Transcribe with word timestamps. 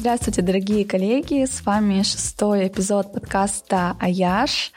Здравствуйте, 0.00 0.40
дорогие 0.40 0.86
коллеги! 0.86 1.44
С 1.44 1.62
вами 1.66 2.00
шестой 2.00 2.68
эпизод 2.68 3.12
подкаста 3.12 3.98
«Аяш». 4.00 4.72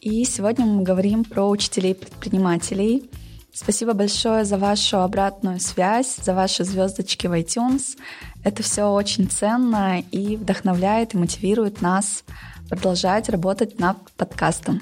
И 0.00 0.24
сегодня 0.24 0.66
мы 0.66 0.84
говорим 0.84 1.24
про 1.24 1.48
учителей-предпринимателей. 1.48 3.10
Спасибо 3.52 3.92
большое 3.92 4.44
за 4.44 4.56
вашу 4.56 5.00
обратную 5.00 5.58
связь, 5.58 6.14
за 6.22 6.32
ваши 6.32 6.62
звездочки 6.62 7.26
в 7.26 7.32
iTunes. 7.32 7.98
Это 8.44 8.62
все 8.62 8.84
очень 8.84 9.28
ценно 9.28 9.98
и 9.98 10.36
вдохновляет 10.36 11.12
и 11.12 11.18
мотивирует 11.18 11.82
нас 11.82 12.22
продолжать 12.68 13.28
работать 13.28 13.80
над 13.80 13.96
подкастом. 14.12 14.80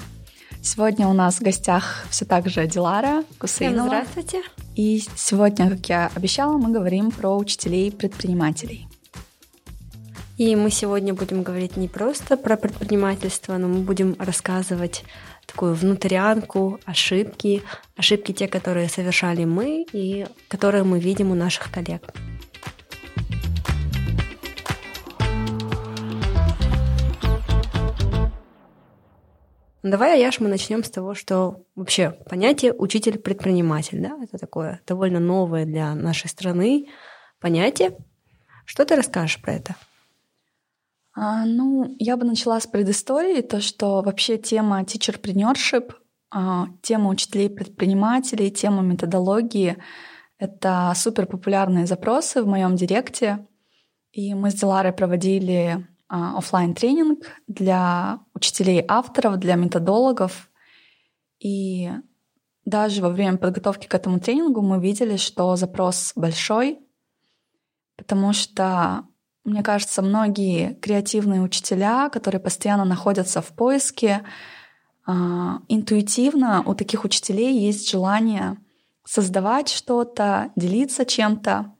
Сегодня 0.60 1.08
у 1.08 1.14
нас 1.14 1.36
в 1.36 1.42
гостях 1.42 2.04
все 2.10 2.26
так 2.26 2.50
же 2.50 2.66
Дилара 2.66 3.24
Кусейнова. 3.38 3.88
Всем 3.88 4.04
здравствуйте. 4.04 4.42
И 4.74 5.02
сегодня, 5.16 5.70
как 5.70 5.88
я 5.88 6.10
обещала, 6.14 6.58
мы 6.58 6.70
говорим 6.70 7.10
про 7.10 7.34
учителей-предпринимателей. 7.34 8.88
И 10.36 10.54
мы 10.54 10.70
сегодня 10.70 11.14
будем 11.14 11.42
говорить 11.42 11.78
не 11.78 11.88
просто 11.88 12.36
про 12.36 12.58
предпринимательство, 12.58 13.56
но 13.56 13.68
мы 13.68 13.80
будем 13.80 14.16
рассказывать 14.18 15.02
такую 15.46 15.74
внутрянку, 15.74 16.78
ошибки, 16.84 17.62
ошибки 17.96 18.32
те, 18.32 18.46
которые 18.46 18.90
совершали 18.90 19.46
мы 19.46 19.86
и 19.92 20.26
которые 20.48 20.84
мы 20.84 21.00
видим 21.00 21.30
у 21.30 21.34
наших 21.34 21.72
коллег. 21.72 22.02
Давай, 29.82 30.18
Аяш, 30.18 30.40
мы 30.40 30.48
начнем 30.48 30.84
с 30.84 30.90
того, 30.90 31.14
что 31.14 31.62
вообще 31.76 32.10
понятие 32.28 32.74
учитель-предприниматель, 32.74 34.02
да, 34.02 34.18
это 34.22 34.36
такое 34.36 34.82
довольно 34.86 35.20
новое 35.20 35.64
для 35.64 35.94
нашей 35.94 36.28
страны 36.28 36.88
понятие. 37.40 37.96
Что 38.66 38.84
ты 38.84 38.96
расскажешь 38.96 39.40
про 39.40 39.54
это? 39.54 39.76
А, 41.18 41.46
ну, 41.46 41.96
я 41.98 42.18
бы 42.18 42.26
начала 42.26 42.60
с 42.60 42.66
предыстории, 42.66 43.40
то, 43.40 43.62
что 43.62 44.02
вообще 44.02 44.36
тема 44.36 44.82
teacherpreneurship, 44.82 45.94
а, 46.30 46.66
тема 46.82 47.08
учителей-предпринимателей, 47.08 48.50
тема 48.50 48.82
методологии— 48.82 49.78
это 50.38 50.92
супер 50.94 51.26
популярные 51.26 51.86
запросы 51.86 52.42
в 52.42 52.46
моем 52.46 52.76
директе. 52.76 53.46
И 54.12 54.34
мы 54.34 54.50
с 54.50 54.54
Диларой 54.54 54.92
проводили 54.92 55.88
а, 56.06 56.36
офлайн 56.36 56.74
тренинг 56.74 57.24
для 57.46 58.20
учителей-авторов, 58.34 59.38
для 59.38 59.54
методологов. 59.54 60.50
И 61.38 61.90
даже 62.66 63.00
во 63.00 63.08
время 63.08 63.38
подготовки 63.38 63.86
к 63.86 63.94
этому 63.94 64.20
тренингу 64.20 64.60
мы 64.60 64.82
видели, 64.82 65.16
что 65.16 65.56
запрос 65.56 66.12
большой, 66.14 66.78
потому 67.96 68.34
что, 68.34 69.06
мне 69.46 69.62
кажется, 69.62 70.02
многие 70.02 70.74
креативные 70.74 71.40
учителя, 71.40 72.08
которые 72.08 72.40
постоянно 72.40 72.84
находятся 72.84 73.40
в 73.40 73.48
поиске, 73.52 74.24
а, 75.06 75.60
интуитивно 75.68 76.62
у 76.66 76.74
таких 76.74 77.04
учителей 77.04 77.58
есть 77.58 77.88
желание 77.88 78.58
создавать 79.04 79.68
что-то, 79.68 80.50
делиться 80.56 81.04
чем-то. 81.04 81.72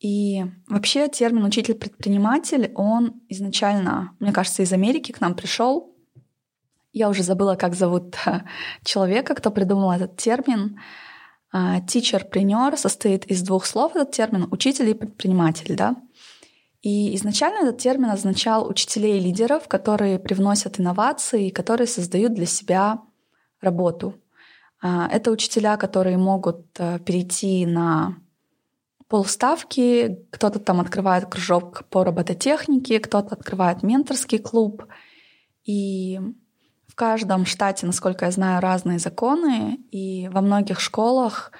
И 0.00 0.44
вообще 0.66 1.08
термин 1.08 1.44
учитель-предприниматель, 1.44 2.72
он 2.74 3.20
изначально, 3.28 4.16
мне 4.18 4.32
кажется, 4.32 4.62
из 4.62 4.72
Америки 4.72 5.12
к 5.12 5.20
нам 5.20 5.34
пришел. 5.34 5.94
Я 6.92 7.08
уже 7.08 7.22
забыла, 7.22 7.54
как 7.54 7.74
зовут 7.74 8.16
человека, 8.84 9.34
кто 9.34 9.50
придумал 9.50 9.92
этот 9.92 10.16
термин. 10.16 10.80
Teacher-пренер 11.52 12.76
состоит 12.76 13.26
из 13.26 13.42
двух 13.42 13.66
слов, 13.66 13.94
этот 13.96 14.12
термин— 14.12 14.46
учитель 14.50 14.88
и 14.88 14.94
предприниматель, 14.94 15.76
да. 15.76 15.96
И 16.82 17.14
изначально 17.16 17.68
этот 17.68 17.78
термин 17.78 18.10
означал 18.10 18.66
учителей-лидеров, 18.66 19.68
которые 19.68 20.18
привносят 20.18 20.80
инновации 20.80 21.48
и 21.48 21.52
которые 21.52 21.86
создают 21.86 22.32
для 22.32 22.46
себя 22.46 23.02
работу. 23.60 24.14
А, 24.80 25.06
это 25.08 25.30
учителя, 25.30 25.76
которые 25.76 26.16
могут 26.16 26.66
э, 26.78 26.98
перейти 27.00 27.66
на 27.66 28.16
полставки, 29.08 30.24
кто-то 30.30 30.58
там 30.58 30.80
открывает 30.80 31.26
кружок 31.26 31.84
по 31.90 32.04
робототехнике, 32.04 33.00
кто-то 33.00 33.34
открывает 33.34 33.82
менторский 33.82 34.38
клуб. 34.38 34.84
И 35.64 36.18
в 36.86 36.94
каждом 36.94 37.44
штате, 37.44 37.86
насколько 37.86 38.24
я 38.24 38.30
знаю, 38.30 38.62
разные 38.62 38.98
законы, 38.98 39.80
и 39.90 40.28
во 40.28 40.40
многих 40.40 40.80
школах 40.80 41.52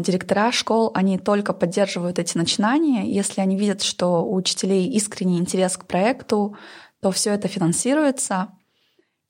директора 0.00 0.52
школ, 0.52 0.90
они 0.94 1.18
только 1.18 1.52
поддерживают 1.52 2.18
эти 2.18 2.36
начинания. 2.36 3.10
Если 3.10 3.40
они 3.40 3.56
видят, 3.56 3.82
что 3.82 4.22
у 4.22 4.34
учителей 4.34 4.88
искренний 4.88 5.38
интерес 5.38 5.76
к 5.76 5.86
проекту, 5.86 6.56
то 7.00 7.10
все 7.10 7.32
это 7.32 7.48
финансируется. 7.48 8.52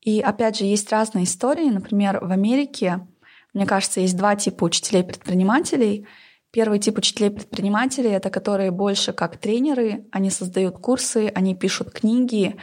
И 0.01 0.21
опять 0.21 0.59
же, 0.59 0.65
есть 0.65 0.91
разные 0.91 1.25
истории. 1.25 1.71
Например, 1.71 2.19
в 2.25 2.31
Америке, 2.31 3.07
мне 3.55 3.67
кажется, 3.67 4.01
есть 4.01 4.17
два 4.17 4.37
типа 4.37 4.65
учителей-предпринимателей— 4.65 6.07
Первый 6.51 6.79
тип 6.79 6.97
учителей-предпринимателей— 6.97 8.11
это 8.13 8.31
которые 8.31 8.71
больше 8.71 9.13
как 9.13 9.37
тренеры, 9.37 10.07
они 10.11 10.31
создают 10.31 10.79
курсы, 10.79 11.31
они 11.35 11.55
пишут 11.55 11.91
книги, 11.91 12.57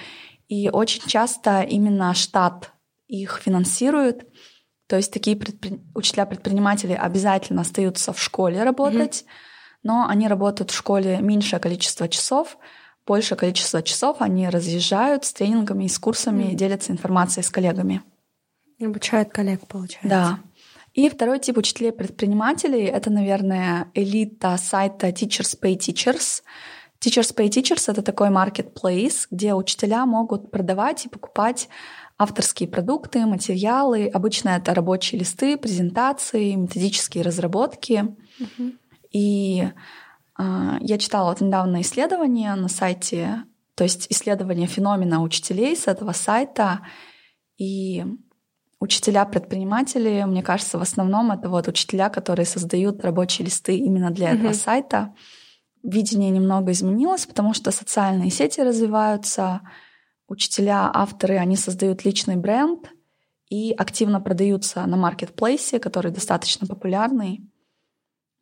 и 0.48 0.70
очень 0.70 1.04
часто 1.08 1.62
именно 1.62 2.14
штат 2.16 2.72
их 3.08 3.40
финансирует. 3.44 4.28
То 4.88 4.98
есть 4.98 5.12
такие 5.12 5.36
предпри... 5.36 5.82
учителя-предприниматели 5.94 6.94
обязательно 6.94 7.62
остаются 7.62 8.14
в 8.14 8.22
школе 8.22 8.64
работать, 8.64 9.24
mm-hmm. 9.24 9.80
но 9.84 10.08
они 10.08 10.28
работают 10.28 10.72
в 10.72 10.76
школе 10.76 11.20
меньшее 11.22 11.60
количество 11.60 12.08
часов, 12.08 12.58
большее 13.06 13.38
количество 13.38 13.82
часов 13.82 14.18
они 14.20 14.50
разъезжают 14.50 15.26
с 15.26 15.34
тренингами 15.34 15.86
и 15.86 15.90
с 15.90 15.98
курсами, 15.98 16.44
mm-hmm. 16.44 16.56
делятся 16.56 16.92
информацией 16.92 17.44
с 17.44 17.50
коллегами. 17.50 18.02
Обучают 18.80 19.30
коллег, 19.30 19.66
получается. 19.68 20.10
Да. 20.10 20.40
И 20.94 21.10
второй 21.10 21.40
тип 21.40 21.58
учителей-предпринимателей— 21.58 22.84
это, 22.86 23.10
наверное, 23.10 23.92
элита 23.94 24.56
сайта 24.58 25.10
Teachers 25.10 25.60
Pay 25.62 25.78
Teachers. 25.78 26.42
Teachers 27.02 27.36
Pay 27.36 27.50
Teachers— 27.50 27.84
это 27.92 28.02
такой 28.02 28.30
marketplace, 28.30 29.28
где 29.30 29.54
учителя 29.54 30.06
могут 30.06 30.52
продавать 30.52 31.06
и 31.06 31.10
покупать 31.10 31.68
авторские 32.18 32.70
продукты, 32.70 33.26
материалы. 33.26 34.08
Обычно 34.08 34.50
это 34.50 34.74
рабочие 34.74 35.20
листы, 35.20 35.58
презентации, 35.58 36.54
методические 36.54 37.24
разработки. 37.24 38.16
Uh-huh. 38.40 38.78
И 39.12 39.68
э, 40.40 40.78
я 40.80 40.98
читала 40.98 41.30
вот 41.30 41.42
недавно 41.42 41.82
исследование 41.82 42.56
на 42.56 42.70
сайте, 42.70 43.44
то 43.76 43.84
есть 43.84 44.08
исследование 44.10 44.68
феномена 44.68 45.22
учителей 45.22 45.76
с 45.76 45.88
этого 45.88 46.14
сайта. 46.14 46.82
И 47.58 48.06
Учителя-предприниматели, 48.86 50.24
мне 50.26 50.44
кажется, 50.44 50.78
в 50.78 50.82
основном 50.82 51.32
это 51.32 51.50
вот 51.50 51.68
учителя, 51.68 52.10
которые 52.10 52.46
создают 52.46 53.04
рабочие 53.04 53.46
листы 53.46 53.78
именно 53.78 54.12
для 54.12 54.32
этого 54.32 54.50
mm-hmm. 54.50 54.54
сайта. 54.54 55.16
Видение 55.82 56.30
немного 56.30 56.72
изменилось, 56.72 57.26
потому 57.26 57.54
что 57.54 57.72
социальные 57.72 58.32
сети 58.32 58.60
развиваются, 58.60 59.62
учителя, 60.28 60.90
авторы, 60.94 61.38
они 61.38 61.56
создают 61.56 62.06
личный 62.06 62.36
бренд 62.36 62.92
и 63.50 63.72
активно 63.72 64.20
продаются 64.20 64.86
на 64.86 64.98
маркетплейсе, 64.98 65.80
который 65.80 66.12
достаточно 66.12 66.68
популярный. 66.68 67.50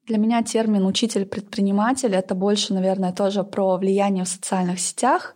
Для 0.05 0.17
меня 0.17 0.44
термин 0.44 0.85
учитель-предприниматель 0.85 2.13
это 2.13 2.35
больше, 2.35 2.73
наверное, 2.73 3.13
тоже 3.13 3.44
про 3.44 3.77
влияние 3.77 4.25
в 4.25 4.29
социальных 4.29 4.79
сетях. 4.79 5.35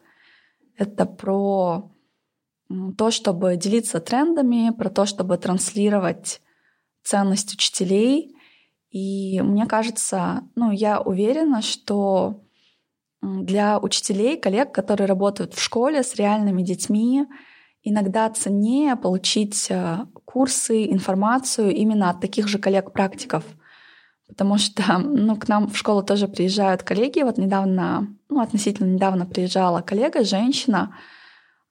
Это 0.76 1.06
про 1.06 1.92
то, 2.98 3.12
чтобы 3.12 3.56
делиться 3.56 4.00
трендами, 4.00 4.72
про 4.72 4.90
то, 4.90 5.06
чтобы 5.06 5.38
транслировать 5.38 6.42
ценность 7.04 7.54
учителей. 7.54 8.36
И 8.90 9.42
мне 9.42 9.66
кажется, 9.66 10.42
ну, 10.56 10.72
я 10.72 11.00
уверена, 11.02 11.62
что 11.62 12.44
для 13.22 13.80
учителей, 13.80 14.38
коллег, 14.38 14.72
которые 14.72 15.08
работают 15.08 15.54
в 15.54 15.62
школе 15.62 16.04
с 16.04 16.16
реальными 16.16 16.62
детьми, 16.62 17.26
иногда 17.84 18.30
ценнее 18.30 18.96
получить 18.96 19.68
э, 19.70 20.06
курсы, 20.26 20.86
информацию 20.86 21.74
именно 21.74 22.10
от 22.10 22.22
таких 22.22 22.48
же 22.48 22.60
коллег-практиков. 22.60 23.44
Потому 24.28 24.58
что 24.58 24.98
ну, 24.98 25.38
к 25.38 25.48
нам 25.48 25.68
в 25.70 25.78
школу 25.78 26.04
тоже 26.04 26.28
приезжают 26.28 26.84
коллеги. 26.84 27.22
Вот 27.22 27.38
недавно, 27.38 28.08
ну, 28.30 28.42
относительно 28.42 28.94
недавно 28.94 29.26
приезжала 29.26 29.82
коллега, 29.82 30.24
женщина, 30.24 30.96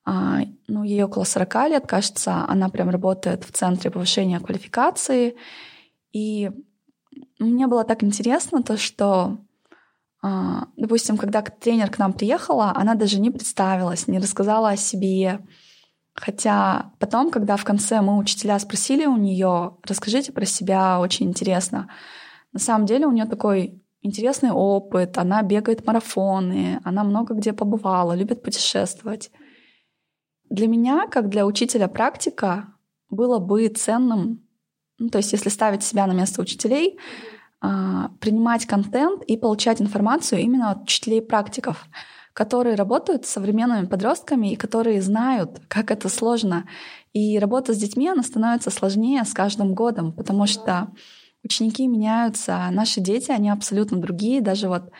а, 0.05 0.41
ну, 0.69 0.85
ей 0.85 1.03
около 1.03 1.25
40 1.25 1.69
лет, 1.69 1.87
кажется, 1.87 2.45
она 2.49 2.69
прям 2.69 2.89
работает 2.91 3.45
в 3.45 3.53
Центре 3.53 3.91
повышения 3.91 4.41
квалификации. 4.41 5.37
И 6.13 6.51
мне 7.39 7.67
было 7.67 7.85
так 7.85 8.03
интересно 8.05 8.63
то, 8.63 8.77
что, 8.77 9.39
допустим, 10.77 11.17
когда 11.17 11.43
тренер 11.43 11.91
к 11.91 11.99
нам 11.99 12.13
приехала, 12.13 12.73
она 12.75 12.95
даже 12.95 13.21
не 13.21 13.31
представилась, 13.31 14.09
не 14.09 14.19
рассказала 14.19 14.71
о 14.71 14.77
себе. 14.77 15.41
Хотя 16.15 16.93
потом, 16.99 17.31
когда 17.31 17.57
в 17.57 17.65
конце 17.65 18.01
мы 18.01 18.17
учителя 18.17 18.59
спросили 18.59 19.05
у 19.07 19.17
нее, 19.17 19.77
расскажите 19.83 20.33
про 20.33 20.47
себя, 20.47 20.99
очень 20.99 21.27
интересно. 21.29 21.91
На 22.53 22.59
самом 22.59 22.87
деле 22.87 23.07
у 23.07 23.13
нее 23.13 23.27
такой 23.27 23.83
интересный 24.01 24.51
опыт, 24.51 25.19
она 25.19 25.43
бегает 25.43 25.87
марафоны, 25.87 26.81
она 26.85 27.05
много 27.05 27.35
где 27.35 27.53
побывала, 27.53 28.15
любит 28.15 28.43
путешествовать. 28.43 29.31
Для 30.49 30.69
меня, 30.69 31.07
как 31.07 31.29
для 31.29 31.45
учителя 31.45 31.89
практика, 31.89 32.75
было 33.11 33.39
бы 33.39 33.69
ценным, 33.69 34.47
ну, 34.99 35.11
то 35.11 35.19
есть 35.19 35.33
если 35.33 35.51
ставить 35.51 35.83
себя 35.83 36.07
на 36.07 36.13
место 36.13 36.41
учителей, 36.41 36.99
а, 36.99 37.36
принимать 37.61 38.67
контент 38.67 39.23
и 39.23 39.37
получать 39.37 39.81
информацию 39.81 40.41
именно 40.41 40.71
от 40.71 40.83
учителей-практиков, 40.83 41.87
которые 42.33 42.75
работают 42.75 43.25
с 43.25 43.31
современными 43.31 43.87
подростками 43.87 44.53
и 44.53 44.57
которые 44.57 45.01
знают, 45.01 45.63
как 45.69 45.91
это 45.91 46.09
сложно. 46.09 46.69
И 47.15 47.39
работа 47.39 47.73
с 47.73 47.79
детьми, 47.79 48.09
она 48.09 48.23
становится 48.23 48.71
сложнее 48.71 49.25
с 49.25 49.33
каждым 49.33 49.75
годом, 49.75 50.13
потому 50.13 50.47
что 50.47 50.89
ученики 51.43 51.87
меняются, 51.87 52.57
а 52.59 52.71
наши 52.71 53.01
дети, 53.01 53.31
они 53.31 53.49
абсолютно 53.49 53.99
другие. 53.99 54.43
Даже 54.43 54.69
вот 54.69 54.91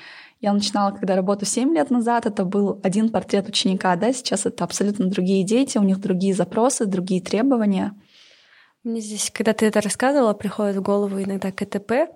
я 0.41 0.53
начинала, 0.53 0.93
когда 0.93 1.15
работу 1.15 1.45
7 1.45 1.75
лет 1.75 1.91
назад, 1.91 2.25
это 2.25 2.45
был 2.45 2.81
один 2.83 3.11
портрет 3.11 3.49
ученика, 3.49 3.95
да, 3.97 4.13
сейчас 4.13 4.47
это 4.47 4.65
абсолютно 4.65 5.07
другие 5.07 5.45
дети, 5.45 5.77
у 5.77 5.83
них 5.83 6.01
другие 6.01 6.35
запросы, 6.35 6.87
другие 6.87 7.21
требования— 7.21 7.95
мне 8.87 9.01
здесь, 9.01 9.31
когда 9.33 9.53
ты 9.53 9.67
это 9.67 9.81
рассказывала, 9.81 10.33
приходит 10.33 10.77
в 10.77 10.83
голову 10.83 11.21
иногда 11.21 11.51
КТП, 11.51 12.09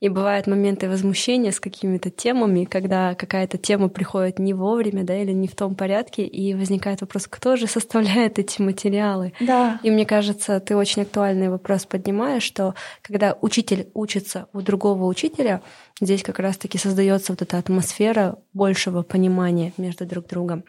и 0.00 0.08
бывают 0.08 0.46
моменты 0.46 0.88
возмущения 0.88 1.52
с 1.52 1.60
какими-то 1.60 2.10
темами, 2.10 2.64
когда 2.64 3.14
какая-то 3.14 3.58
тема 3.58 3.88
приходит 3.88 4.38
не 4.38 4.52
вовремя, 4.52 5.04
да, 5.04 5.16
или 5.16 5.32
не 5.32 5.46
в 5.46 5.54
том 5.54 5.74
порядке, 5.74 6.24
и 6.24 6.54
возникает 6.54 7.00
вопрос, 7.00 7.26
кто 7.28 7.56
же 7.56 7.66
составляет 7.66 8.38
эти 8.38 8.60
материалы. 8.60 9.32
Да. 9.40 9.78
И 9.82 9.90
мне 9.90 10.04
кажется, 10.04 10.58
ты 10.60 10.76
очень 10.76 11.02
актуальный 11.02 11.48
вопрос 11.48 11.86
поднимаешь, 11.86 12.42
что 12.42 12.74
когда 13.02 13.36
учитель 13.40 13.88
учится 13.94 14.48
у 14.52 14.60
другого 14.60 15.04
учителя, 15.06 15.62
здесь 16.00 16.22
как 16.22 16.38
раз-таки 16.38 16.78
создается 16.78 17.32
вот 17.32 17.42
эта 17.42 17.58
атмосфера 17.58 18.38
большего 18.52 19.02
понимания 19.02 19.72
между 19.76 20.04
друг 20.04 20.26
другом. 20.26 20.64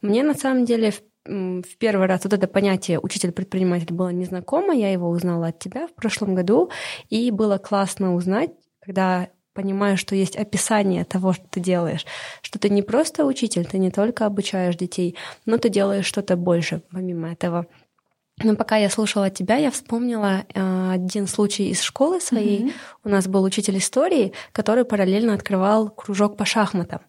Мне 0.00 0.22
на 0.22 0.34
самом 0.34 0.64
деле 0.64 0.90
в 0.90 1.02
в 1.30 1.76
первый 1.78 2.06
раз 2.06 2.24
вот 2.24 2.32
это 2.32 2.48
понятие 2.48 2.98
учитель-предприниматель 3.00 3.92
было 3.92 4.08
незнакомо, 4.08 4.74
я 4.74 4.90
его 4.90 5.08
узнала 5.08 5.48
от 5.48 5.58
тебя 5.58 5.86
в 5.86 5.94
прошлом 5.94 6.34
году, 6.34 6.70
и 7.08 7.30
было 7.30 7.58
классно 7.58 8.14
узнать, 8.14 8.50
когда 8.80 9.28
понимаешь, 9.52 10.00
что 10.00 10.14
есть 10.14 10.36
описание 10.36 11.04
того, 11.04 11.32
что 11.32 11.44
ты 11.48 11.60
делаешь, 11.60 12.06
что 12.42 12.58
ты 12.58 12.68
не 12.68 12.82
просто 12.82 13.24
учитель, 13.24 13.66
ты 13.66 13.78
не 13.78 13.90
только 13.90 14.26
обучаешь 14.26 14.76
детей, 14.76 15.16
но 15.46 15.58
ты 15.58 15.68
делаешь 15.68 16.06
что-то 16.06 16.36
больше 16.36 16.82
помимо 16.90 17.32
этого. 17.32 17.66
Но 18.42 18.56
пока 18.56 18.76
я 18.76 18.88
слушала 18.88 19.30
тебя, 19.30 19.56
я 19.56 19.70
вспомнила 19.70 20.44
э, 20.54 20.90
один 20.92 21.26
случай 21.26 21.68
из 21.70 21.82
школы 21.82 22.20
своей. 22.20 22.64
Mm-hmm. 22.64 22.72
У 23.04 23.08
нас 23.10 23.28
был 23.28 23.42
учитель 23.44 23.78
истории, 23.78 24.32
который 24.52 24.84
параллельно 24.84 25.34
открывал 25.34 25.90
кружок 25.90 26.36
по 26.36 26.44
шахматам. 26.44 27.00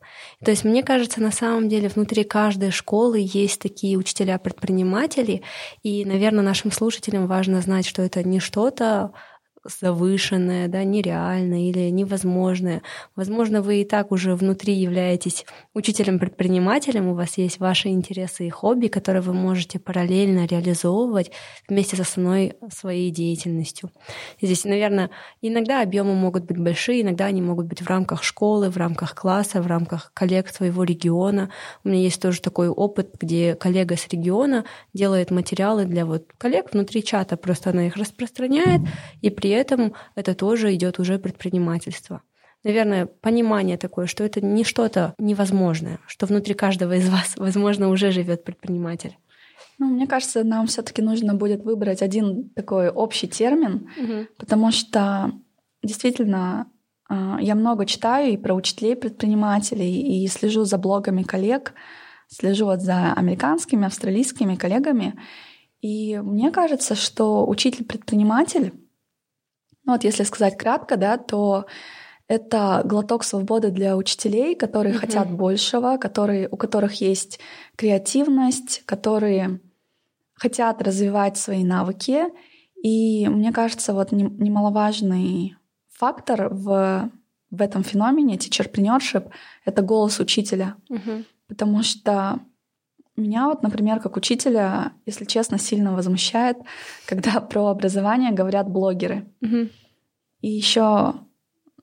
То 0.43 0.51
есть 0.51 0.63
мне 0.65 0.83
кажется, 0.83 1.21
на 1.21 1.31
самом 1.31 1.69
деле 1.69 1.87
внутри 1.87 2.23
каждой 2.23 2.71
школы 2.71 3.19
есть 3.21 3.61
такие 3.61 3.97
учителя-предприниматели, 3.97 5.43
и, 5.83 6.03
наверное, 6.05 6.43
нашим 6.43 6.71
слушателям 6.71 7.27
важно 7.27 7.61
знать, 7.61 7.87
что 7.87 8.01
это 8.01 8.23
не 8.23 8.39
что-то 8.39 9.11
завышенное, 9.63 10.67
да, 10.67 10.83
нереальное 10.83 11.69
или 11.69 11.89
невозможное. 11.89 12.81
Возможно, 13.15 13.61
вы 13.61 13.81
и 13.81 13.85
так 13.85 14.11
уже 14.11 14.35
внутри 14.35 14.73
являетесь 14.73 15.45
учителем-предпринимателем, 15.73 17.07
у 17.07 17.13
вас 17.13 17.37
есть 17.37 17.59
ваши 17.59 17.89
интересы 17.89 18.47
и 18.47 18.49
хобби, 18.49 18.87
которые 18.87 19.21
вы 19.21 19.33
можете 19.33 19.79
параллельно 19.79 20.45
реализовывать 20.45 21.31
вместе 21.67 21.95
с 21.95 21.99
основной 21.99 22.53
своей 22.73 23.11
деятельностью. 23.11 23.91
Здесь, 24.41 24.65
наверное, 24.65 25.11
иногда 25.41 25.81
объемы 25.81 26.15
могут 26.15 26.45
быть 26.45 26.57
большие, 26.57 27.01
иногда 27.01 27.25
они 27.25 27.41
могут 27.41 27.67
быть 27.67 27.81
в 27.81 27.87
рамках 27.87 28.23
школы, 28.23 28.69
в 28.69 28.77
рамках 28.77 29.15
класса, 29.15 29.61
в 29.61 29.67
рамках 29.67 30.11
коллег 30.13 30.49
своего 30.49 30.83
региона. 30.83 31.51
У 31.83 31.89
меня 31.89 32.01
есть 32.01 32.21
тоже 32.21 32.41
такой 32.41 32.69
опыт, 32.69 33.15
где 33.19 33.55
коллега 33.55 33.95
с 33.95 34.07
региона 34.07 34.65
делает 34.93 35.31
материалы 35.31 35.85
для 35.85 36.05
вот 36.05 36.25
коллег 36.37 36.73
внутри 36.73 37.03
чата, 37.03 37.37
просто 37.37 37.69
она 37.69 37.87
их 37.87 37.95
распространяет, 37.95 38.81
и 39.21 39.29
при 39.29 39.50
этом 39.51 39.93
это 40.15 40.35
тоже 40.35 40.73
идет 40.73 40.99
уже 40.99 41.19
предпринимательство. 41.19 42.21
Наверное, 42.63 43.07
понимание 43.07 43.77
такое, 43.77 44.05
что 44.05 44.23
это 44.23 44.39
не 44.39 44.63
что-то 44.63 45.15
невозможное, 45.17 45.99
что 46.05 46.27
внутри 46.27 46.53
каждого 46.53 46.95
из 46.95 47.09
вас, 47.09 47.33
возможно, 47.37 47.89
уже 47.89 48.11
живет 48.11 48.43
предприниматель. 48.43 49.17
Ну, 49.79 49.87
мне 49.87 50.05
кажется, 50.05 50.43
нам 50.43 50.67
все-таки 50.67 51.01
нужно 51.01 51.33
будет 51.33 51.63
выбрать 51.63 52.03
один 52.03 52.49
такой 52.49 52.89
общий 52.89 53.27
термин, 53.27 53.89
угу. 53.97 54.27
потому 54.37 54.71
что 54.71 55.31
действительно 55.81 56.67
а, 57.09 57.39
я 57.41 57.55
много 57.55 57.87
читаю 57.87 58.31
и 58.31 58.37
про 58.37 58.53
учителей 58.53 58.95
предпринимателей, 58.95 60.23
и 60.23 60.27
слежу 60.27 60.65
за 60.65 60.77
блогами 60.77 61.23
коллег, 61.23 61.73
слежу 62.27 62.65
вот 62.65 62.81
за 62.81 63.13
американскими, 63.13 63.87
австралийскими 63.87 64.55
коллегами. 64.55 65.19
И 65.81 66.19
мне 66.19 66.51
кажется, 66.51 66.95
что 66.95 67.47
учитель-предприниматель 67.47 68.73
ну 69.85 69.93
вот 69.93 70.03
если 70.03 70.23
сказать 70.23 70.57
кратко, 70.57 70.97
да, 70.97 71.17
то 71.17 71.65
это 72.27 72.81
глоток 72.85 73.23
свободы 73.23 73.71
для 73.71 73.97
учителей, 73.97 74.55
которые 74.55 74.95
mm-hmm. 74.95 74.99
хотят 74.99 75.31
большего, 75.31 75.97
которые, 75.97 76.47
у 76.49 76.55
которых 76.55 77.01
есть 77.01 77.39
креативность, 77.75 78.83
которые 78.85 79.59
хотят 80.33 80.81
развивать 80.81 81.37
свои 81.37 81.63
навыки. 81.63 82.23
И 82.81 83.27
мне 83.27 83.51
кажется, 83.51 83.93
вот 83.93 84.13
немаловажный 84.13 85.55
фактор 85.89 86.47
в, 86.49 87.11
в 87.49 87.61
этом 87.61 87.83
феномене 87.83 88.37
teacherpreneurship— 88.37 89.29
это 89.65 89.81
голос 89.81 90.19
учителя. 90.19 90.75
Mm-hmm. 90.89 91.25
Потому 91.49 91.83
что 91.83 92.39
меня 93.21 93.47
вот, 93.47 93.63
например, 93.63 93.99
как 93.99 94.17
учителя, 94.17 94.93
если 95.05 95.25
честно, 95.25 95.57
сильно 95.57 95.93
возмущает, 95.93 96.57
когда 97.05 97.39
про 97.49 97.67
образование 97.67 98.31
говорят 98.31 98.69
блогеры. 98.69 99.27
Угу. 99.41 99.69
И 100.41 100.49
еще, 100.49 101.13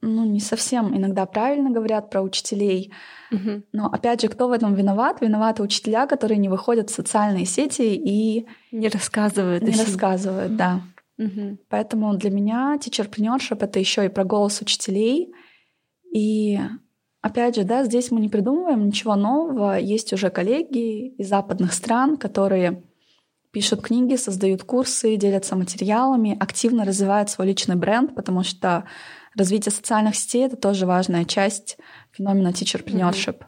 ну, 0.00 0.24
не 0.24 0.40
совсем 0.40 0.96
иногда 0.96 1.26
правильно 1.26 1.70
говорят 1.70 2.10
про 2.10 2.22
учителей. 2.22 2.92
Угу. 3.30 3.62
Но 3.72 3.86
опять 3.86 4.20
же, 4.20 4.28
кто 4.28 4.48
в 4.48 4.52
этом 4.52 4.74
виноват? 4.74 5.20
Виноваты 5.20 5.62
учителя, 5.62 6.06
которые 6.06 6.38
не 6.38 6.48
выходят 6.48 6.90
в 6.90 6.94
социальные 6.94 7.46
сети 7.46 7.94
и 7.94 8.46
не 8.72 8.88
рассказывают. 8.88 9.62
Не 9.62 9.72
рассказывают, 9.72 10.56
да. 10.56 10.82
Угу. 11.18 11.58
Поэтому 11.68 12.14
для 12.16 12.30
меня 12.30 12.78
teacherpreneurship— 12.80 13.58
это 13.60 13.78
еще 13.78 14.06
и 14.06 14.08
про 14.08 14.24
голос 14.24 14.60
учителей. 14.60 15.32
И 16.14 16.58
Опять 17.28 17.56
же, 17.56 17.64
да, 17.64 17.84
здесь 17.84 18.10
мы 18.10 18.20
не 18.20 18.30
придумываем 18.30 18.86
ничего 18.86 19.14
нового. 19.14 19.78
Есть 19.78 20.14
уже 20.14 20.30
коллеги 20.30 21.08
из 21.08 21.28
западных 21.28 21.74
стран, 21.74 22.16
которые 22.16 22.84
пишут 23.50 23.82
книги, 23.82 24.16
создают 24.16 24.62
курсы, 24.62 25.16
делятся 25.16 25.54
материалами, 25.54 26.38
активно 26.40 26.86
развивают 26.86 27.28
свой 27.28 27.48
личный 27.48 27.76
бренд, 27.76 28.14
потому 28.14 28.44
что 28.44 28.84
развитие 29.36 29.72
социальных 29.72 30.16
сетей— 30.16 30.46
это 30.46 30.56
тоже 30.56 30.86
важная 30.86 31.26
часть 31.26 31.76
феномена 32.12 32.48
teacherpreneurship. 32.48 33.42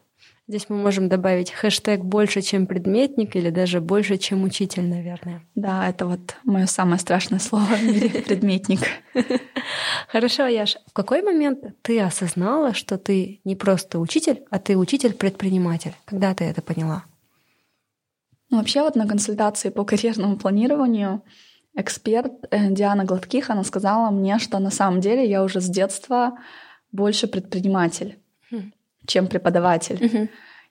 Здесь 0.51 0.69
мы 0.69 0.79
можем 0.79 1.09
добавить 1.09 1.53
хэштег 1.53 2.01
больше, 2.01 2.43
чем 2.43 2.67
предметник, 2.67 3.37
или 3.37 3.51
даже 3.51 3.81
больше, 3.81 4.19
чем 4.19 4.43
учитель, 4.43 4.83
наверное. 4.83 5.43
Да, 5.55 5.89
это 5.89 6.07
вот 6.07 6.35
мое 6.43 6.67
самое 6.67 6.99
страшное 6.99 7.39
слово 7.39 7.67
в 7.77 7.85
мире 7.85 8.09
предметник. 8.21 8.81
Хорошо, 10.09 10.49
Яш, 10.49 10.77
в 10.89 10.93
какой 10.93 11.23
момент 11.23 11.61
ты 11.83 12.01
осознала, 12.01 12.75
что 12.75 12.99
ты 12.99 13.41
не 13.45 13.55
просто 13.55 14.01
учитель, 14.01 14.43
а 14.51 14.59
ты 14.59 14.77
учитель-предприниматель? 14.77 15.93
Когда 16.05 16.35
ты 16.35 16.43
это 16.47 16.63
поняла? 16.63 17.05
Ну, 18.51 18.57
вообще 18.59 18.83
вот 18.83 18.97
на 18.97 19.07
консультации 19.07 19.69
по 19.69 19.85
карьерному 19.85 20.37
планированию 20.37 21.23
эксперт 21.77 22.33
э, 22.51 22.73
Диана 22.73 23.05
Гладких, 23.05 23.51
она 23.51 23.63
сказала 23.63 24.11
мне, 24.11 24.41
что 24.41 24.59
на 24.59 24.73
самом 24.73 25.01
деле 25.01 25.31
я 25.31 25.45
уже 25.45 25.61
с 25.61 25.69
детства 25.69 26.37
больше 26.91 27.29
предприниматель 27.29 28.17
чем 29.11 29.27
преподаватель. 29.27 29.97
Uh-huh. 29.97 30.29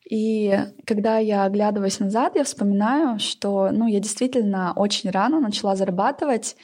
И 0.10 0.60
когда 0.86 1.18
я 1.20 1.44
оглядываюсь 1.44 2.00
назад, 2.00 2.36
я 2.36 2.44
вспоминаю, 2.44 3.20
что 3.20 3.70
ну, 3.72 3.88
я 3.88 4.00
действительно 4.00 4.74
очень 4.76 5.12
рано 5.12 5.40
начала 5.40 5.76
зарабатывать 5.76 6.56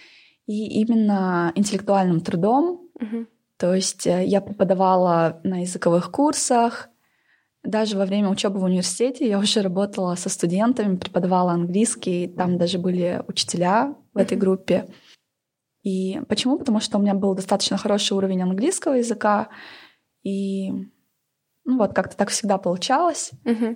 и 0.47 0.81
именно 0.81 1.51
интеллектуальным 1.55 2.21
трудом. 2.21 2.89
Uh-huh. 2.99 3.27
То 3.57 3.75
есть 3.75 4.07
э, 4.07 4.25
я 4.25 4.41
преподавала 4.41 5.39
на 5.43 5.61
языковых 5.61 6.11
курсах, 6.11 6.89
даже 7.65 7.97
во 7.97 8.05
время 8.05 8.29
учебы 8.29 8.59
в 8.59 8.63
университете 8.63 9.27
я 9.27 9.39
уже 9.39 9.61
работала 9.61 10.15
со 10.15 10.29
студентами, 10.29 10.97
преподавала 10.97 11.51
английский, 11.51 12.27
там 12.27 12.57
даже 12.57 12.77
были 12.77 13.23
учителя 13.27 13.95
в 14.13 14.17
этой 14.17 14.37
группе. 14.37 14.87
И 15.81 16.21
почему? 16.27 16.57
Потому 16.57 16.79
что 16.79 16.97
у 16.97 17.01
меня 17.01 17.13
был 17.13 17.33
достаточно 17.35 17.77
хороший 17.77 18.13
уровень 18.13 18.43
английского 18.43 18.93
языка, 18.93 19.49
и 20.23 20.71
ну 21.65 21.77
вот 21.77 21.93
как-то 21.93 22.15
так 22.15 22.29
всегда 22.29 22.57
получалось. 22.57 23.31
Угу. 23.45 23.75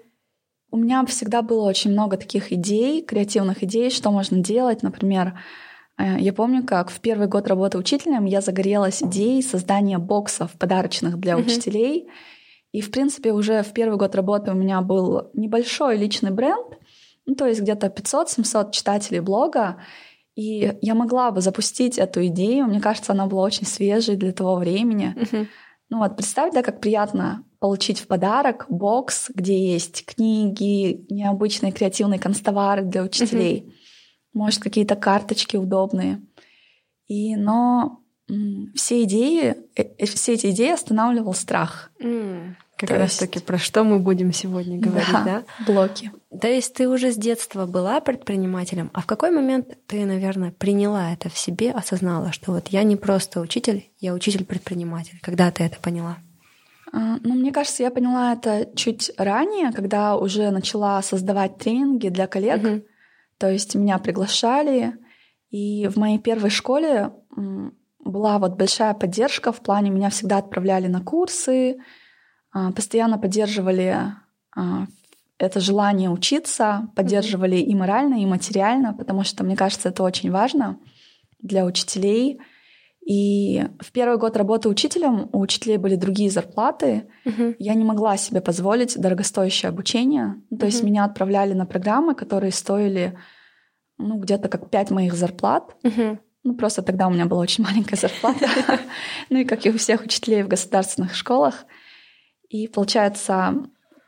У 0.71 0.77
меня 0.77 1.05
всегда 1.05 1.41
было 1.41 1.67
очень 1.67 1.91
много 1.91 2.17
таких 2.17 2.51
идей, 2.51 3.03
креативных 3.03 3.63
идей, 3.63 3.89
что 3.89 4.11
можно 4.11 4.39
делать. 4.39 4.83
Например, 4.83 5.39
Э, 5.99 6.17
я 6.17 6.33
помню, 6.33 6.65
как 6.65 6.89
в 6.89 6.99
первый 7.01 7.27
год 7.27 7.47
работы 7.47 7.77
учителем 7.77 8.25
я 8.25 8.41
загорелась 8.41 9.03
идеей 9.03 9.43
создания 9.43 9.97
боксов 9.97 10.51
подарочных 10.53 11.19
для 11.19 11.33
mm-hmm. 11.33 11.45
учителей. 11.45 12.09
И, 12.71 12.81
в 12.81 12.91
принципе, 12.91 13.33
уже 13.33 13.63
в 13.63 13.73
первый 13.73 13.97
год 13.97 14.15
работы 14.15 14.51
у 14.51 14.55
меня 14.55 14.81
был 14.81 15.29
небольшой 15.33 15.97
личный 15.97 16.31
бренд, 16.31 16.77
ну, 17.25 17.35
то 17.35 17.45
есть 17.45 17.61
где-то 17.61 17.87
500-700 17.87 18.71
читателей 18.71 19.19
блога. 19.19 19.81
И 20.35 20.77
я 20.81 20.95
могла 20.95 21.31
бы 21.31 21.41
запустить 21.41 21.97
эту 21.97 22.25
идею. 22.27 22.65
Мне 22.65 22.79
кажется, 22.79 23.11
она 23.11 23.25
была 23.25 23.43
очень 23.43 23.65
свежей 23.65 24.15
для 24.15 24.31
того 24.31 24.55
времени. 24.55 25.13
Mm-hmm. 25.17 25.47
Ну 25.89 25.97
вот, 25.99 26.15
представь, 26.15 26.53
да, 26.53 26.63
как 26.63 26.79
приятно 26.79 27.43
получить 27.59 27.99
в 27.99 28.07
подарок 28.07 28.65
бокс, 28.69 29.29
где 29.33 29.73
есть 29.73 30.05
книги, 30.05 31.05
необычные 31.09 31.71
креативные 31.71 32.19
констовары 32.19 32.83
для 32.83 33.03
учителей. 33.03 33.65
Mm-hmm 33.67 33.73
может, 34.33 34.61
какие-то 34.61 34.95
карточки 34.95 35.57
удобные. 35.57 36.21
И, 37.07 37.35
но 37.35 37.99
все 38.75 39.03
идеи, 39.03 39.55
э, 39.75 39.83
э, 39.97 40.05
все 40.05 40.33
эти 40.33 40.51
идеи 40.51 40.71
останавливал 40.71 41.33
страх. 41.33 41.91
Mm, 41.99 42.53
как 42.77 42.89
То 42.89 42.97
раз 42.97 43.09
есть... 43.09 43.19
таки 43.19 43.39
про 43.39 43.57
что 43.57 43.83
мы 43.83 43.97
будем 43.97 44.31
сегодня 44.31 44.79
говорить, 44.79 45.11
да, 45.11 45.23
да? 45.23 45.43
Блоки. 45.65 46.11
То 46.39 46.47
есть 46.47 46.75
ты 46.75 46.87
уже 46.87 47.11
с 47.11 47.15
детства 47.15 47.65
была 47.65 47.99
предпринимателем, 48.01 48.91
а 48.93 49.01
в 49.01 49.07
какой 49.07 49.31
момент 49.31 49.75
ты, 49.87 50.05
наверное, 50.05 50.51
приняла 50.51 51.11
это 51.11 51.29
в 51.29 51.37
себе, 51.37 51.71
осознала, 51.71 52.31
что 52.31 52.51
вот 52.51 52.67
я 52.67 52.83
не 52.83 52.95
просто 52.95 53.41
учитель, 53.41 53.89
я 53.99 54.13
учитель-предприниматель. 54.13 55.19
Когда 55.23 55.49
ты 55.49 55.63
это 55.63 55.79
поняла? 55.79 56.19
А, 56.91 57.17
ну, 57.21 57.35
мне 57.35 57.51
кажется, 57.51 57.83
я 57.83 57.91
поняла 57.91 58.33
это 58.33 58.67
чуть 58.75 59.11
ранее, 59.17 59.71
когда 59.71 60.17
уже 60.17 60.49
начала 60.51 61.01
создавать 61.01 61.57
тренинги 61.57 62.09
для 62.09 62.27
коллег. 62.27 62.61
Uh-huh. 62.61 62.85
То 63.37 63.49
есть 63.49 63.75
меня 63.75 63.97
приглашали, 63.99 64.95
и 65.49 65.87
в 65.87 65.97
моей 65.97 66.19
первой 66.19 66.49
школе 66.49 67.11
была 67.99 68.39
вот 68.39 68.55
большая 68.57 68.93
поддержка 68.93 69.51
в 69.51 69.61
плане 69.61 69.89
меня 69.89 70.09
всегда 70.09 70.37
отправляли 70.37 70.87
на 70.87 71.01
курсы, 71.01 71.77
а, 72.51 72.71
постоянно 72.71 73.17
поддерживали 73.17 74.13
а, 74.55 74.87
это 75.37 75.59
желание 75.59 76.09
учиться, 76.09 76.89
поддерживали 76.95 77.55
и 77.55 77.73
морально, 77.75 78.21
и 78.21 78.25
материально, 78.25 78.93
потому 78.93 79.23
что, 79.23 79.43
мне 79.43 79.55
кажется, 79.55 79.89
это 79.89 80.03
очень 80.03 80.31
важно 80.31 80.77
для 81.39 81.65
учителей. 81.65 82.39
И 83.09 83.65
в 83.79 83.91
первый 83.91 84.19
год 84.19 84.37
работы 84.37 84.69
учителем 84.69 85.29
у 85.33 85.39
учителей 85.39 85.77
были 85.77 85.95
другие 85.95 86.29
зарплаты. 86.29 87.07
Uh-huh. 87.25 87.55
Я 87.57 87.73
не 87.73 87.83
могла 87.83 88.17
себе 88.17 88.39
позволить 88.39 89.01
дорогостоящее 89.01 89.69
обучение. 89.69 90.35
Uh-huh. 90.51 90.59
То 90.59 90.67
есть 90.67 90.83
меня 90.83 91.05
отправляли 91.05 91.53
на 91.53 91.65
программы, 91.65 92.13
которые 92.13 92.51
стоили 92.51 93.17
ну, 93.97 94.19
где-то 94.19 94.47
как 94.47 94.69
пять 94.69 94.91
моих 94.91 95.15
зарплат. 95.15 95.75
Uh-huh. 95.83 96.19
Ну, 96.43 96.53
просто 96.53 96.83
тогда 96.83 97.07
у 97.07 97.09
меня 97.09 97.25
была 97.25 97.41
очень 97.41 97.63
маленькая 97.67 97.95
зарплата. 97.95 98.47
ну 99.31 99.39
и 99.39 99.43
как 99.43 99.65
и 99.65 99.71
у 99.71 99.77
всех 99.79 100.03
учителей 100.03 100.43
в 100.43 100.47
государственных 100.47 101.15
школах. 101.15 101.65
И 102.47 102.67
получается, 102.67 103.55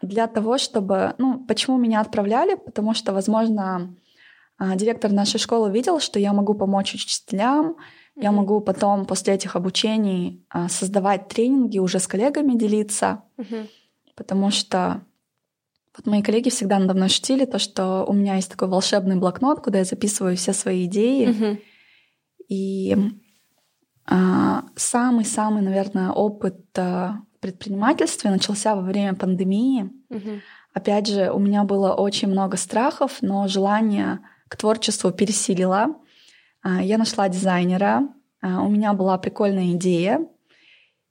для 0.03 0.27
того, 0.27 0.60
чтобы... 0.60 1.15
Ну, 1.17 1.43
почему 1.48 1.79
меня 1.79 2.01
отправляли? 2.01 2.53
Потому 2.53 2.93
что, 2.93 3.13
возможно, 3.13 3.96
а, 4.60 4.75
директор 4.75 5.12
нашей 5.12 5.39
школы 5.39 5.72
видел, 5.72 6.00
что 6.00 6.20
я 6.20 6.34
могу 6.34 6.53
помочь 6.53 6.93
учителям, 6.93 7.77
я 8.15 8.32
могу 8.32 8.62
потом 8.62 9.06
после 9.06 9.34
этих 9.34 9.56
обучений 9.56 10.46
а, 10.50 10.70
создавать 10.70 11.27
тренинги, 11.27 11.80
уже 11.80 12.00
с 12.00 12.08
коллегами 12.08 12.58
делиться, 12.58 13.24
потому 14.15 14.51
что 14.51 15.01
вот 15.98 16.06
мои 16.06 16.22
коллеги 16.22 16.50
всегда 16.50 16.80
надо 16.80 16.94
мной 16.94 17.10
шутили 17.10 17.46
то, 17.46 17.60
что 17.60 18.06
у 18.08 18.13
меня 18.13 18.36
есть 18.36 18.50
такой 18.50 18.68
волшебный 18.68 19.18
блокнот, 19.18 19.62
куда 19.62 19.80
я 19.80 19.86
записываю 19.86 20.38
все 20.38 20.53
свои 20.53 20.86
идеи. 20.86 21.27
И 22.48 22.96
а, 24.06 24.63
самый-самый, 24.75 25.62
наверное, 25.62 26.12
опыт 26.12 26.58
а, 26.77 27.22
в 27.38 27.39
предпринимательстве 27.41 28.30
начался 28.30 28.75
во 28.75 28.82
время 28.82 29.15
пандемии. 29.15 29.89
Опять 30.74 31.08
же, 31.08 31.32
у 31.32 31.39
меня 31.39 31.63
было 31.63 31.94
очень 31.94 32.30
много 32.30 32.56
страхов, 32.58 33.18
но 33.22 33.48
желание 33.48 34.20
к 34.48 34.56
творчеству 34.58 35.12
пересилило. 35.12 35.96
А, 36.62 36.82
я 36.82 36.98
нашла 36.98 37.30
дизайнера, 37.30 38.10
а, 38.41 38.62
у 38.62 38.70
меня 38.70 38.94
была 38.94 39.18
прикольная 39.18 39.72
идея. 39.74 40.27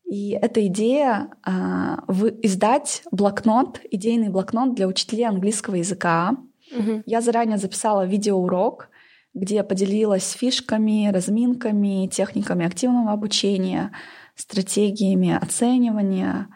И 0.04 0.30
эта 0.30 0.66
идея 0.66 1.30
а, 1.44 2.04
издать 2.42 3.02
блокнот, 3.12 3.80
идейный 3.90 4.28
блокнот 4.28 4.74
для 4.74 4.88
учителей 4.88 5.24
английского 5.24 5.76
языка. 5.76 6.36
Угу. 6.76 7.02
Я 7.06 7.20
заранее 7.20 7.58
записала 7.58 8.06
видеоурок, 8.06 8.90
где 9.34 9.56
я 9.56 9.64
поделилась 9.64 10.32
фишками, 10.32 11.10
разминками, 11.12 12.08
техниками 12.08 12.66
активного 12.66 13.12
обучения, 13.12 13.92
стратегиями 14.34 15.38
оценивания, 15.40 16.48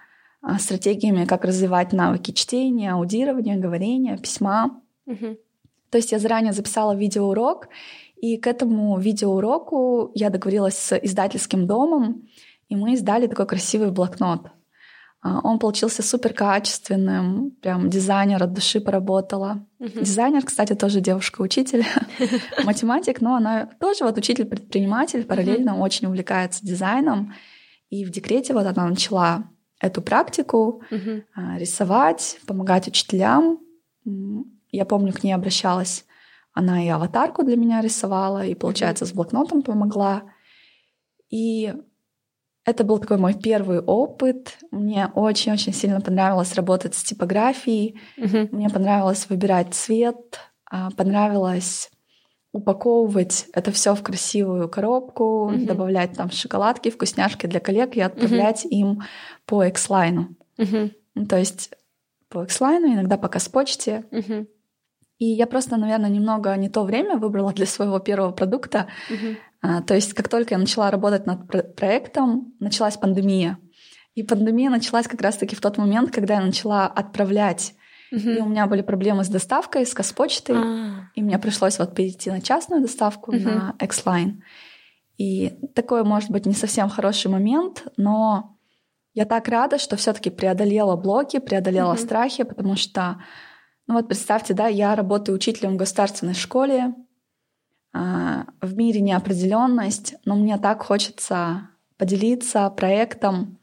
стратегиями, 0.59 1.25
как 1.25 1.45
развивать 1.45 1.93
навыки 1.93 2.33
чтения, 2.33 2.93
аудирования, 2.93 3.57
говорения, 3.57 4.19
письма. 4.19 4.81
Угу. 5.07 5.39
То 5.91 5.99
есть 5.99 6.11
я 6.11 6.19
заранее 6.19 6.53
записала 6.53 6.97
видеоурок, 6.97 7.69
и 8.17 8.37
к 8.39 8.47
этому 8.47 8.99
видеоуроку 8.99 10.11
я 10.15 10.31
договорилась 10.31 10.79
с 10.79 10.97
издательским 10.97 11.67
домом, 11.67 12.29
и 12.69 12.77
мы 12.77 12.95
издали 12.95 13.27
такой 13.27 13.47
красивый 13.47 13.91
блокнот. 13.91 14.51
А, 15.25 15.41
он 15.43 15.59
получился 15.59 16.03
супер 16.03 16.35
качественным, 16.35 17.53
прям 17.63 17.89
дизайнер 17.89 18.43
от 18.43 18.53
души 18.53 18.81
поработала. 18.81 19.67
Uh-huh. 19.81 20.01
Дизайнер, 20.01 20.43
кстати, 20.45 20.75
тоже 20.75 21.01
девушка-учитель, 21.01 21.85
математик, 22.65 23.23
но 23.23 23.37
она 23.37 23.71
тоже 23.81 24.05
вот 24.05 24.19
учитель-предприниматель, 24.19 25.25
параллельно 25.25 25.79
очень 25.79 26.07
увлекается 26.07 26.65
дизайном. 26.65 27.33
И 27.89 28.05
в 28.05 28.11
декрете 28.11 28.53
вот 28.53 28.67
она 28.67 28.87
начала 28.87 29.45
эту 29.81 30.03
практику 30.03 30.83
uh-huh. 30.91 31.25
рисовать, 31.59 32.39
помогать 32.47 32.87
учителям. 32.87 33.61
Я 34.71 34.85
помню, 34.85 35.15
к 35.15 35.23
ней 35.23 35.33
обращалась 35.33 36.05
она 36.55 36.85
и 36.85 36.89
аватарку 36.89 37.43
для 37.43 37.57
меня 37.57 37.81
рисовала, 37.83 38.47
и, 38.47 38.55
получается, 38.55 39.05
с 39.05 39.13
блокнотом 39.13 39.63
помогла. 39.63 40.23
И 41.29 41.75
это 42.65 42.85
был 42.85 42.99
такой 42.99 43.19
мой 43.19 43.35
первый 43.35 43.81
опыт. 43.81 44.57
Мне 44.71 45.11
очень-очень 45.15 45.75
сильно 45.75 46.01
понравилось 46.01 46.55
работать 46.55 46.95
с 46.95 47.03
типографией. 47.03 48.01
Uh-huh. 48.17 48.49
Мне 48.53 48.71
понравилось 48.71 49.29
выбирать 49.29 49.75
цвет, 49.75 50.39
а, 50.71 50.91
понравилось 50.93 51.91
упаковывать 52.53 53.49
это 53.53 53.73
все 53.73 53.97
в 53.97 54.03
красивую 54.03 54.69
коробку, 54.69 55.51
uh-huh. 55.53 55.67
добавлять 55.67 56.13
там 56.13 56.31
шоколадки, 56.31 56.89
вкусняшки 56.89 57.47
для 57.47 57.59
коллег 57.59 57.97
и 57.97 58.01
отправлять 58.01 58.65
uh-huh. 58.65 58.69
им 58.69 59.03
по 59.45 59.65
X-Line. 59.65 60.27
Uh-huh. 60.57 61.27
То 61.29 61.37
есть 61.37 61.71
по 62.29 62.45
X-Line, 62.45 62.95
иногда 62.95 63.19
по 63.19 63.29
Каспочте. 63.29 64.05
Uh-huh. 64.13 64.47
И 65.19 65.27
я 65.27 65.47
просто, 65.47 65.77
наверное, 65.77 66.11
немного 66.11 66.55
не 66.57 66.69
то 66.69 66.83
время 66.85 67.17
выбрала 67.17 67.53
для 67.53 67.67
своего 67.67 67.99
первого 68.01 68.33
продукта. 68.33 68.89
Uh-huh. 69.11 69.37
А, 69.63 69.83
то 69.83 69.95
есть, 69.95 70.13
как 70.13 70.29
только 70.29 70.55
я 70.55 70.59
начала 70.59 70.91
работать 70.91 71.27
над 71.27 71.47
про- 71.47 71.63
проектом, 71.63 72.53
началась 72.59 72.97
пандемия. 72.97 73.59
И 74.15 74.23
пандемия 74.23 74.71
началась 74.71 75.07
как 75.07 75.21
раз-таки 75.21 75.55
в 75.57 75.61
тот 75.61 75.79
момент, 75.79 76.11
когда 76.11 76.35
я 76.35 76.41
начала 76.41 76.87
отправлять. 76.87 77.75
Uh-huh. 78.13 78.39
И 78.39 78.41
у 78.41 78.47
меня 78.47 78.67
были 78.67 78.83
проблемы 78.83 79.25
с 79.25 79.29
доставкой, 79.29 79.87
с 79.87 79.95
Каспочтой. 79.95 80.57
Uh-huh. 80.57 80.93
И 81.15 81.23
мне 81.23 81.39
пришлось 81.39 81.79
вот 81.79 81.95
перейти 81.95 82.31
на 82.31 82.41
частную 82.41 82.83
доставку, 82.83 83.33
uh-huh. 83.33 83.45
на 83.45 83.75
X-Line. 83.81 84.43
И 85.17 85.51
такой, 85.75 86.03
может 86.03 86.31
быть, 86.31 86.45
не 86.45 86.55
совсем 86.55 86.89
хороший 86.89 87.31
момент, 87.31 87.85
но 87.97 88.57
я 89.15 89.27
так 89.27 89.47
рада, 89.47 89.79
что 89.79 89.95
все-таки 89.97 90.29
преодолела 90.29 90.97
блоки, 90.97 91.39
преодолела 91.39 91.95
uh-huh. 91.95 92.05
страхи, 92.05 92.43
потому 92.43 92.75
что 92.75 93.23
ну 93.87 93.95
вот 93.95 94.09
представьте, 94.09 94.55
да, 94.55 94.67
я 94.67 94.95
работаю 94.95 95.37
учителем 95.37 95.75
в 95.75 95.77
государственной 95.77 96.35
школе, 96.35 96.95
а, 97.93 98.47
в 98.61 98.77
мире 98.77 99.01
неопределенность, 99.01 100.15
но 100.25 100.35
мне 100.37 100.59
так 100.59 100.83
хочется 100.83 101.69
поделиться 101.97 102.69
проектом. 102.71 103.59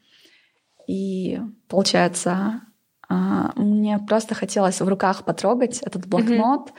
И 0.87 1.39
получается, 1.67 2.61
а, 3.09 3.51
мне 3.55 3.99
просто 3.99 4.35
хотелось 4.35 4.79
в 4.79 4.87
руках 4.87 5.25
потрогать 5.25 5.79
этот 5.79 6.07
блокнот, 6.07 6.69
mm-hmm. 6.69 6.73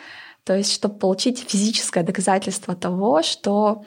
то 0.44 0.56
есть, 0.56 0.72
чтобы 0.72 0.99
получить 0.99 1.40
физическое 1.40 2.02
доказательство 2.02 2.75
того, 2.75 3.22
что 3.22 3.84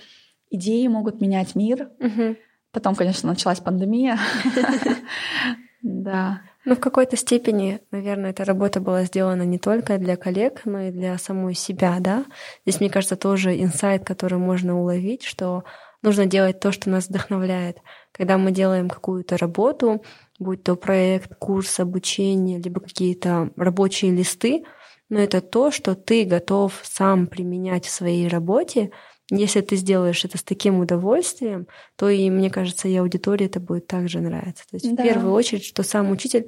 идеи 0.50 0.86
могут 0.88 1.22
менять 1.22 1.56
мир. 1.56 1.90
Mm-hmm. 2.00 2.38
Потом, 2.72 2.96
конечно, 2.96 3.30
началась 3.30 3.60
пандемия. 3.60 4.20
Да. 5.82 6.42
Ну, 6.66 6.76
в 6.76 6.80
какой-то 6.80 7.16
степени, 7.16 7.80
наверное, 7.92 8.32
эта 8.32 8.44
работа 8.44 8.80
была 8.80 9.04
сделана 9.04 9.44
не 9.44 9.60
только 9.60 10.00
для 10.00 10.18
коллег, 10.18 10.62
но 10.66 10.82
и 10.82 10.92
для 10.92 11.16
самой 11.20 11.54
себя, 11.54 11.98
да. 12.00 12.26
Здесь, 12.66 12.80
мне 12.80 12.90
кажется, 12.90 13.16
тоже 13.16 13.62
инсайт, 13.62 14.04
который 14.04 14.40
можно 14.40 14.80
уловить, 14.80 15.24
что 15.24 15.64
нужно 16.02 16.26
делать 16.26 16.60
то, 16.60 16.72
что 16.72 16.90
нас 16.90 17.08
вдохновляет. 17.08 17.78
Когда 18.12 18.40
мы 18.40 18.52
делаем 18.52 18.90
какую-то 18.90 19.38
работу, 19.38 20.04
будь 20.40 20.64
то 20.64 20.76
проект, 20.76 21.36
курс, 21.36 21.80
обучение, 21.80 22.60
либо 22.60 22.80
какие-то 22.80 23.52
рабочие 23.56 24.12
листы, 24.12 24.64
но 25.08 25.20
это 25.20 25.42
то, 25.42 25.70
что 25.70 25.94
ты 25.94 26.26
готов 26.26 26.80
сам 26.82 27.28
применять 27.28 27.86
в 27.86 27.92
своей 27.92 28.28
работе, 28.28 28.90
если 29.32 29.62
ты 29.62 29.76
сделаешь 29.76 30.24
это 30.24 30.38
с 30.38 30.44
таким 30.44 30.80
удовольствием, 30.80 31.68
то 31.96 32.10
и, 32.10 32.30
мне 32.30 32.50
кажется, 32.50 32.88
и 32.88 32.96
аудитории 32.96 33.48
это 33.48 33.60
будет 33.60 33.88
также 33.88 34.20
нравиться. 34.20 34.64
То 34.70 34.76
есть 34.76 34.96
да. 34.96 35.04
в 35.04 35.06
первую 35.06 35.34
очередь, 35.34 35.66
что 35.66 35.84
сам 35.84 36.12
учитель 36.12 36.48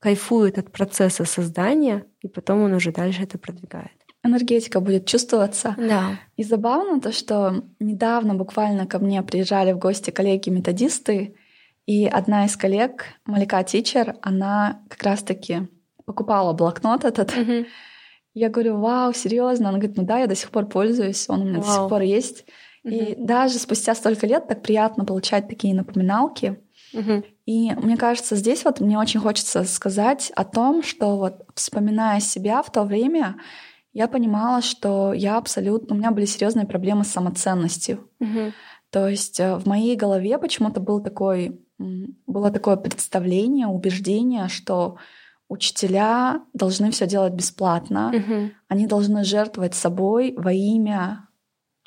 кайфует 0.00 0.58
от 0.58 0.70
процесса 0.70 1.24
создания, 1.24 2.04
и 2.20 2.28
потом 2.28 2.62
он 2.62 2.72
уже 2.72 2.92
дальше 2.92 3.22
это 3.22 3.38
продвигает. 3.38 3.92
Энергетика 4.22 4.80
будет 4.80 5.06
чувствоваться. 5.06 5.74
Да. 5.78 6.18
И 6.36 6.42
забавно 6.42 7.00
то, 7.00 7.10
что 7.10 7.64
недавно 7.78 8.34
буквально 8.34 8.86
ко 8.86 8.98
мне 8.98 9.22
приезжали 9.22 9.72
в 9.72 9.78
гости 9.78 10.10
коллеги-методисты, 10.10 11.34
и 11.86 12.06
одна 12.06 12.44
из 12.44 12.56
коллег, 12.56 13.06
Малика 13.24 13.64
Тичер, 13.64 14.16
она 14.22 14.82
как 14.88 15.02
раз-таки 15.02 15.68
покупала 16.04 16.52
блокнот 16.52 17.04
этот. 17.04 17.30
Mm-hmm. 17.30 17.66
Я 18.34 18.48
говорю, 18.48 18.78
вау, 18.78 19.12
серьезно? 19.12 19.70
Она 19.70 19.78
говорит, 19.78 19.96
ну 19.96 20.04
да, 20.04 20.18
я 20.18 20.26
до 20.26 20.34
сих 20.34 20.50
пор 20.50 20.66
пользуюсь, 20.66 21.28
он 21.28 21.42
у 21.42 21.44
меня 21.44 21.58
wow. 21.58 21.62
до 21.62 21.68
сих 21.68 21.88
пор 21.88 22.02
есть. 22.02 22.44
Mm-hmm. 22.84 23.14
И 23.14 23.14
даже 23.16 23.58
спустя 23.58 23.94
столько 23.94 24.26
лет 24.26 24.46
так 24.46 24.62
приятно 24.62 25.04
получать 25.04 25.48
такие 25.48 25.74
напоминалки. 25.74 26.60
Mm-hmm. 26.94 27.24
И 27.46 27.72
мне 27.74 27.96
кажется, 27.96 28.36
здесь 28.36 28.64
вот 28.64 28.80
мне 28.80 28.98
очень 28.98 29.20
хочется 29.20 29.64
сказать 29.64 30.32
о 30.36 30.44
том, 30.44 30.82
что 30.82 31.16
вот 31.16 31.42
вспоминая 31.54 32.20
себя 32.20 32.62
в 32.62 32.70
то 32.70 32.84
время, 32.84 33.36
я 33.92 34.06
понимала, 34.06 34.62
что 34.62 35.12
я 35.12 35.36
абсолютно, 35.36 35.94
у 35.94 35.98
меня 35.98 36.12
были 36.12 36.24
серьезные 36.24 36.66
проблемы 36.66 37.04
с 37.04 37.08
самоценностью. 37.08 38.08
Mm-hmm. 38.22 38.52
То 38.90 39.08
есть 39.08 39.40
э, 39.40 39.56
в 39.56 39.66
моей 39.66 39.96
голове 39.96 40.38
почему-то 40.38 40.80
был 40.80 41.02
такой, 41.02 41.60
было 41.78 42.50
такое 42.50 42.76
представление, 42.76 43.66
убеждение, 43.66 44.48
что 44.48 44.96
учителя 45.50 46.42
должны 46.54 46.90
все 46.92 47.06
делать 47.06 47.34
бесплатно, 47.34 48.12
угу. 48.14 48.50
они 48.68 48.86
должны 48.86 49.24
жертвовать 49.24 49.74
собой 49.74 50.32
во 50.36 50.52
имя 50.52 51.28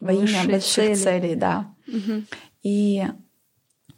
во 0.02 0.12
имя 0.12 0.46
больших 0.46 0.64
цели. 0.64 0.94
целей, 0.94 1.36
да. 1.36 1.74
Угу. 1.88 2.24
И 2.64 3.04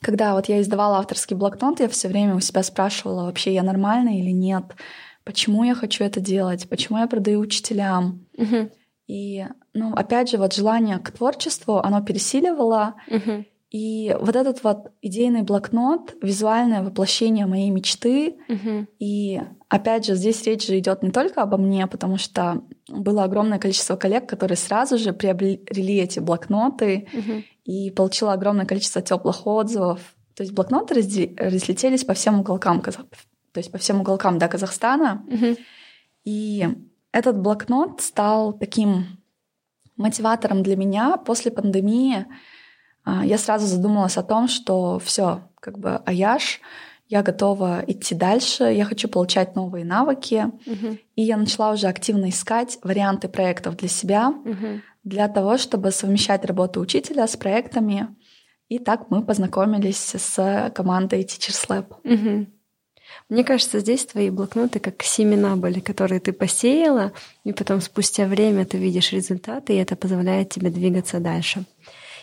когда 0.02 0.36
вот 0.36 0.48
я 0.48 0.62
издавала 0.62 1.00
авторский 1.00 1.36
блокнот, 1.36 1.80
я 1.80 1.90
все 1.90 2.08
время 2.08 2.36
у 2.36 2.40
себя 2.40 2.62
спрашивала, 2.62 3.26
вообще 3.26 3.54
я 3.56 3.64
нормальная 3.64 4.20
или 4.20 4.30
нет, 4.30 4.64
почему 5.24 5.64
я 5.64 5.74
хочу 5.74 6.04
это 6.04 6.20
делать, 6.20 6.70
почему 6.70 7.00
я 7.00 7.08
продаю 7.08 7.40
учителям. 7.40 8.28
Угу. 8.38 8.70
И, 9.08 9.46
ну, 9.74 9.94
опять 9.94 10.30
же, 10.30 10.38
вот 10.38 10.54
желание 10.54 11.00
к 11.00 11.10
творчеству, 11.10 11.78
оно 11.78 12.04
пересиливало. 12.04 12.96
Угу. 13.08 13.46
И 13.76 14.16
вот 14.22 14.38
этот 14.38 14.64
вот 14.64 14.94
идейный 15.02 15.42
блокнот, 15.42 16.16
визуальное 16.22 16.82
воплощение 16.82 17.46
моей 17.46 17.70
мечты. 17.72 18.38
Угу. 18.48 18.88
И 19.00 19.42
опять 19.68 20.06
же, 20.06 20.16
здесь 20.16 20.42
речь 20.44 20.66
же 20.66 20.80
идет 20.80 21.04
не 21.04 21.12
только 21.12 21.42
обо 21.42 21.58
мне, 21.58 21.86
потому 21.86 22.18
что 22.18 22.64
было 22.88 23.26
огромное 23.26 23.60
количество 23.60 23.98
коллег, 23.98 24.30
которые 24.30 24.56
сразу 24.56 24.98
же 24.98 25.12
приобрели 25.12 25.98
эти 25.98 26.20
блокноты 26.20 27.10
угу. 27.12 27.44
и 27.66 27.92
получила 27.92 28.32
огромное 28.32 28.66
количество 28.66 29.02
теплых 29.02 29.46
отзывов. 29.46 30.00
То 30.36 30.44
есть 30.44 30.54
блокноты 30.54 30.94
разлетелись 31.38 32.06
по 32.06 32.14
всем 32.14 32.40
уголкам 32.40 32.80
Казах... 32.80 33.06
то 33.52 33.58
есть 33.58 33.74
по 33.74 33.78
всем 33.78 34.00
уголкам 34.00 34.38
да, 34.38 34.48
Казахстана. 34.48 35.26
Угу. 35.28 35.58
И 36.24 36.66
этот 37.12 37.38
блокнот 37.42 38.00
стал 38.00 38.54
таким 38.54 39.20
мотиватором 39.98 40.64
для 40.64 40.78
меня 40.78 41.18
после 41.18 41.52
пандемии 41.52 42.26
я 43.06 43.38
сразу 43.38 43.68
задумалась 43.68 44.18
о 44.18 44.24
том, 44.24 44.48
что 44.48 45.00
все, 45.00 45.42
как 45.60 45.78
бы 45.78 45.98
Аяш, 46.06 46.62
я 47.08 47.22
готова 47.22 47.84
идти 47.86 48.16
дальше, 48.16 48.64
я 48.64 48.84
хочу 48.86 49.08
получать 49.08 49.56
новые 49.56 49.86
навыки. 49.86 50.46
Угу. 50.66 50.98
И 51.16 51.22
я 51.22 51.38
начала 51.38 51.72
уже 51.72 51.88
активно 51.88 52.30
искать 52.30 52.80
варианты 52.84 53.28
проектов 53.28 53.78
для 53.78 53.90
себя, 53.90 54.30
угу. 54.30 54.82
для 55.04 55.28
того, 55.28 55.58
чтобы 55.58 55.92
совмещать 55.92 56.46
работу 56.46 56.80
учителя 56.80 57.28
с 57.28 57.38
проектами. 57.38 58.16
И 58.70 58.80
так 58.80 59.12
мы 59.12 59.24
познакомились 59.24 60.16
с 60.16 60.72
командой 60.74 61.22
Teachers 61.22 61.68
Lab. 61.70 61.86
Угу. 62.04 62.48
Мне 63.30 63.44
кажется, 63.44 63.80
здесь 63.80 64.06
твои 64.06 64.32
блокноты 64.32 64.80
как 64.80 65.04
семена 65.04 65.56
были, 65.56 65.80
которые 65.80 66.20
ты 66.20 66.34
посеяла, 66.34 67.14
и 67.44 67.54
потом 67.54 67.82
спустя 67.82 68.26
время 68.26 68.66
ты 68.66 68.78
видишь 68.78 69.14
результаты, 69.14 69.74
и 69.74 69.78
это 69.78 69.96
позволяет 69.96 70.50
тебе 70.50 70.72
двигаться 70.72 71.20
дальше. 71.20 71.66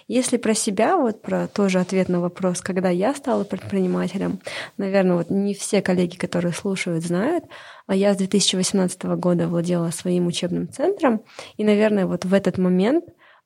Если 0.09 0.37
про 0.37 0.55
себя, 0.55 0.97
вот 0.97 1.23
про 1.23 1.47
тоже 1.47 1.81
ответ 1.81 2.09
на 2.09 2.21
вопрос, 2.21 2.61
когда 2.61 2.91
я 2.91 3.15
стала 3.15 3.45
предпринимателем, 3.45 4.41
наверное, 4.77 5.17
вот 5.17 5.31
не 5.31 5.55
все 5.55 5.83
коллеги, 5.83 6.17
которые 6.17 6.53
слушают, 6.53 7.05
знают, 7.05 7.45
а 7.87 7.95
я 7.95 8.15
с 8.15 8.17
2018 8.17 9.03
года 9.05 9.49
владела 9.49 9.91
своим 9.91 10.27
учебным 10.27 10.69
центром, 10.69 11.23
и, 11.57 11.65
наверное, 11.65 12.07
вот 12.07 12.25
в 12.25 12.35
этот 12.35 12.59
момент 12.59 13.05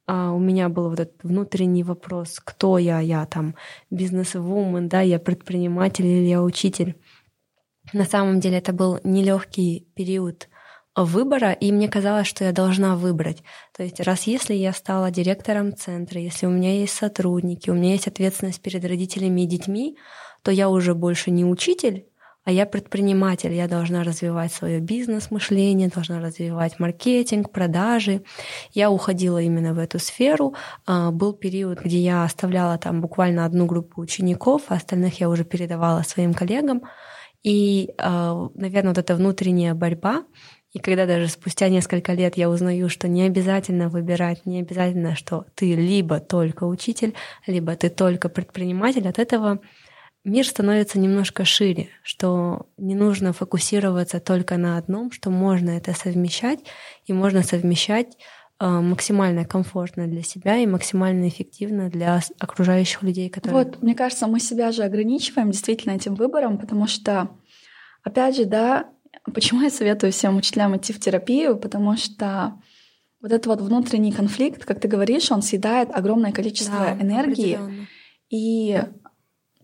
а 0.08 0.30
у 0.30 0.38
меня 0.38 0.68
был 0.68 0.90
вот 0.90 1.00
этот 1.00 1.24
внутренний 1.24 1.82
вопрос, 1.82 2.40
кто 2.42 2.78
я, 2.78 3.00
я 3.00 3.26
там 3.26 3.56
бизнес-вумен, 3.90 4.88
да, 4.88 5.00
я 5.00 5.18
предприниматель 5.18 6.06
или 6.06 6.28
я 6.28 6.42
учитель. 6.42 6.94
На 7.92 8.04
самом 8.04 8.38
деле 8.38 8.58
это 8.58 8.72
был 8.72 9.00
нелегкий 9.02 9.88
период 9.94 10.48
выбора, 10.96 11.52
и 11.52 11.70
мне 11.72 11.88
казалось, 11.88 12.26
что 12.26 12.44
я 12.44 12.52
должна 12.52 12.96
выбрать. 12.96 13.42
То 13.76 13.82
есть 13.82 14.00
раз 14.00 14.22
если 14.22 14.54
я 14.54 14.72
стала 14.72 15.10
директором 15.10 15.76
центра, 15.76 16.20
если 16.20 16.46
у 16.46 16.50
меня 16.50 16.72
есть 16.72 16.94
сотрудники, 16.94 17.70
у 17.70 17.74
меня 17.74 17.92
есть 17.92 18.08
ответственность 18.08 18.62
перед 18.62 18.84
родителями 18.84 19.42
и 19.42 19.46
детьми, 19.46 19.96
то 20.42 20.50
я 20.50 20.68
уже 20.68 20.94
больше 20.94 21.30
не 21.30 21.44
учитель, 21.44 22.06
а 22.46 22.52
я 22.52 22.64
предприниматель, 22.64 23.52
я 23.52 23.66
должна 23.66 24.04
развивать 24.04 24.52
свое 24.52 24.78
бизнес-мышление, 24.78 25.88
должна 25.88 26.20
развивать 26.20 26.78
маркетинг, 26.78 27.50
продажи. 27.50 28.22
Я 28.72 28.92
уходила 28.92 29.42
именно 29.42 29.74
в 29.74 29.80
эту 29.80 29.98
сферу. 29.98 30.54
А, 30.86 31.10
был 31.10 31.32
период, 31.32 31.80
где 31.80 31.98
я 31.98 32.22
оставляла 32.22 32.78
там 32.78 33.00
буквально 33.00 33.44
одну 33.44 33.66
группу 33.66 34.00
учеников, 34.00 34.62
а 34.68 34.76
остальных 34.76 35.18
я 35.18 35.28
уже 35.28 35.42
передавала 35.42 36.02
своим 36.02 36.34
коллегам. 36.34 36.82
И, 37.42 37.92
а, 37.98 38.48
наверное, 38.54 38.90
вот 38.90 38.98
эта 38.98 39.16
внутренняя 39.16 39.74
борьба, 39.74 40.22
и 40.76 40.78
когда 40.78 41.06
даже 41.06 41.28
спустя 41.28 41.70
несколько 41.70 42.12
лет 42.12 42.36
я 42.36 42.50
узнаю, 42.50 42.90
что 42.90 43.08
не 43.08 43.22
обязательно 43.22 43.88
выбирать, 43.88 44.44
не 44.44 44.60
обязательно, 44.60 45.16
что 45.16 45.46
ты 45.54 45.74
либо 45.74 46.20
только 46.20 46.64
учитель, 46.64 47.14
либо 47.46 47.74
ты 47.76 47.88
только 47.88 48.28
предприниматель, 48.28 49.08
от 49.08 49.18
этого 49.18 49.60
мир 50.22 50.46
становится 50.46 50.98
немножко 50.98 51.46
шире, 51.46 51.88
что 52.02 52.66
не 52.76 52.94
нужно 52.94 53.32
фокусироваться 53.32 54.20
только 54.20 54.58
на 54.58 54.76
одном, 54.76 55.12
что 55.12 55.30
можно 55.30 55.70
это 55.70 55.94
совмещать, 55.94 56.58
и 57.06 57.14
можно 57.14 57.42
совмещать 57.42 58.18
э, 58.60 58.66
максимально 58.68 59.46
комфортно 59.46 60.06
для 60.06 60.22
себя 60.22 60.58
и 60.58 60.66
максимально 60.66 61.26
эффективно 61.28 61.88
для 61.88 62.20
окружающих 62.38 63.02
людей, 63.02 63.30
которые... 63.30 63.64
Вот, 63.64 63.82
мне 63.82 63.94
кажется, 63.94 64.26
мы 64.26 64.40
себя 64.40 64.72
же 64.72 64.82
ограничиваем 64.82 65.52
действительно 65.52 65.92
этим 65.92 66.16
выбором, 66.16 66.58
потому 66.58 66.86
что, 66.86 67.30
опять 68.04 68.36
же, 68.36 68.44
да, 68.44 68.90
Почему 69.34 69.62
я 69.62 69.70
советую 69.70 70.12
всем 70.12 70.36
учителям 70.36 70.76
идти 70.76 70.92
в 70.92 71.00
терапию? 71.00 71.56
Потому 71.56 71.96
что 71.96 72.60
вот 73.20 73.32
этот 73.32 73.46
вот 73.46 73.60
внутренний 73.60 74.12
конфликт, 74.12 74.64
как 74.64 74.80
ты 74.80 74.88
говоришь, 74.88 75.30
он 75.32 75.42
съедает 75.42 75.88
огромное 75.92 76.32
количество 76.32 76.78
да, 76.78 76.92
энергии. 77.02 77.58
И 78.30 78.80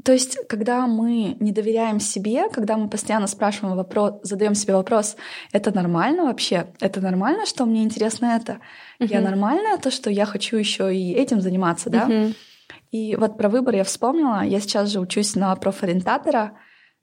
то 0.05 0.13
есть, 0.13 0.37
когда 0.49 0.87
мы 0.87 1.37
не 1.39 1.53
доверяем 1.53 2.01
себе, 2.01 2.49
когда 2.49 2.77
мы 2.77 2.89
постоянно 2.89 3.27
спрашиваем 3.29 3.77
вопрос, 3.77 4.15
задаем 4.23 4.55
себе 4.55 4.75
вопрос, 4.75 5.17
это 5.53 5.73
нормально 5.73 6.25
вообще? 6.25 6.73
Это 6.81 7.01
нормально, 7.01 7.47
что 7.47 7.67
мне 7.67 7.85
интересно 7.85 8.37
это? 8.37 8.59
Uh-huh. 8.99 9.07
Я 9.07 9.21
нормально 9.21 9.79
то, 9.79 9.91
что 9.91 10.11
я 10.11 10.27
хочу 10.27 10.57
еще 10.57 10.95
и 10.95 11.13
этим 11.13 11.41
заниматься, 11.41 11.89
да? 11.89 12.09
Uh-huh. 12.09 12.35
И 12.91 13.15
вот 13.17 13.39
про 13.39 13.49
выбор 13.49 13.77
я 13.77 13.85
вспомнила. 13.85 14.43
Я 14.43 14.61
сейчас 14.61 14.89
же 14.89 14.99
учусь 14.99 15.37
на 15.37 15.55
профориентатора. 15.55 16.59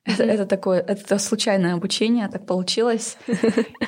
Это, 0.09 0.23
это 0.23 0.45
такое, 0.45 0.79
это 0.79 1.17
случайное 1.17 1.73
обучение, 1.73 2.27
так 2.27 2.45
получилось. 2.45 3.17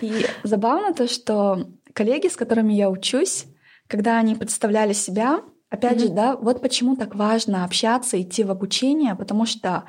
И 0.02 0.26
забавно 0.44 0.94
то, 0.94 1.08
что 1.08 1.68
коллеги, 1.94 2.28
с 2.28 2.36
которыми 2.36 2.74
я 2.74 2.90
учусь, 2.90 3.46
когда 3.88 4.18
они 4.18 4.36
представляли 4.36 4.94
себя, 4.94 5.42
опять 5.70 5.98
mm-hmm. 5.98 6.08
же, 6.08 6.10
да, 6.10 6.36
вот 6.36 6.62
почему 6.62 6.96
так 6.96 7.16
важно 7.16 7.66
общаться, 7.66 8.22
идти 8.22 8.44
в 8.44 8.52
обучение, 8.52 9.16
потому 9.16 9.46
что 9.46 9.84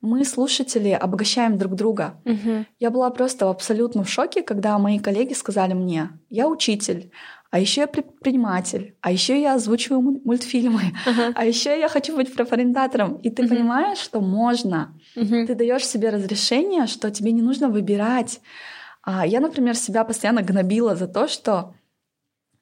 мы, 0.00 0.24
слушатели, 0.24 0.90
обогащаем 0.90 1.58
друг 1.58 1.74
друга. 1.74 2.20
Mm-hmm. 2.24 2.64
Я 2.78 2.90
была 2.90 3.10
просто 3.10 3.46
в 3.52 4.08
шоке, 4.08 4.42
когда 4.42 4.78
мои 4.78 4.98
коллеги 4.98 5.34
сказали 5.34 5.74
мне, 5.74 6.10
я 6.30 6.48
учитель, 6.48 7.10
а 7.50 7.58
еще 7.58 7.82
я 7.82 7.86
предприниматель, 7.88 8.94
а 9.00 9.10
еще 9.10 9.40
я 9.40 9.54
озвучиваю 9.54 10.20
мультфильмы, 10.24 10.82
uh-huh. 11.04 11.32
а 11.34 11.44
еще 11.44 11.78
я 11.78 11.88
хочу 11.88 12.14
быть 12.14 12.32
профориентатором. 12.32 13.16
И 13.16 13.30
ты 13.30 13.42
uh-huh. 13.42 13.48
понимаешь, 13.48 13.98
что 13.98 14.20
можно. 14.20 14.96
Uh-huh. 15.16 15.46
Ты 15.46 15.54
даешь 15.54 15.86
себе 15.86 16.10
разрешение, 16.10 16.86
что 16.86 17.10
тебе 17.10 17.32
не 17.32 17.42
нужно 17.42 17.68
выбирать. 17.68 18.40
А 19.02 19.26
я, 19.26 19.40
например, 19.40 19.76
себя 19.76 20.04
постоянно 20.04 20.42
гнобила 20.42 20.94
за 20.94 21.08
то, 21.08 21.26
что 21.26 21.74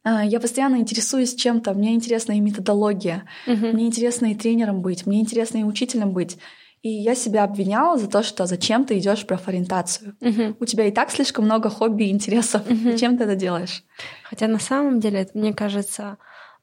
а, 0.04 0.24
я 0.24 0.40
постоянно 0.40 0.76
интересуюсь 0.76 1.34
чем-то, 1.34 1.74
мне 1.74 1.94
интересна 1.94 2.32
и 2.32 2.40
методология, 2.40 3.24
uh-huh. 3.46 3.72
мне 3.72 3.87
интересно 3.87 4.26
и 4.26 4.34
тренером 4.34 4.80
быть, 4.80 5.06
мне 5.06 5.20
интересно 5.20 5.58
и 5.58 5.64
учителем 5.64 6.12
быть. 6.12 6.38
И 6.82 6.90
я 6.90 7.14
себя 7.14 7.42
обвиняла 7.44 7.98
за 7.98 8.08
то, 8.08 8.22
что 8.22 8.46
зачем 8.46 8.84
ты 8.84 8.98
идешь 8.98 9.24
в 9.24 9.26
профориентацию. 9.26 10.16
Угу. 10.20 10.56
У 10.61 10.64
тебя 10.64 10.87
и 10.87 10.92
так 10.92 11.11
слишком 11.11 11.44
много 11.44 11.70
хобби 11.70 12.04
и 12.04 12.11
интересов. 12.11 12.62
Угу. 12.70 12.92
Зачем 12.92 13.18
ты 13.18 13.24
это 13.24 13.34
делаешь? 13.34 13.82
Хотя 14.22 14.46
на 14.46 14.61
самом 14.61 15.00
деле, 15.00 15.28
мне 15.34 15.52
кажется, 15.52 16.18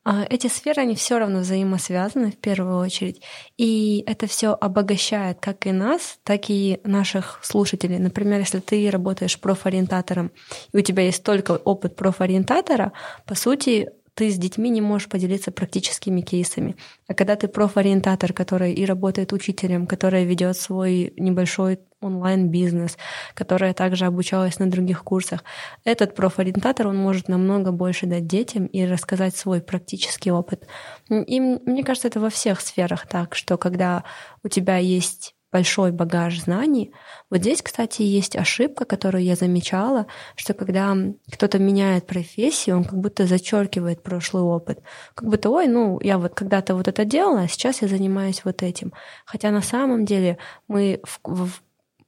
эти 0.05 0.47
сферы, 0.47 0.83
они 0.83 0.95
все 0.95 1.17
равно 1.17 1.39
взаимосвязаны 1.39 2.31
в 2.31 2.37
первую 2.37 2.77
очередь. 2.77 3.21
И 3.57 4.03
это 4.05 4.27
все 4.27 4.49
обогащает 4.53 5.39
как 5.39 5.65
и 5.65 5.71
нас, 5.71 6.19
так 6.23 6.49
и 6.49 6.79
наших 6.83 7.39
слушателей. 7.41 7.97
Например, 7.97 8.39
если 8.39 8.59
ты 8.59 8.89
работаешь 8.89 9.39
профориентатором, 9.39 10.31
и 10.71 10.77
у 10.77 10.81
тебя 10.81 11.03
есть 11.03 11.23
только 11.23 11.53
опыт 11.53 11.95
профориентатора, 11.95 12.91
по 13.25 13.35
сути, 13.35 13.89
ты 14.15 14.31
с 14.31 14.37
детьми 14.37 14.69
не 14.69 14.81
можешь 14.81 15.09
поделиться 15.09 15.51
практическими 15.51 16.21
кейсами. 16.21 16.75
А 17.07 17.13
когда 17.13 17.35
ты 17.35 17.49
профориентатор, 17.49 18.31
который 18.31 18.73
и 18.73 18.85
работает 18.85 19.33
учителем, 19.33 19.85
который 19.85 20.23
ведет 20.23 20.57
свой 20.57 21.13
небольшой 21.17 21.79
онлайн-бизнес, 21.99 22.97
которая 23.33 23.73
также 23.73 24.05
обучалась 24.05 24.57
на 24.57 24.69
других 24.71 25.03
курсах, 25.03 25.43
этот 25.83 26.15
профориентатор, 26.15 26.87
он 26.87 26.97
может 26.97 27.27
намного 27.27 27.71
больше 27.71 28.05
дать 28.05 28.25
детям 28.25 28.67
и 28.67 28.85
рассказать 28.85 29.35
свой 29.35 29.61
практический 29.61 30.31
опыт. 30.31 30.65
И 31.09 31.39
мне 31.39 31.83
кажется, 31.83 32.07
это 32.07 32.21
во 32.21 32.29
всех 32.29 32.61
сферах 32.61 33.07
так, 33.07 33.35
что 33.35 33.57
когда 33.57 34.05
у 34.43 34.47
тебя 34.47 34.77
есть 34.77 35.34
большой 35.55 35.91
багаж 35.91 36.41
знаний. 36.41 36.91
Вот 37.31 37.39
здесь, 37.39 37.61
кстати, 37.61 38.01
есть 38.01 38.35
ошибка, 38.35 38.83
которую 38.83 39.23
я 39.23 39.35
замечала, 39.35 40.05
что 40.35 40.53
когда 40.53 40.97
кто-то 41.31 41.59
меняет 41.59 42.05
профессию, 42.05 42.75
он 42.75 42.83
как 42.83 42.99
будто 42.99 43.25
зачеркивает 43.25 44.03
прошлый 44.03 44.43
опыт. 44.43 44.79
Как 45.13 45.29
будто, 45.29 45.49
ой, 45.49 45.67
ну, 45.67 45.97
я 46.01 46.17
вот 46.17 46.35
когда-то 46.35 46.75
вот 46.75 46.89
это 46.89 47.05
делала, 47.05 47.43
а 47.43 47.47
сейчас 47.47 47.81
я 47.81 47.87
занимаюсь 47.87 48.41
вот 48.43 48.63
этим. 48.63 48.91
Хотя 49.25 49.51
на 49.51 49.61
самом 49.61 50.03
деле 50.03 50.37
мы 50.67 50.99
в, 51.05 51.19
в, 51.23 51.61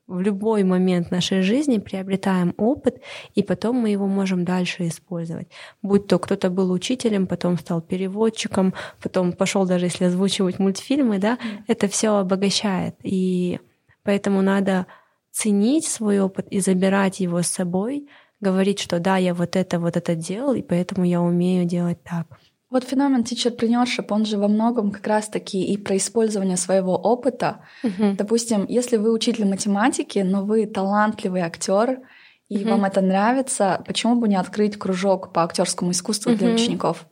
в 0.07 0.21
любой 0.21 0.63
момент 0.63 1.11
нашей 1.11 1.41
жизни 1.41 1.79
приобретаем 1.79 2.53
опыт, 2.57 3.01
и 3.35 3.43
потом 3.43 3.75
мы 3.75 3.89
его 3.89 4.07
можем 4.07 4.45
дальше 4.45 4.87
использовать. 4.87 5.49
Будь 5.81 6.07
то 6.07 6.17
кто-то 6.17 6.49
был 6.49 6.71
учителем, 6.71 7.27
потом 7.27 7.57
стал 7.57 7.81
переводчиком, 7.81 8.73
потом 9.01 9.33
пошел 9.33 9.65
даже 9.65 9.85
если 9.85 10.05
озвучивать 10.05 10.59
мультфильмы, 10.59 11.19
да, 11.19 11.33
mm. 11.35 11.63
это 11.67 11.87
все 11.87 12.15
обогащает. 12.15 12.95
И 13.03 13.59
поэтому 14.03 14.41
надо 14.41 14.87
ценить 15.31 15.85
свой 15.85 16.19
опыт 16.19 16.47
и 16.49 16.61
забирать 16.61 17.19
его 17.19 17.41
с 17.41 17.47
собой, 17.47 18.07
говорить, 18.39 18.79
что 18.79 18.99
да, 18.99 19.17
я 19.17 19.33
вот 19.33 19.55
это, 19.55 19.79
вот 19.79 19.97
это 19.97 20.15
делал, 20.15 20.53
и 20.53 20.61
поэтому 20.61 21.05
я 21.05 21.21
умею 21.21 21.65
делать 21.65 22.01
так. 22.03 22.27
Вот 22.69 22.83
феномен 22.83 23.21
teacher-preneurship, 23.21 24.07
он 24.09 24.25
же 24.25 24.37
во 24.37 24.49
многом 24.49 24.91
как 24.91 25.07
раз-таки 25.07 25.63
и 25.63 25.77
про 25.77 25.95
использование 25.95 26.57
своего 26.57 26.95
опыта. 26.95 27.61
Угу. 27.83 28.15
Допустим, 28.17 28.65
если 28.67 28.97
вы 28.97 29.13
учитель 29.13 29.45
математики, 29.45 30.19
но 30.19 30.43
вы 30.43 30.65
талантливый 30.65 31.41
актер, 31.41 32.01
и 32.49 32.63
угу. 32.63 32.71
вам 32.71 32.85
это 32.85 33.01
нравится, 33.01 33.83
почему 33.85 34.15
бы 34.15 34.27
не 34.27 34.35
открыть 34.35 34.77
кружок 34.77 35.31
по 35.31 35.43
актерскому 35.43 35.91
искусству 35.91 36.31
угу. 36.31 36.39
для 36.39 36.53
учеников? 36.53 37.07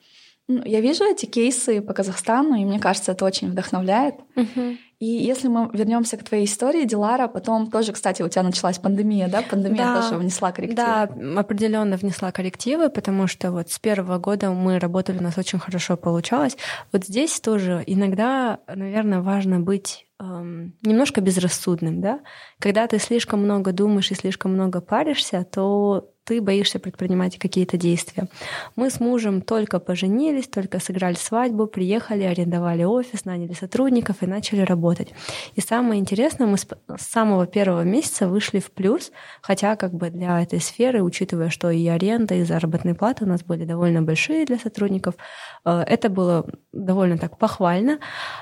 Ну, 0.47 0.61
я 0.63 0.81
вижу 0.81 1.03
эти 1.05 1.25
кейсы 1.25 1.81
по 1.81 1.93
Казахстану, 1.93 2.55
и 2.55 2.65
мне 2.65 2.79
кажется, 2.79 3.13
это 3.13 3.25
очень 3.25 3.49
вдохновляет. 3.49 4.15
Угу. 4.35 4.77
И 4.99 5.05
если 5.05 5.47
мы 5.49 5.69
вернемся 5.73 6.17
к 6.17 6.23
твоей 6.23 6.45
истории, 6.45 6.85
Дилара, 6.85 7.27
потом 7.27 7.69
тоже, 7.69 7.91
кстати, 7.91 8.21
у 8.21 8.29
тебя 8.29 8.43
началась 8.43 8.77
пандемия, 8.77 9.27
да? 9.27 9.41
Пандемия 9.41 9.83
да, 9.83 10.01
тоже 10.01 10.17
внесла 10.17 10.51
коррективы. 10.51 10.77
Да, 10.77 11.03
определенно 11.39 11.97
внесла 11.97 12.31
коррективы, 12.31 12.89
потому 12.89 13.27
что 13.27 13.51
вот 13.51 13.69
с 13.69 13.79
первого 13.79 14.17
года 14.19 14.51
мы 14.51 14.79
работали, 14.79 15.17
у 15.17 15.23
нас 15.23 15.37
очень 15.37 15.59
хорошо 15.59 15.97
получалось. 15.97 16.57
Вот 16.91 17.05
здесь 17.05 17.39
тоже 17.41 17.83
иногда, 17.85 18.59
наверное, 18.67 19.21
важно 19.21 19.59
быть 19.59 20.07
эм, 20.19 20.73
немножко 20.81 21.19
безрассудным, 21.19 21.99
да? 21.99 22.21
Когда 22.59 22.87
ты 22.87 22.97
слишком 22.97 23.41
много 23.41 23.73
думаешь 23.73 24.11
и 24.11 24.15
слишком 24.15 24.53
много 24.53 24.79
паришься, 24.79 25.43
то 25.43 26.09
ты 26.25 26.41
боишься 26.41 26.79
предпринимать 26.79 27.37
какие-то 27.37 27.77
действия. 27.77 28.27
Мы 28.75 28.89
с 28.89 28.99
мужем 28.99 29.41
только 29.41 29.79
поженились, 29.79 30.47
только 30.47 30.79
сыграли 30.79 31.15
свадьбу, 31.15 31.67
приехали, 31.67 32.23
арендовали 32.23 32.83
офис, 32.83 33.25
наняли 33.25 33.53
сотрудников 33.53 34.23
и 34.23 34.25
начали 34.25 34.61
работать. 34.61 35.13
И 35.53 35.61
самое 35.61 35.99
интересное, 35.99 36.47
мы 36.47 36.57
с 36.57 36.67
самого 36.97 37.45
первого 37.45 37.83
месяца 37.83 38.27
вышли 38.27 38.59
в 38.59 38.71
плюс, 38.71 39.11
хотя 39.41 39.75
как 39.75 39.93
бы 39.93 40.09
для 40.09 40.41
этой 40.41 40.59
сферы, 40.59 41.03
учитывая, 41.03 41.49
что 41.49 41.69
и 41.69 41.87
аренда, 41.87 42.35
и 42.35 42.43
заработные 42.43 42.95
платы 42.95 43.25
у 43.25 43.27
нас 43.27 43.43
были 43.43 43.65
довольно 43.65 44.01
большие 44.01 44.45
для 44.45 44.57
сотрудников, 44.57 45.15
э, 45.63 45.83
это 45.87 46.09
было 46.09 46.47
довольно 46.73 47.17
так 47.17 47.37
похвально. 47.37 47.99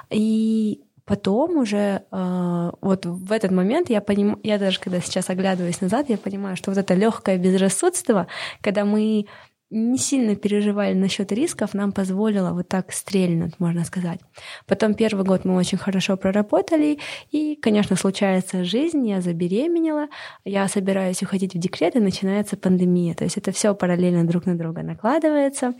И 0.09 0.81
Потом 1.05 1.57
уже 1.57 2.03
э, 2.11 2.71
вот 2.81 3.05
в 3.05 3.31
этот 3.31 3.51
момент 3.51 3.89
я 3.89 3.99
понимаю, 3.99 4.39
я 4.43 4.57
даже 4.57 4.79
когда 4.79 5.01
сейчас 5.01 5.29
оглядываюсь 5.29 5.81
назад, 5.81 6.09
я 6.09 6.17
понимаю, 6.17 6.55
что 6.55 6.71
вот 6.71 6.77
это 6.77 6.93
легкое 6.93 7.37
безрассудство, 7.37 8.27
когда 8.61 8.85
мы 8.85 9.25
не 9.73 9.97
сильно 9.97 10.35
переживали 10.35 10.93
насчет 10.93 11.31
рисков, 11.31 11.73
нам 11.73 11.91
позволило 11.91 12.51
вот 12.51 12.67
так 12.67 12.93
стрельнуть, 12.93 13.59
можно 13.59 13.83
сказать. 13.83 14.19
Потом 14.67 14.93
первый 14.93 15.25
год 15.25 15.45
мы 15.45 15.55
очень 15.55 15.79
хорошо 15.79 16.15
проработали, 16.15 16.99
и, 17.31 17.55
конечно, 17.55 17.95
случается 17.95 18.63
жизнь, 18.63 19.07
я 19.07 19.19
забеременела, 19.19 20.09
я 20.45 20.67
собираюсь 20.67 21.23
уходить 21.23 21.55
в 21.55 21.57
декрет, 21.57 21.95
и 21.95 21.99
начинается 21.99 22.55
пандемия. 22.55 23.15
То 23.15 23.23
есть 23.23 23.37
это 23.37 23.51
все 23.51 23.73
параллельно 23.73 24.25
друг 24.25 24.45
на 24.45 24.55
друга 24.55 24.83
накладывается. 24.83 25.73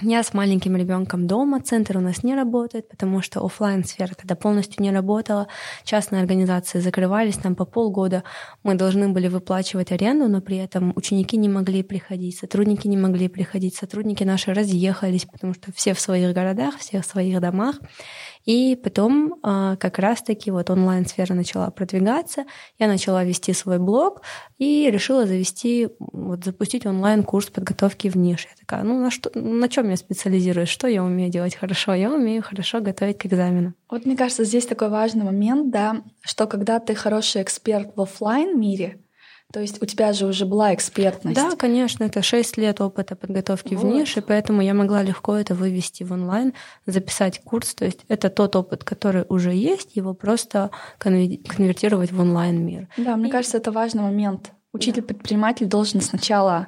Я 0.00 0.22
с 0.22 0.32
маленьким 0.32 0.76
ребенком 0.76 1.26
дома, 1.26 1.60
центр 1.60 1.96
у 1.96 2.00
нас 2.00 2.22
не 2.22 2.36
работает, 2.36 2.88
потому 2.88 3.20
что 3.20 3.44
офлайн 3.44 3.84
сфера 3.84 4.14
тогда 4.14 4.36
полностью 4.36 4.82
не 4.82 4.92
работала, 4.92 5.48
частные 5.82 6.20
организации 6.20 6.78
закрывались, 6.78 7.36
там 7.36 7.56
по 7.56 7.64
полгода 7.64 8.22
мы 8.62 8.76
должны 8.76 9.08
были 9.08 9.26
выплачивать 9.26 9.90
аренду, 9.90 10.28
но 10.28 10.40
при 10.40 10.58
этом 10.58 10.92
ученики 10.94 11.36
не 11.36 11.48
могли 11.48 11.82
приходить, 11.82 12.38
сотрудники 12.38 12.86
не 12.86 12.96
могли 12.96 13.28
приходить, 13.28 13.74
сотрудники 13.74 14.22
наши 14.22 14.54
разъехались, 14.54 15.24
потому 15.24 15.54
что 15.54 15.72
все 15.72 15.94
в 15.94 16.00
своих 16.00 16.32
городах, 16.32 16.78
все 16.78 17.00
в 17.00 17.06
своих 17.06 17.40
домах. 17.40 17.80
И 18.44 18.76
потом 18.76 19.36
а, 19.42 19.76
как 19.76 19.98
раз-таки 19.98 20.50
вот 20.50 20.70
онлайн-сфера 20.70 21.34
начала 21.34 21.70
продвигаться, 21.70 22.44
я 22.78 22.88
начала 22.88 23.24
вести 23.24 23.52
свой 23.52 23.78
блог 23.78 24.22
и 24.58 24.90
решила 24.90 25.26
завести, 25.26 25.88
вот 25.98 26.44
запустить 26.44 26.86
онлайн-курс 26.86 27.46
подготовки 27.46 28.08
в 28.08 28.16
нише. 28.16 28.48
Я 28.50 28.56
такая, 28.58 28.82
ну 28.82 29.00
на, 29.00 29.10
что, 29.10 29.30
на 29.34 29.68
чем 29.68 29.90
я 29.90 29.96
специализируюсь, 29.96 30.68
что 30.68 30.86
я 30.88 31.04
умею 31.04 31.30
делать 31.30 31.56
хорошо? 31.56 31.94
Я 31.94 32.12
умею 32.12 32.42
хорошо 32.42 32.80
готовить 32.80 33.18
к 33.18 33.26
экзамену. 33.26 33.74
Вот 33.90 34.06
мне 34.06 34.16
кажется, 34.16 34.44
здесь 34.44 34.66
такой 34.66 34.88
важный 34.88 35.24
момент, 35.24 35.70
да, 35.70 36.02
что 36.20 36.46
когда 36.46 36.78
ты 36.78 36.94
хороший 36.94 37.42
эксперт 37.42 37.96
в 37.96 38.00
офлайн 38.00 38.58
мире, 38.58 38.98
то 39.50 39.60
есть 39.60 39.82
у 39.82 39.86
тебя 39.86 40.12
же 40.12 40.26
уже 40.26 40.44
была 40.44 40.74
экспертность. 40.74 41.36
Да, 41.36 41.56
конечно, 41.56 42.04
это 42.04 42.20
6 42.20 42.58
лет 42.58 42.80
опыта 42.82 43.16
подготовки 43.16 43.74
вот. 43.74 43.82
в 43.82 43.86
нише, 43.86 44.20
поэтому 44.20 44.60
я 44.60 44.74
могла 44.74 45.02
легко 45.02 45.34
это 45.36 45.54
вывести 45.54 46.02
в 46.02 46.12
онлайн, 46.12 46.52
записать 46.84 47.40
курс. 47.42 47.74
То 47.74 47.86
есть 47.86 48.00
это 48.08 48.28
тот 48.28 48.56
опыт, 48.56 48.84
который 48.84 49.24
уже 49.28 49.54
есть, 49.54 49.96
его 49.96 50.12
просто 50.12 50.70
конвертировать 50.98 52.12
в 52.12 52.20
онлайн 52.20 52.64
мир. 52.64 52.88
Да, 52.98 53.16
мне 53.16 53.28
И... 53.28 53.32
кажется, 53.32 53.56
это 53.56 53.72
важный 53.72 54.02
момент. 54.02 54.52
Учитель-предприниматель 54.74 55.66
должен 55.66 56.02
сначала 56.02 56.66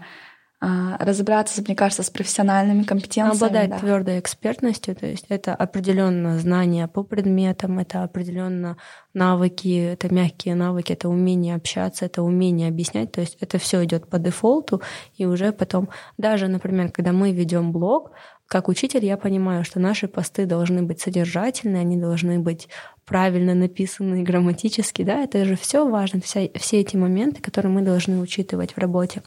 разобраться, 0.60 1.62
мне 1.62 1.74
кажется, 1.74 2.02
с 2.02 2.10
профессиональными 2.10 2.82
компетенциями. 2.82 3.36
Обладать 3.36 3.70
да. 3.70 3.78
твердой 3.78 4.18
экспертностью, 4.20 4.94
то 4.94 5.06
есть 5.06 5.24
это 5.30 5.54
определенно 5.54 6.38
знания 6.38 6.86
по 6.86 7.02
предметам, 7.02 7.78
это 7.78 8.02
определенно 8.02 8.76
навыки, 9.14 9.92
это 9.92 10.12
мягкие 10.12 10.54
навыки, 10.54 10.92
это 10.92 11.08
умение 11.08 11.54
общаться, 11.54 12.04
это 12.04 12.22
умение 12.22 12.68
объяснять, 12.68 13.12
то 13.12 13.22
есть 13.22 13.38
это 13.40 13.58
все 13.58 13.82
идет 13.84 14.08
по 14.08 14.18
дефолту, 14.18 14.82
и 15.16 15.24
уже 15.24 15.52
потом, 15.52 15.88
даже, 16.18 16.46
например, 16.48 16.92
когда 16.92 17.12
мы 17.12 17.32
ведем 17.32 17.72
блог, 17.72 18.10
как 18.46 18.68
учитель 18.68 19.04
я 19.04 19.16
понимаю, 19.16 19.64
что 19.64 19.78
наши 19.78 20.08
посты 20.08 20.44
должны 20.44 20.82
быть 20.82 21.00
содержательные, 21.00 21.82
они 21.82 21.96
должны 21.96 22.40
быть 22.40 22.68
правильно 23.10 23.54
написаны 23.54 24.22
грамматически, 24.22 25.02
да, 25.02 25.24
это 25.24 25.44
же 25.44 25.56
все 25.56 25.84
важно, 25.84 26.20
вся, 26.20 26.42
все 26.54 26.78
эти 26.78 26.96
моменты, 26.96 27.42
которые 27.42 27.72
мы 27.72 27.82
должны 27.82 28.20
учитывать 28.20 28.74
в 28.74 28.78
работе. 28.78 29.24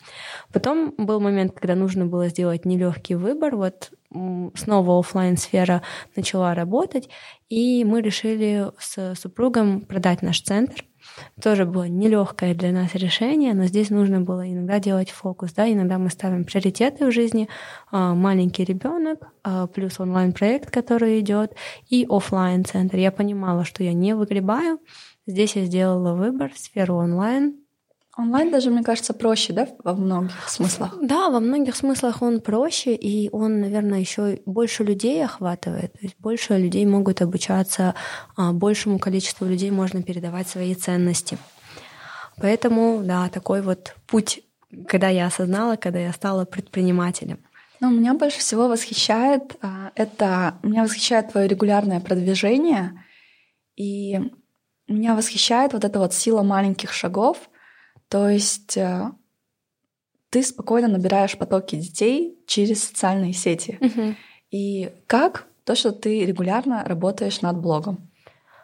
Потом 0.54 0.94
был 0.98 1.20
момент, 1.20 1.52
когда 1.52 1.76
нужно 1.76 2.06
было 2.06 2.30
сделать 2.30 2.64
нелегкий 2.64 3.16
выбор, 3.16 3.58
вот 3.58 3.92
снова 4.56 4.98
офлайн 4.98 5.36
сфера 5.36 5.82
начала 6.16 6.56
работать, 6.56 7.10
и 7.50 7.84
мы 7.84 8.02
решили 8.02 8.72
с 8.80 9.16
супругом 9.16 9.82
продать 9.82 10.22
наш 10.22 10.40
центр, 10.40 10.86
тоже 11.42 11.66
было 11.66 11.88
нелегкое 11.88 12.54
для 12.54 12.72
нас 12.72 12.96
решение, 12.96 13.54
но 13.54 13.66
здесь 13.66 13.90
нужно 13.90 14.22
было 14.22 14.50
иногда 14.50 14.80
делать 14.80 15.10
фокус. 15.10 15.54
Да? 15.54 15.72
Иногда 15.72 15.98
мы 15.98 16.10
ставим 16.10 16.44
приоритеты 16.44 17.06
в 17.06 17.12
жизни. 17.12 17.50
А, 17.92 18.14
маленький 18.14 18.64
ребенок, 18.64 19.28
а, 19.44 19.68
плюс 19.68 20.00
онлайн-проект, 20.00 20.72
который 20.72 21.20
идет, 21.20 21.56
и 21.90 22.06
офлайн 22.10 22.66
центр. 22.66 22.98
Я 22.98 23.12
понимала, 23.12 23.66
что 23.66 23.84
я 23.84 23.94
не 23.94 24.16
выгребаю. 24.16 24.80
Здесь 25.26 25.56
я 25.56 25.66
сделала 25.66 26.16
выбор 26.16 26.52
в 26.54 26.58
сферу 26.58 26.96
онлайн, 26.96 27.63
Онлайн 28.16 28.52
даже, 28.52 28.70
мне 28.70 28.84
кажется, 28.84 29.14
проще, 29.14 29.54
да, 29.54 29.68
во 29.84 29.96
многих 29.96 30.48
смыслах? 30.48 30.96
Да, 31.02 31.30
во 31.30 31.40
многих 31.40 31.76
смыслах 31.76 32.22
он 32.22 32.42
проще, 32.42 32.94
и 32.94 33.30
он, 33.32 33.60
наверное, 33.62 34.00
еще 34.00 34.40
больше 34.46 34.84
людей 34.84 35.26
охватывает. 35.26 35.94
То 35.94 36.00
есть 36.02 36.16
больше 36.20 36.58
людей 36.58 36.86
могут 36.86 37.24
обучаться, 37.24 37.96
а 38.36 38.54
большему 38.54 39.00
количеству 39.00 39.48
людей 39.48 39.72
можно 39.72 40.04
передавать 40.04 40.48
свои 40.48 40.76
ценности. 40.76 41.40
Поэтому, 42.38 43.02
да, 43.04 43.30
такой 43.30 43.64
вот 43.64 43.96
путь, 44.06 44.42
когда 44.88 45.10
я 45.10 45.26
осознала, 45.28 45.76
когда 45.76 46.00
я 46.00 46.14
стала 46.14 46.46
предпринимателем. 46.46 47.40
Ну, 47.80 47.90
меня 47.92 48.14
больше 48.14 48.40
всего 48.40 48.68
восхищает 48.68 49.58
а, 49.62 49.92
это 49.96 50.60
меня 50.64 50.84
восхищает 50.84 51.32
твое 51.32 51.48
регулярное 51.48 52.00
продвижение, 52.00 53.04
и 53.76 54.20
меня 54.88 55.16
восхищает 55.16 55.74
вот 55.74 55.84
эта 55.84 56.00
вот 56.00 56.14
сила 56.14 56.44
маленьких 56.44 56.94
шагов. 56.94 57.50
То 58.10 58.30
есть 58.30 58.78
э, 58.78 59.12
ты 60.30 60.44
спокойно 60.44 60.88
набираешь 60.88 61.38
потоки 61.38 61.76
детей 61.76 62.38
через 62.48 62.84
социальные 62.84 63.34
сети. 63.34 63.78
Мгм. 63.82 64.16
И 64.52 64.92
как 65.08 65.48
то, 65.64 65.76
что 65.76 65.92
ты 65.92 66.26
регулярно 66.26 66.84
работаешь 66.86 67.42
над 67.42 67.60
блогом, 67.60 68.10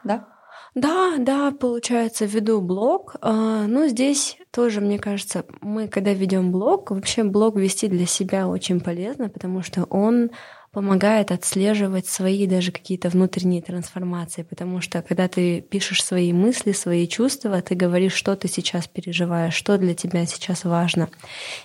да? 0.04 0.28
Да, 0.76 1.16
да, 1.18 1.52
получается, 1.52 2.26
веду 2.26 2.62
блог. 2.62 3.16
Ну, 3.24 3.88
здесь 3.88 4.38
тоже, 4.52 4.82
мне 4.82 5.00
кажется, 5.00 5.46
мы, 5.62 5.88
когда 5.88 6.14
ведем 6.14 6.52
блог, 6.52 6.92
вообще 6.92 7.24
блог 7.24 7.56
вести 7.56 7.88
для 7.88 8.06
себя 8.06 8.48
очень 8.48 8.80
полезно, 8.80 9.30
потому 9.30 9.64
что 9.64 9.86
он 9.86 10.30
помогает 10.72 11.32
отслеживать 11.32 12.06
свои 12.08 12.46
даже 12.46 12.72
какие-то 12.72 13.10
внутренние 13.10 13.62
трансформации, 13.62 14.44
потому 14.44 14.82
что 14.82 15.02
когда 15.02 15.28
ты 15.28 15.62
пишешь 15.62 16.04
свои 16.04 16.32
мысли, 16.32 16.74
свои 16.74 17.08
чувства, 17.08 17.62
ты 17.62 17.74
говоришь, 17.74 18.14
что 18.14 18.36
ты 18.36 18.48
сейчас 18.48 18.88
переживаешь, 18.88 19.56
что 19.56 19.78
для 19.78 19.96
тебя 19.96 20.26
сейчас 20.26 20.66
важно. 20.66 21.10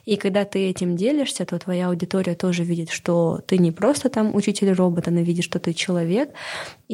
И 0.06 0.16
когда 0.16 0.44
ты 0.44 0.70
этим 0.70 0.96
делишься, 0.96 1.44
то 1.44 1.58
твоя 1.58 1.88
аудитория 1.88 2.34
тоже 2.34 2.64
видит, 2.64 2.90
что 2.90 3.40
ты 3.46 3.58
не 3.58 3.72
просто 3.72 4.08
там 4.08 4.34
учитель 4.34 4.72
робота, 4.72 5.10
она 5.10 5.20
видит, 5.20 5.44
что 5.44 5.58
ты 5.58 5.74
человек. 5.74 6.30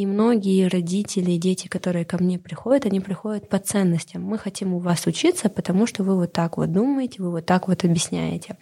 И 0.01 0.07
многие 0.07 0.67
родители 0.67 1.37
дети, 1.37 1.69
которые 1.69 2.07
ко 2.07 2.17
мне 2.17 2.39
приходят, 2.39 2.87
они 2.87 3.01
приходят 3.01 3.51
по 3.51 3.59
ценностям. 3.59 4.23
Мы 4.23 4.39
хотим 4.39 4.73
у 4.73 4.79
вас 4.79 5.07
учиться, 5.07 5.51
потому 5.51 5.87
что 5.87 6.05
вы 6.05 6.17
вот 6.17 6.33
так 6.33 6.57
вот 6.57 6.73
думаете, 6.73 7.23
вы 7.23 7.31
вот 7.31 7.45
так 7.45 7.69
вот 7.69 7.85
объясняете. 7.85 8.57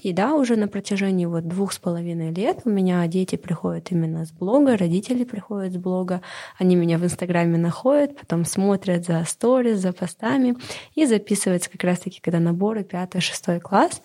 И 0.00 0.14
да, 0.14 0.32
уже 0.32 0.56
на 0.56 0.66
протяжении 0.66 1.26
вот 1.26 1.46
двух 1.46 1.74
с 1.74 1.78
половиной 1.78 2.32
лет 2.32 2.60
у 2.64 2.70
меня 2.70 3.06
дети 3.06 3.36
приходят 3.36 3.92
именно 3.92 4.24
с 4.24 4.32
блога, 4.32 4.78
родители 4.78 5.24
приходят 5.24 5.74
с 5.74 5.76
блога, 5.76 6.22
они 6.58 6.74
меня 6.74 6.96
в 6.96 7.04
Инстаграме 7.04 7.58
находят, 7.58 8.16
потом 8.16 8.46
смотрят 8.46 9.04
за 9.04 9.22
сторис, 9.26 9.80
за 9.80 9.92
постами 9.92 10.56
и 10.94 11.04
записываются 11.04 11.68
как 11.68 11.84
раз-таки, 11.84 12.18
когда 12.22 12.40
наборы 12.40 12.80
5-6 12.80 13.60
класс. 13.60 14.00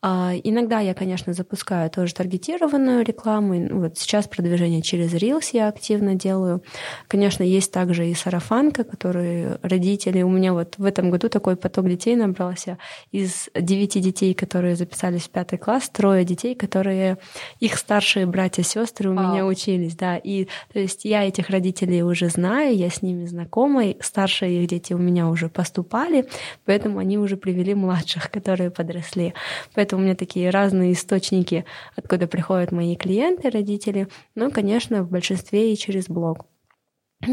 А, 0.00 0.32
Иногда 0.44 0.80
я, 0.80 0.94
конечно, 0.94 1.32
запускаю 1.32 1.90
тоже 1.90 2.14
таргетированную 2.14 3.04
рекламу. 3.04 3.54
Ну, 3.54 3.80
Вот 3.80 3.98
сейчас 3.98 4.28
продвижение 4.28 4.80
через 4.80 5.12
Reels 5.14 5.50
я 5.52 5.68
активно 5.68 6.14
делаю. 6.14 6.62
Конечно, 7.08 7.42
есть 7.42 7.72
также 7.72 8.08
и 8.08 8.14
сарафанка, 8.14 8.84
которые 8.84 9.58
родители... 9.62 10.22
У 10.22 10.28
меня 10.28 10.52
вот 10.52 10.74
в 10.78 10.84
этом 10.84 11.10
году 11.10 11.28
такой 11.28 11.56
поток 11.56 11.88
детей 11.88 12.14
набрался. 12.14 12.78
Из 13.10 13.48
девяти 13.54 14.00
детей, 14.00 14.34
которые 14.34 14.76
записались 14.76 15.22
в 15.22 15.30
пятый 15.30 15.58
класс, 15.58 15.88
трое 15.88 16.24
детей, 16.24 16.54
которые... 16.54 17.18
Их 17.58 17.76
старшие 17.76 18.26
братья 18.26 18.62
сестры 18.62 19.10
у 19.10 19.14
Вау. 19.14 19.32
меня 19.32 19.46
учились, 19.46 19.96
да. 19.96 20.16
И 20.16 20.46
то 20.72 20.78
есть 20.78 21.04
я 21.04 21.26
этих 21.26 21.50
родителей 21.50 22.02
уже 22.02 22.28
знаю, 22.28 22.76
я 22.76 22.88
с 22.88 23.02
ними 23.02 23.26
знакома. 23.26 23.86
и 23.86 23.96
Старшие 24.00 24.62
их 24.62 24.68
дети 24.68 24.92
у 24.92 24.98
меня 24.98 25.28
уже 25.28 25.48
поступали, 25.48 26.26
поэтому 26.64 26.98
они 26.98 27.18
уже 27.18 27.36
привели 27.36 27.74
младших, 27.74 28.30
которые 28.30 28.70
подросли. 28.70 29.34
Поэтому 29.74 29.87
у 29.96 29.98
меня 29.98 30.14
такие 30.14 30.50
разные 30.50 30.92
источники, 30.92 31.64
откуда 31.96 32.26
приходят 32.26 32.72
мои 32.72 32.96
клиенты, 32.96 33.50
родители. 33.50 34.08
Но, 34.34 34.50
конечно, 34.50 35.02
в 35.02 35.10
большинстве 35.10 35.72
и 35.72 35.76
через 35.76 36.08
блог. 36.08 36.46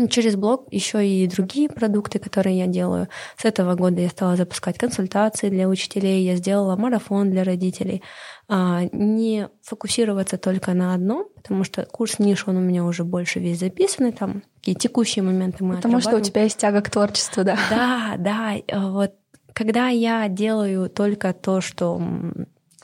Через 0.10 0.36
блог 0.36 0.68
еще 0.72 1.08
и 1.08 1.28
другие 1.28 1.70
продукты, 1.70 2.18
которые 2.18 2.58
я 2.58 2.66
делаю. 2.66 3.08
С 3.38 3.46
этого 3.46 3.76
года 3.76 4.02
я 4.02 4.10
стала 4.10 4.36
запускать 4.36 4.80
консультации 4.80 5.50
для 5.50 5.70
учителей, 5.70 6.24
я 6.26 6.36
сделала 6.38 6.76
марафон 6.76 7.30
для 7.30 7.44
родителей. 7.44 8.02
А, 8.48 8.82
Не 8.92 9.48
фокусироваться 9.62 10.40
только 10.40 10.74
на 10.74 10.96
одном, 10.96 11.28
потому 11.36 11.64
что 11.64 11.86
курс 11.86 12.18
ниш, 12.18 12.48
он 12.48 12.58
у 12.58 12.62
меня 12.62 12.84
уже 12.84 13.04
больше 13.04 13.40
весь 13.40 13.60
записанный, 13.60 14.12
там 14.12 14.42
такие 14.56 14.76
текущие 14.76 15.22
моменты 15.22 15.64
мы 15.64 15.76
Потому 15.76 16.02
что 16.02 16.18
у 16.18 16.20
тебя 16.20 16.44
есть 16.44 16.58
тяга 16.58 16.82
к 16.82 16.90
творчеству, 16.90 17.44
да. 17.44 17.56
Да, 17.70 18.16
да. 18.18 18.56
э, 18.56 18.90
Вот 18.90 19.14
когда 19.56 19.88
я 19.88 20.28
делаю 20.28 20.90
только 20.90 21.34
то, 21.34 21.62
что 21.62 22.00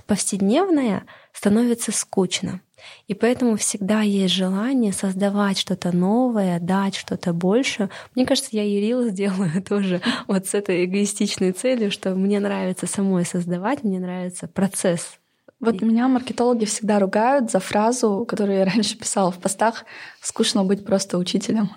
повседневное, 0.07 1.03
становится 1.33 1.91
скучно. 1.91 2.61
И 3.07 3.13
поэтому 3.13 3.57
всегда 3.57 4.01
есть 4.01 4.33
желание 4.33 4.91
создавать 4.93 5.59
что-то 5.59 5.95
новое, 5.95 6.59
дать 6.59 6.95
что-то 6.95 7.33
больше. 7.33 7.89
Мне 8.15 8.25
кажется, 8.25 8.49
я 8.53 8.63
и 8.63 8.81
Reels 8.81 9.11
делаю 9.11 9.61
тоже 9.67 10.01
вот 10.27 10.47
с 10.47 10.55
этой 10.55 10.85
эгоистичной 10.85 11.51
целью, 11.51 11.91
что 11.91 12.15
мне 12.15 12.39
нравится 12.39 12.87
самой 12.87 13.25
создавать, 13.25 13.83
мне 13.83 13.99
нравится 13.99 14.47
процесс. 14.47 15.19
Вот 15.59 15.79
меня 15.81 16.07
маркетологи 16.07 16.65
всегда 16.65 16.97
ругают 16.97 17.51
за 17.51 17.59
фразу, 17.59 18.25
которую 18.27 18.57
я 18.57 18.65
раньше 18.73 18.97
писала 18.97 19.31
в 19.31 19.37
постах 19.39 19.85
«скучно 20.21 20.63
быть 20.63 20.83
просто 20.83 21.19
учителем». 21.19 21.69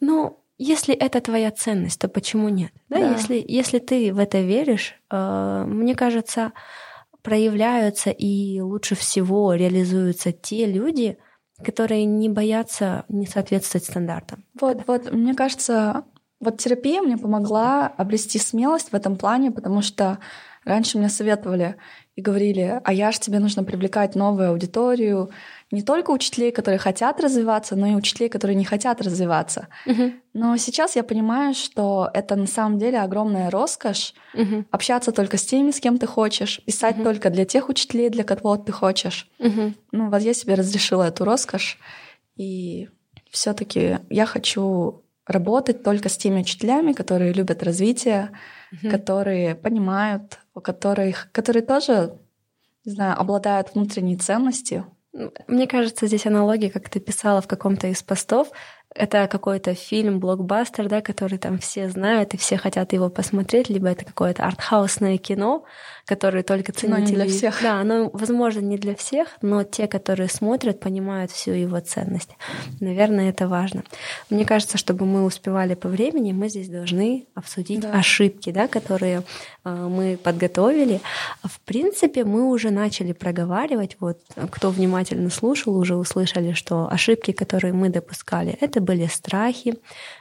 Ну, 0.00 0.38
если 0.58 0.94
это 0.94 1.20
твоя 1.20 1.50
ценность, 1.50 2.00
то 2.00 2.08
почему 2.08 2.48
нет? 2.48 2.72
Да, 2.88 2.98
Да. 2.98 3.12
Если, 3.12 3.44
если 3.46 3.78
ты 3.78 4.12
в 4.12 4.18
это 4.18 4.40
веришь, 4.40 4.94
э, 5.10 5.64
мне 5.66 5.94
кажется, 5.94 6.52
проявляются 7.22 8.10
и 8.10 8.60
лучше 8.60 8.94
всего 8.94 9.54
реализуются 9.54 10.32
те 10.32 10.66
люди, 10.66 11.18
которые 11.64 12.04
не 12.04 12.28
боятся 12.28 13.04
не 13.08 13.26
соответствовать 13.26 13.84
стандартам. 13.84 14.44
Вот, 14.60 14.82
вот, 14.86 15.12
мне 15.12 15.34
кажется, 15.34 16.04
вот 16.40 16.58
терапия 16.58 17.02
мне 17.02 17.16
помогла 17.16 17.86
обрести 17.86 18.38
смелость 18.38 18.90
в 18.90 18.94
этом 18.94 19.16
плане, 19.16 19.50
потому 19.50 19.82
что 19.82 20.18
раньше 20.64 20.98
мне 20.98 21.08
советовали 21.08 21.76
и 22.14 22.22
говорили, 22.22 22.80
а 22.84 22.92
я 22.92 23.12
ж 23.12 23.18
тебе 23.18 23.38
нужно 23.38 23.64
привлекать 23.64 24.14
новую 24.14 24.50
аудиторию, 24.50 25.30
не 25.70 25.82
только 25.82 26.10
учителей, 26.12 26.50
которые 26.50 26.78
хотят 26.78 27.20
развиваться, 27.20 27.76
но 27.76 27.86
и 27.86 27.94
учителей, 27.94 28.28
которые 28.28 28.56
не 28.56 28.64
хотят 28.64 29.00
развиваться. 29.02 29.68
Но 30.32 30.56
сейчас 30.56 30.96
я 30.96 31.02
понимаю, 31.02 31.54
что 31.54 32.10
это 32.14 32.36
на 32.36 32.46
самом 32.46 32.78
деле 32.78 33.00
огромная 33.00 33.50
роскошь 33.50 34.14
Мгм. 34.34 34.66
общаться 34.70 35.12
только 35.12 35.36
с 35.36 35.44
теми, 35.44 35.70
с 35.70 35.80
кем 35.80 35.98
ты 35.98 36.06
хочешь, 36.06 36.62
писать 36.64 36.96
Мгм. 36.96 37.04
только 37.04 37.30
для 37.30 37.44
тех 37.44 37.68
учителей, 37.68 38.08
для 38.10 38.24
кого 38.24 38.56
ты 38.56 38.72
хочешь. 38.72 39.28
Мгм. 39.38 39.74
Ну, 39.92 40.10
вот 40.10 40.22
я 40.22 40.34
себе 40.34 40.54
разрешила 40.54 41.04
эту 41.04 41.24
роскошь, 41.24 41.78
и 42.36 42.88
все-таки 43.30 43.98
я 44.10 44.26
хочу 44.26 45.02
работать 45.26 45.82
только 45.82 46.08
с 46.08 46.16
теми 46.16 46.40
учителями, 46.40 46.92
которые 46.92 47.32
любят 47.32 47.62
развитие, 47.62 48.30
Мгм. 48.70 48.90
которые 48.90 49.54
понимают, 49.54 50.38
у 50.54 50.60
которых, 50.60 51.28
которые 51.32 51.62
тоже, 51.62 52.18
не 52.84 52.92
знаю, 52.92 53.18
обладают 53.20 53.74
внутренней 53.74 54.16
ценностью. 54.16 54.86
Мне 55.46 55.66
кажется, 55.66 56.06
здесь 56.06 56.26
аналогия, 56.26 56.70
как 56.70 56.88
ты 56.88 57.00
писала 57.00 57.40
в 57.40 57.46
каком-то 57.46 57.88
из 57.88 58.02
постов, 58.02 58.48
это 58.94 59.28
какой-то 59.28 59.74
фильм, 59.74 60.18
блокбастер, 60.18 60.88
да, 60.88 61.00
который 61.00 61.38
там 61.38 61.58
все 61.58 61.88
знают 61.88 62.34
и 62.34 62.36
все 62.36 62.56
хотят 62.56 62.92
его 62.92 63.10
посмотреть, 63.10 63.68
либо 63.68 63.88
это 63.88 64.04
какое-то 64.04 64.44
артхаусное 64.44 65.18
кино, 65.18 65.64
которое 66.06 66.42
только 66.42 66.72
Кино 66.72 66.96
не 66.96 67.06
ценители... 67.06 67.14
для 67.26 67.26
всех. 67.26 67.62
Да, 67.62 67.80
оно, 67.80 68.10
возможно, 68.12 68.60
не 68.60 68.78
для 68.78 68.94
всех, 68.94 69.28
но 69.42 69.62
те, 69.62 69.86
которые 69.88 70.28
смотрят, 70.28 70.80
понимают 70.80 71.30
всю 71.30 71.52
его 71.52 71.78
ценность. 71.80 72.30
Наверное, 72.80 73.28
это 73.28 73.46
важно. 73.46 73.84
Мне 74.30 74.44
кажется, 74.46 74.78
чтобы 74.78 75.04
мы 75.04 75.24
успевали 75.24 75.74
по 75.74 75.88
времени, 75.88 76.32
мы 76.32 76.48
здесь 76.48 76.68
должны 76.68 77.26
обсудить 77.34 77.80
Да. 77.80 77.92
ошибки, 77.92 78.50
да, 78.50 78.68
которые 78.68 79.22
мы 79.74 80.16
подготовили. 80.16 81.00
В 81.42 81.60
принципе, 81.60 82.24
мы 82.24 82.48
уже 82.48 82.70
начали 82.70 83.12
проговаривать. 83.12 83.96
Вот 84.00 84.20
кто 84.50 84.70
внимательно 84.70 85.30
слушал, 85.30 85.76
уже 85.76 85.96
услышали, 85.96 86.52
что 86.52 86.88
ошибки, 86.90 87.32
которые 87.32 87.72
мы 87.72 87.88
допускали, 87.88 88.56
это 88.60 88.80
были 88.80 89.06
страхи, 89.06 89.76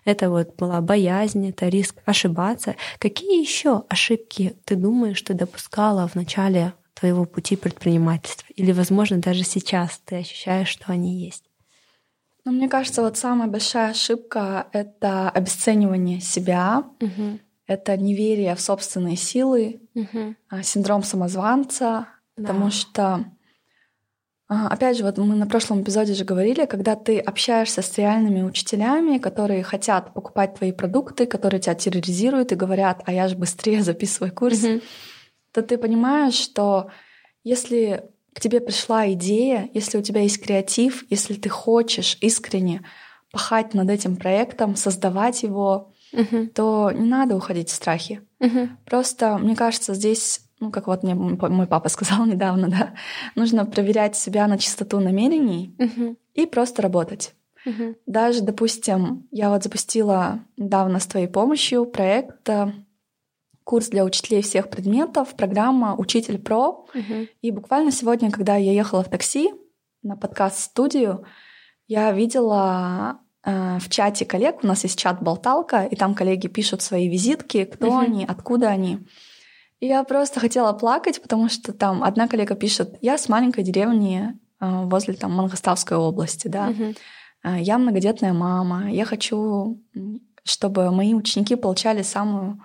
это 0.05 0.29
вот 0.29 0.55
была 0.55 0.81
боязнь, 0.81 1.49
это 1.49 1.67
риск 1.67 1.95
ошибаться. 2.05 2.75
Какие 2.99 3.41
еще 3.41 3.83
ошибки 3.89 4.55
ты 4.65 4.75
думаешь, 4.75 5.21
ты 5.21 5.33
допускала 5.33 6.07
в 6.07 6.15
начале 6.15 6.73
твоего 6.93 7.25
пути 7.25 7.55
предпринимательства? 7.55 8.47
Или, 8.55 8.71
возможно, 8.71 9.17
даже 9.17 9.43
сейчас 9.43 10.01
ты 10.05 10.17
ощущаешь, 10.17 10.69
что 10.69 10.91
они 10.91 11.23
есть? 11.23 11.43
Но 12.45 12.53
мне 12.53 12.69
кажется, 12.69 13.01
вот 13.01 13.17
самая 13.17 13.49
большая 13.49 13.91
ошибка— 13.91 14.67
это 14.71 15.29
обесценивание 15.29 16.21
себя, 16.21 16.85
Мгм. 17.01 17.41
Это 17.67 17.97
неверие 17.97 18.55
в 18.55 18.61
собственные 18.61 19.17
силы, 19.17 19.81
а, 20.49 20.63
синдром 20.63 21.03
самозванца, 21.03 22.07
потому 22.35 22.65
Да. 22.65 22.71
что, 22.71 23.25
а, 24.49 24.69
опять 24.69 24.97
же, 24.97 25.03
вот 25.03 25.17
мы 25.17 25.35
на 25.35 25.45
прошлом 25.45 25.81
эпизоде 25.81 26.13
же 26.13 26.23
говорили, 26.23 26.65
когда 26.65 26.95
ты 26.95 27.19
общаешься 27.19 27.81
с 27.81 27.97
реальными 27.97 28.43
учителями, 28.43 29.17
которые 29.17 29.63
хотят 29.63 30.13
покупать 30.13 30.55
твои 30.55 30.71
продукты, 30.71 31.25
которые 31.25 31.59
тебя 31.59 31.75
терроризируют 31.75 32.53
и 32.53 32.55
говорят, 32.55 33.01
а 33.05 33.11
я 33.11 33.27
же 33.27 33.35
быстрее 33.35 33.81
записывай 33.83 34.31
курс, 34.31 34.61
Мгм. 34.63 34.81
то 35.51 35.61
ты 35.61 35.77
понимаешь, 35.77 36.35
что 36.35 36.89
если 37.43 38.05
к 38.33 38.39
тебе 38.39 38.61
пришла 38.61 39.11
идея, 39.13 39.69
если 39.73 39.97
у 39.97 40.01
тебя 40.01 40.21
есть 40.21 40.41
креатив, 40.41 41.03
если 41.09 41.33
ты 41.33 41.49
хочешь 41.49 42.17
искренне 42.21 42.83
пахать 43.31 43.73
над 43.73 43.89
этим 43.89 44.15
проектом, 44.15 44.75
создавать 44.75 45.43
его, 45.43 45.91
Мгм. 46.11 46.49
то 46.49 46.91
не 46.91 47.07
надо 47.07 47.35
уходить 47.35 47.69
в 47.69 47.73
страхи. 47.75 48.21
Мгм. 48.39 48.77
Просто, 48.85 49.37
мне 49.37 49.55
кажется, 49.55 49.93
здесь 49.93 50.41
ну, 50.59 50.71
как 50.71 50.87
вот 50.87 51.03
мне 51.03 51.13
мой 51.15 51.67
папа 51.67 51.89
сказал 51.89 52.25
недавно, 52.25 52.69
да, 52.69 52.93
нужно 53.35 53.65
проверять 53.65 54.15
себя 54.15 54.47
на 54.47 54.57
чистоту 54.57 54.99
намерений 54.99 55.75
Мгм. 55.77 56.17
и 56.33 56.45
просто 56.45 56.81
работать. 56.81 57.33
Мгм. 57.65 57.95
Даже, 58.05 58.41
допустим, 58.41 59.27
я 59.31 59.49
вот 59.49 59.63
запустила 59.63 60.39
недавно 60.55 60.99
с 60.99 61.05
твоей 61.05 61.27
помощью 61.27 61.85
проект 61.85 62.47
э, 62.49 62.71
курс 63.63 63.89
для 63.89 64.05
учителей 64.05 64.41
всех 64.41 64.69
предметов, 64.69 65.35
программа 65.35 65.95
«Учитель 65.97 66.39
Про». 66.39 66.87
Мгм. 66.93 67.27
И 67.41 67.51
буквально 67.51 67.91
сегодня, 67.91 68.31
когда 68.31 68.55
я 68.55 68.71
ехала 68.71 69.03
в 69.03 69.09
такси 69.09 69.53
на 70.01 70.15
подкаст-студию, 70.15 71.25
я 71.87 72.11
видела 72.13 73.19
в 73.47 73.89
чате 73.89 74.25
коллег, 74.25 74.63
у 74.63 74.67
нас 74.67 74.83
есть 74.83 74.99
чат 74.99 75.21
«Болталка», 75.21 75.85
и 75.85 75.95
там 75.95 76.15
коллеги 76.15 76.47
пишут 76.47 76.81
свои 76.81 77.07
визитки, 77.07 77.63
кто 77.63 77.87
Мгм. 77.87 77.99
они, 77.99 78.25
откуда 78.25 78.67
они. 78.67 78.99
И 79.79 79.87
я 79.87 80.03
просто 80.03 80.39
хотела 80.39 80.73
плакать, 80.73 81.21
потому 81.21 81.47
что 81.47 81.71
там 81.71 82.03
одна 82.03 82.27
коллега 82.27 82.55
пишет, 82.55 82.97
я 83.01 83.17
с 83.17 83.29
маленькой 83.29 83.63
деревни 83.63 84.33
э, 84.59 84.83
возле 84.85 85.13
там 85.13 85.33
Мангостовской 85.33 85.95
области, 85.95 86.47
да, 86.47 86.73
а, 87.43 87.57
я 87.59 87.77
многодетная 87.77 88.33
мама, 88.33 88.91
я 88.91 89.05
хочу, 89.05 89.79
чтобы 90.43 90.91
мои 90.91 91.13
ученики 91.13 91.55
получали 91.55 92.01
самую 92.01 92.59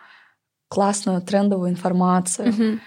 классную 0.69 1.21
трендовую 1.23 1.71
информацию. 1.71 2.49
Мгм. 2.49 2.81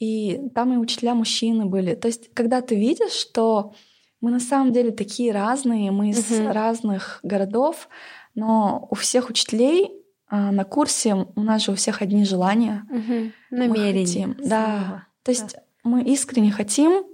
И 0.00 0.40
там 0.54 0.72
и 0.72 0.76
учителя 0.76 1.14
мужчины 1.14 1.66
были. 1.66 1.94
То 1.94 2.08
есть, 2.08 2.34
когда 2.34 2.60
ты 2.60 2.74
видишь, 2.74 3.12
что 3.12 3.72
мы 4.20 4.30
на 4.30 4.40
самом 4.40 4.72
деле 4.72 4.90
такие 4.90 5.32
разные, 5.32 5.90
мы 5.90 6.10
из 6.10 6.30
Мгм. 6.30 6.50
разных 6.52 7.20
городов, 7.22 7.88
но 8.34 8.86
у 8.90 8.94
всех 8.94 9.30
учителей 9.30 9.92
а, 10.28 10.52
на 10.52 10.64
курсе 10.64 11.14
у 11.14 11.40
нас 11.42 11.62
же 11.64 11.72
у 11.72 11.74
всех 11.74 12.02
одни 12.02 12.24
желания. 12.24 12.86
Мгм. 12.88 13.32
Мы 13.50 13.66
Намерение. 13.66 14.06
хотим, 14.06 14.36
да. 14.48 15.06
То 15.24 15.32
есть 15.32 15.56
мы 15.82 16.02
искренне 16.04 16.52
хотим 16.52 17.04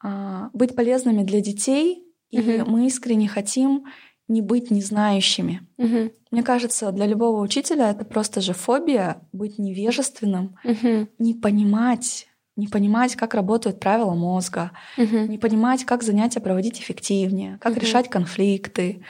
а, 0.00 0.50
быть 0.52 0.74
полезными 0.74 1.22
для 1.22 1.40
детей, 1.40 2.04
и 2.30 2.40
Мгм. 2.40 2.70
мы 2.70 2.86
искренне 2.86 3.28
хотим 3.28 3.84
не 4.28 4.40
быть 4.40 4.70
незнающими. 4.70 5.66
Мгм. 5.76 6.10
Мне 6.30 6.42
кажется, 6.42 6.90
для 6.92 7.06
любого 7.06 7.40
учителя 7.42 7.90
это 7.90 8.04
просто 8.04 8.40
же 8.40 8.54
фобия 8.54 9.20
быть 9.32 9.58
невежественным, 9.58 10.56
Мгм. 10.64 11.08
не 11.18 11.34
понимать, 11.34 12.26
не 12.56 12.68
понимать, 12.68 13.16
как 13.16 13.34
работают 13.34 13.80
правила 13.80 14.14
мозга, 14.14 14.70
Мгм. 14.96 15.28
не 15.30 15.38
понимать, 15.38 15.84
как 15.84 16.02
занятия 16.02 16.40
проводить 16.40 16.80
эффективнее, 16.80 17.58
как 17.60 17.72
Мгм. 17.72 17.80
решать 17.80 18.08
конфликты, 18.08 19.04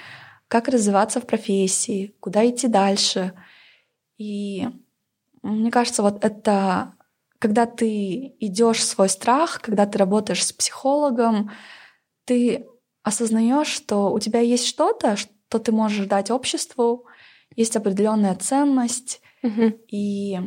как 0.49 0.69
развиваться 0.69 1.21
в 1.21 1.27
профессии, 1.27 2.15
куда 2.21 2.49
идти 2.49 2.69
дальше. 2.69 3.33
И 4.17 4.69
мне 5.43 5.71
кажется, 5.71 6.03
вот 6.03 6.25
это 6.25 6.95
когда 7.39 7.67
ты 7.67 8.35
идешь 8.41 8.79
в 8.79 8.85
свой 8.85 9.09
страх, 9.11 9.61
когда 9.61 9.85
ты 9.85 9.99
работаешь 9.99 10.45
с 10.47 10.53
психологом, 10.53 11.51
ты 12.25 12.67
осознаешь, 13.03 13.67
что 13.69 14.11
у 14.13 14.19
тебя 14.19 14.41
есть 14.41 14.67
что-то, 14.67 15.17
что 15.17 15.59
ты 15.59 15.71
можешь 15.73 16.07
дать 16.07 16.31
обществу, 16.31 17.05
есть 17.55 17.77
определенная 17.77 18.35
ценность, 18.35 19.21
Мгм. 19.43 19.75
и 19.89 20.41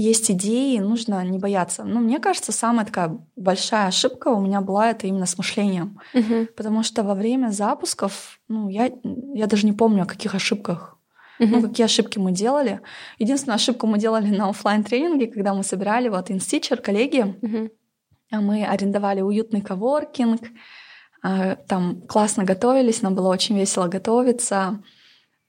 есть 0.00 0.30
идеи, 0.30 0.78
нужно 0.78 1.22
не 1.24 1.38
бояться. 1.38 1.84
Но 1.84 2.00
мне 2.00 2.18
кажется, 2.18 2.52
самая 2.52 2.86
такая 2.86 3.18
большая 3.36 3.88
ошибка 3.88 4.28
у 4.28 4.40
меня 4.40 4.60
была 4.60 4.90
это 4.90 5.06
именно 5.06 5.26
с 5.26 5.38
мышлением. 5.38 6.00
Мгм. 6.14 6.48
Потому 6.56 6.82
что 6.82 7.02
во 7.02 7.14
время 7.14 7.48
запусков, 7.48 8.40
ну, 8.48 8.68
я, 8.68 8.90
я 9.34 9.46
даже 9.46 9.66
не 9.66 9.72
помню, 9.72 10.02
о 10.02 10.06
каких 10.06 10.34
ошибках. 10.34 10.96
Ну, 11.38 11.62
какие 11.62 11.86
ошибки 11.86 12.18
мы 12.18 12.32
делали. 12.32 12.80
Единственную 13.18 13.54
ошибку 13.54 13.86
мы 13.86 13.98
делали 13.98 14.28
на 14.28 14.50
оффлайн 14.50 14.84
тренинге 14.84 15.26
когда 15.26 15.54
мы 15.54 15.62
собирали 15.62 16.10
вот 16.10 16.30
инстичер, 16.30 16.76
коллеги, 16.82 17.34
а 18.30 18.40
мы 18.40 18.64
арендовали 18.64 19.22
уютный 19.22 19.62
коворкинг, 19.62 20.42
а, 21.22 21.56
там 21.56 22.02
классно 22.02 22.44
готовились, 22.44 23.02
нам 23.02 23.14
было 23.14 23.28
очень 23.28 23.58
весело 23.58 23.88
готовиться, 23.88 24.82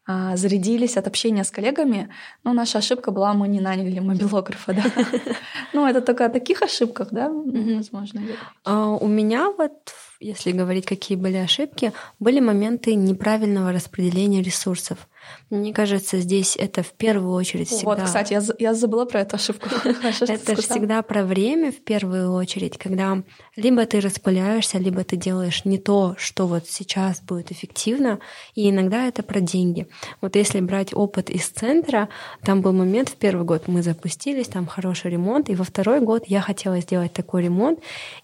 зарядились 0.08 0.98
от 0.98 1.08
общения 1.08 1.44
с 1.44 1.52
коллегами. 1.52 2.10
Но 2.44 2.54
наша 2.54 2.80
ошибка 2.80 3.12
была, 3.12 3.34
мы 3.34 3.48
не 3.48 3.60
наняли 3.62 4.00
мобилографа, 4.00 4.74
да. 4.74 4.84
Ну, 5.74 5.86
это 5.88 6.02
только 6.02 6.26
о 6.26 6.30
таких 6.30 6.62
ошибках, 6.62 7.10
да, 7.12 7.30
возможно. 7.30 8.22
А, 8.66 8.88
У 8.90 9.08
меня 9.08 9.52
вот, 9.58 9.94
если 10.20 10.52
говорить, 10.52 10.86
какие 10.86 11.18
были 11.18 11.38
ошибки, 11.38 11.94
были 12.20 12.40
моменты 12.40 12.96
неправильного 12.96 13.72
распределения 13.72 14.42
ресурсов. 14.42 15.08
Мне 15.50 15.74
кажется, 15.74 16.20
здесь 16.20 16.56
это 16.58 16.82
в 16.82 16.94
первую 16.94 17.34
очередь 17.34 17.68
всегда. 17.68 17.96
Вот, 17.96 18.04
кстати, 18.04 18.34
я, 18.34 18.42
я 18.58 18.74
забыла 18.74 19.06
про 19.06 19.22
эту 19.22 19.36
ошибку. 19.36 19.70
Это 20.22 20.56
же 20.56 20.62
всегда 20.62 21.02
про 21.02 21.24
время 21.24 21.72
в 21.72 21.82
первую 21.84 22.32
очередь, 22.32 22.78
когда 22.78 23.22
либо 23.56 23.86
ты 23.86 24.00
распыляешься, 24.00 24.78
либо 24.78 25.04
ты 25.04 25.18
делаешь 25.18 25.66
не 25.66 25.78
то, 25.78 26.16
что 26.18 26.48
вот 26.48 26.68
сейчас 26.68 27.22
будет 27.22 27.52
эффективно, 27.52 28.20
и 28.56 28.70
иногда 28.70 29.08
это 29.08 29.24
про 29.24 29.42
деньги. 29.42 29.88
Вот 30.22 30.36
если 30.36 30.62
брать 30.62 30.94
опыт 30.94 31.30
из 31.30 31.50
центра, 31.50 32.08
там 32.44 32.62
был 32.62 32.72
момент 32.72 33.10
в 33.10 33.16
первый 33.16 33.46
год 33.46 33.68
мы 33.68 33.84
запустились, 33.84 34.48
там 34.48 34.66
хороший 34.68 35.12
ремонт, 35.12 35.50
и 35.50 35.56
во 35.56 35.64
второй 35.64 36.00
год 36.00 36.24
я 36.28 36.40
хотела 36.42 36.80
сделать 36.80 37.14
такой 37.14 37.44
ремонт, 37.44 37.80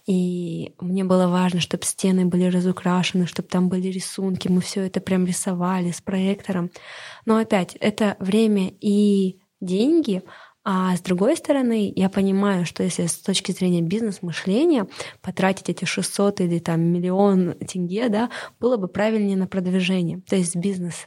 и 0.06 0.72
мне 0.80 1.04
было 1.04 1.26
важно, 1.26 1.60
чтобы 1.60 1.84
стены 1.84 2.24
были 2.24 2.46
разукрашены, 2.46 3.26
чтобы 3.26 3.48
там 3.48 3.68
были 3.68 3.88
рисунки, 3.88 4.48
мы 4.48 4.60
все 4.60 4.86
это 4.86 5.00
прям 5.00 5.26
рисовали 5.26 5.90
с 5.90 6.00
проектором. 6.00 6.70
Но 7.24 7.36
опять, 7.36 7.76
это 7.76 8.16
время 8.18 8.72
и 8.80 9.40
деньги, 9.60 10.22
а 10.64 10.94
с 10.96 11.00
другой 11.00 11.36
стороны, 11.36 11.90
я 11.96 12.10
понимаю, 12.10 12.66
что 12.66 12.82
если 12.82 13.06
с 13.06 13.18
точки 13.18 13.52
зрения 13.52 13.80
бизнес-мышления 13.80 14.86
потратить 15.22 15.70
эти 15.70 15.86
600 15.86 16.42
или 16.42 16.58
там 16.58 16.82
миллион 16.82 17.54
тенге, 17.54 18.08
да, 18.10 18.30
было 18.60 18.76
бы 18.76 18.88
правильнее 18.88 19.36
на 19.36 19.46
продвижение, 19.46 20.20
то 20.28 20.36
есть 20.36 20.56
бизнес 20.56 21.06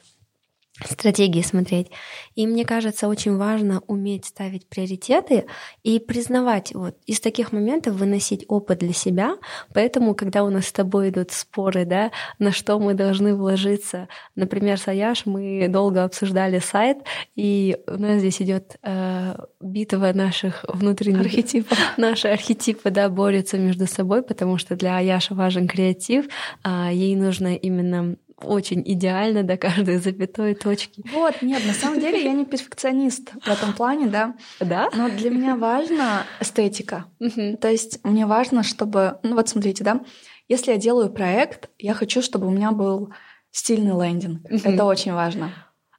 стратегии 0.87 1.41
смотреть. 1.41 1.87
И 2.35 2.47
мне 2.47 2.65
кажется, 2.65 3.07
очень 3.07 3.37
важно 3.37 3.81
уметь 3.87 4.25
ставить 4.25 4.67
приоритеты 4.67 5.45
и 5.83 5.99
признавать, 5.99 6.73
вот 6.73 6.95
из 7.05 7.19
таких 7.19 7.51
моментов 7.51 7.95
выносить 7.95 8.45
опыт 8.47 8.79
для 8.79 8.93
себя. 8.93 9.35
Поэтому, 9.73 10.15
когда 10.15 10.43
у 10.43 10.49
нас 10.49 10.67
с 10.67 10.71
тобой 10.71 11.09
идут 11.09 11.31
споры, 11.31 11.85
да, 11.85 12.11
на 12.39 12.51
что 12.51 12.79
мы 12.79 12.93
должны 12.93 13.35
вложиться, 13.35 14.07
например, 14.35 14.77
с 14.77 14.87
Аяш 14.87 15.25
мы 15.25 15.67
долго 15.69 16.03
обсуждали 16.03 16.59
сайт, 16.59 16.97
и 17.35 17.77
у 17.87 17.97
нас 17.97 18.19
здесь 18.19 18.41
идет 18.41 18.77
э, 18.83 19.35
битва 19.59 20.11
наших 20.13 20.65
внутренних 20.67 21.21
Архетипов. 21.21 21.77
Наши 21.97 22.27
архетипы, 22.27 22.89
да, 22.89 23.09
борются 23.09 23.57
между 23.57 23.87
собой, 23.87 24.23
потому 24.23 24.57
что 24.57 24.75
для 24.75 24.97
Аяши 24.97 25.33
важен 25.33 25.67
креатив, 25.67 26.25
а 26.63 26.91
ей 26.91 27.15
нужно 27.15 27.55
именно 27.55 28.15
очень 28.43 28.81
идеально 28.85 29.43
до 29.43 29.57
каждой 29.57 29.97
запятой 29.97 30.55
точки. 30.55 31.03
Вот, 31.13 31.41
нет, 31.41 31.65
на 31.65 31.73
самом 31.73 31.99
деле 31.99 32.23
я 32.23 32.33
не 32.33 32.45
перфекционист 32.45 33.31
в 33.33 33.47
этом 33.47 33.73
плане, 33.73 34.07
да. 34.07 34.35
Да? 34.59 34.89
Но 34.93 35.09
для 35.09 35.29
меня 35.29 35.55
важна 35.55 36.23
эстетика. 36.39 37.05
То 37.19 37.69
есть 37.69 38.03
мне 38.03 38.25
важно, 38.25 38.63
чтобы... 38.63 39.19
Ну 39.23 39.35
вот 39.35 39.49
смотрите, 39.49 39.83
да, 39.83 40.01
если 40.47 40.71
я 40.71 40.77
делаю 40.77 41.09
проект, 41.09 41.69
я 41.77 41.93
хочу, 41.93 42.21
чтобы 42.21 42.47
у 42.47 42.51
меня 42.51 42.71
был 42.71 43.13
стильный 43.51 43.93
лендинг. 43.93 44.45
Это 44.49 44.85
очень 44.85 45.13
важно. 45.13 45.51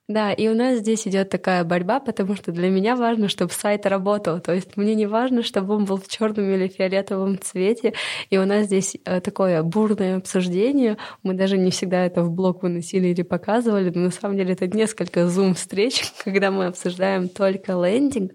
Да, 0.09 0.33
и 0.33 0.49
у 0.49 0.55
нас 0.55 0.79
здесь 0.81 1.07
идет 1.07 1.31
такая 1.31 1.63
борьба, 1.63 2.01
потому 2.01 2.35
что 2.35 2.51
для 2.51 2.69
меня 2.69 2.97
важно, 2.97 3.29
чтобы 3.29 3.53
сайт 3.53 3.87
работал. 3.87 4.41
То 4.41 4.53
есть 4.53 4.77
мне 4.77 4.95
не 4.97 5.07
важно, 5.07 5.43
чтобы 5.43 5.77
он 5.77 5.85
был 5.85 5.97
в 5.97 6.09
черном 6.09 6.51
или 6.51 6.67
фиолетовом 6.67 7.39
цвете. 7.41 7.95
И 8.29 8.37
у 8.37 8.45
нас 8.45 8.67
здесь 8.67 8.97
э, 9.05 9.21
такое 9.21 9.63
бурное 9.63 10.17
обсуждение. 10.17 10.99
Мы 11.23 11.35
даже 11.35 11.57
не 11.57 11.71
всегда 11.71 12.05
это 12.05 12.25
в 12.25 12.31
блог 12.33 12.65
выносили 12.65 13.09
или 13.09 13.23
показывали, 13.23 13.91
но 13.95 14.03
на 14.03 14.11
самом 14.11 14.37
деле 14.37 14.55
это 14.55 14.67
несколько 14.67 15.29
зум-встреч, 15.29 16.03
когда 16.25 16.51
мы 16.51 16.67
обсуждаем 16.67 17.29
только 17.29 17.73
лендинг. 17.73 18.33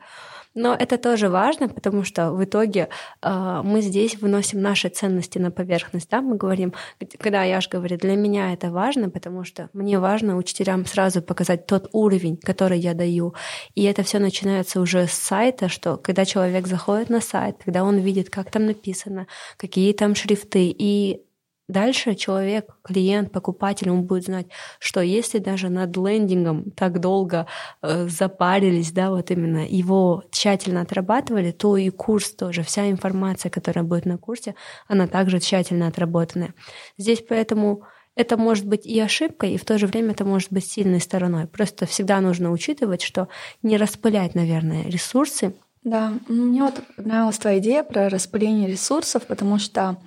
Но 0.60 0.74
это 0.74 0.98
тоже 0.98 1.30
важно, 1.30 1.70
потому 1.70 2.04
что 2.04 2.32
в 2.32 2.44
итоге 2.44 2.90
э, 3.22 3.62
мы 3.64 3.82
здесь 3.82 4.20
выносим 4.20 4.60
наши 4.60 4.90
ценности 4.90 5.38
на 5.38 5.52
поверхность. 5.52 6.10
Да? 6.10 6.20
Мы 6.22 6.36
говорим, 6.36 6.74
когда 7.20 7.44
Яш 7.44 7.70
говорит, 7.70 8.00
для 8.00 8.16
меня 8.16 8.54
это 8.54 8.72
важно, 8.72 9.12
потому 9.12 9.44
что 9.44 9.70
мне 9.74 10.00
важно 10.00 10.36
учителям 10.36 10.88
сразу 10.88 11.22
показать 11.22 11.68
тот 11.68 11.90
уровень, 11.92 12.38
который 12.38 12.80
я 12.80 12.96
даю. 12.96 13.36
И 13.76 13.84
это 13.84 14.02
все 14.02 14.18
начинается 14.18 14.82
уже 14.82 15.06
с 15.06 15.12
сайта, 15.12 15.70
что 15.70 15.96
когда 15.96 16.26
человек 16.26 16.66
заходит 16.66 17.10
на 17.10 17.22
сайт, 17.22 17.58
когда 17.64 17.84
он 17.84 18.00
видит, 18.00 18.32
как 18.32 18.50
там 18.50 18.66
написано, 18.66 19.28
какие 19.58 19.94
там 19.94 20.16
шрифты, 20.16 20.76
и 20.76 21.22
Дальше 21.68 22.16
человек, 22.16 22.78
клиент, 22.82 23.34
покупатель, 23.34 23.90
он 23.90 24.04
будет 24.04 24.26
знать, 24.26 24.48
что 24.80 25.02
если 25.02 25.40
даже 25.40 25.68
над 25.68 25.98
лендингом 25.98 26.72
так 26.72 27.02
долго 27.02 27.46
э, 27.82 28.08
запарились, 28.08 28.94
да, 28.94 29.10
вот 29.10 29.32
именно 29.32 29.68
его 29.68 30.24
тщательно 30.32 30.82
отрабатывали, 30.82 31.52
то 31.52 31.76
и 31.76 31.90
курс 31.90 32.32
тоже, 32.32 32.64
вся 32.64 32.90
информация, 32.90 33.50
которая 33.50 33.84
будет 33.84 34.06
на 34.06 34.18
курсе, 34.18 34.56
она 34.88 35.08
также 35.08 35.42
тщательно 35.42 35.88
отработанная. 35.88 36.54
Здесь 36.98 37.22
поэтому 37.28 37.84
это 38.16 38.38
может 38.38 38.66
быть 38.66 38.86
и 38.86 39.00
ошибкой, 39.02 39.54
и 39.54 39.58
в 39.58 39.66
то 39.66 39.78
же 39.78 39.88
время 39.88 40.12
это 40.12 40.24
может 40.24 40.52
быть 40.54 40.66
сильной 40.66 41.02
стороной. 41.02 41.48
Просто 41.48 41.86
всегда 41.86 42.22
нужно 42.22 42.52
учитывать, 42.52 43.02
что 43.02 43.28
не 43.62 43.76
распылять, 43.76 44.36
наверное, 44.36 44.84
ресурсы 44.86 45.54
Да, 45.84 46.14
мне 46.30 46.64
вот 46.64 46.82
нравилась 46.98 47.38
твоя 47.38 47.60
идея 47.60 47.84
про 47.84 48.08
распыление 48.08 48.70
ресурсов, 48.70 49.28
потому 49.28 49.60
что 49.60 49.98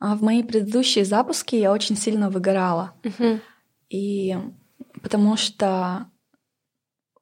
в 0.00 0.22
мои 0.22 0.42
предыдущие 0.42 1.04
запуски 1.04 1.56
я 1.56 1.72
очень 1.72 1.96
сильно 1.96 2.30
выгорала. 2.30 2.92
Угу. 3.04 3.40
И 3.90 4.36
потому 5.02 5.36
что 5.36 6.08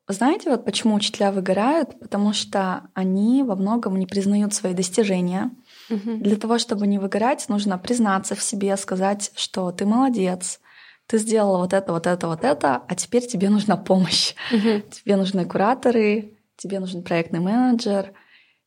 знаете, 0.06 0.50
вот 0.50 0.66
почему 0.66 0.94
учителя 0.96 1.32
выгорают? 1.32 1.98
Потому 1.98 2.34
что 2.34 2.88
они 2.92 3.42
во 3.42 3.56
многом 3.56 3.96
не 3.98 4.06
признают 4.06 4.52
свои 4.52 4.74
достижения. 4.74 5.50
Угу. 5.88 6.18
Для 6.18 6.36
того, 6.36 6.58
чтобы 6.58 6.86
не 6.86 6.98
выгорать, 6.98 7.48
нужно 7.48 7.78
признаться 7.78 8.34
в 8.34 8.42
себе, 8.42 8.76
сказать, 8.76 9.32
что 9.34 9.72
ты 9.72 9.86
молодец, 9.86 10.60
ты 11.06 11.18
сделала 11.18 11.58
вот 11.58 11.72
это, 11.72 11.92
вот 11.92 12.06
это, 12.06 12.28
вот 12.28 12.44
это, 12.44 12.82
а 12.86 12.94
теперь 12.94 13.26
тебе 13.26 13.48
нужна 13.48 13.76
помощь. 13.78 14.34
Угу. 14.52 14.82
Тебе 14.90 15.16
нужны 15.16 15.46
кураторы, 15.46 16.36
тебе 16.56 16.80
нужен 16.80 17.02
проектный 17.02 17.40
менеджер, 17.40 18.12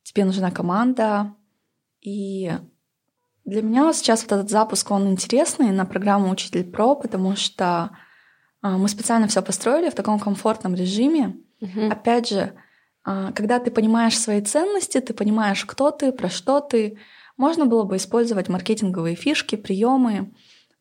тебе 0.01 0.26
нужна 0.26 0.49
команда. 0.49 1.36
И 2.01 2.51
для 3.47 3.61
меня 3.61 3.93
сейчас 3.93 4.23
вот 4.23 4.33
этот 4.33 4.49
запуск, 4.49 4.91
он 4.91 5.07
интересный 5.07 5.71
на 5.71 5.85
программу 5.85 6.29
«Учитель 6.29 6.65
Про», 6.65 6.95
потому 6.95 7.37
что 7.37 7.91
а, 8.61 8.77
мы 8.77 8.89
специально 8.89 9.29
все 9.29 9.41
построили 9.41 9.89
в 9.89 9.95
таком 9.95 10.19
комфортном 10.19 10.75
режиме. 10.75 11.37
Угу. 11.61 11.89
Опять 11.89 12.27
же, 12.27 12.53
а, 13.05 13.31
когда 13.31 13.59
ты 13.59 13.71
понимаешь 13.71 14.19
свои 14.19 14.41
ценности, 14.41 14.99
ты 14.99 15.13
понимаешь, 15.13 15.63
кто 15.63 15.91
ты, 15.91 16.11
про 16.11 16.27
что 16.27 16.59
ты, 16.59 16.99
можно 17.37 17.65
было 17.65 17.85
бы 17.85 17.95
использовать 17.95 18.49
маркетинговые 18.49 19.15
фишки, 19.15 19.55
приемы, 19.55 20.33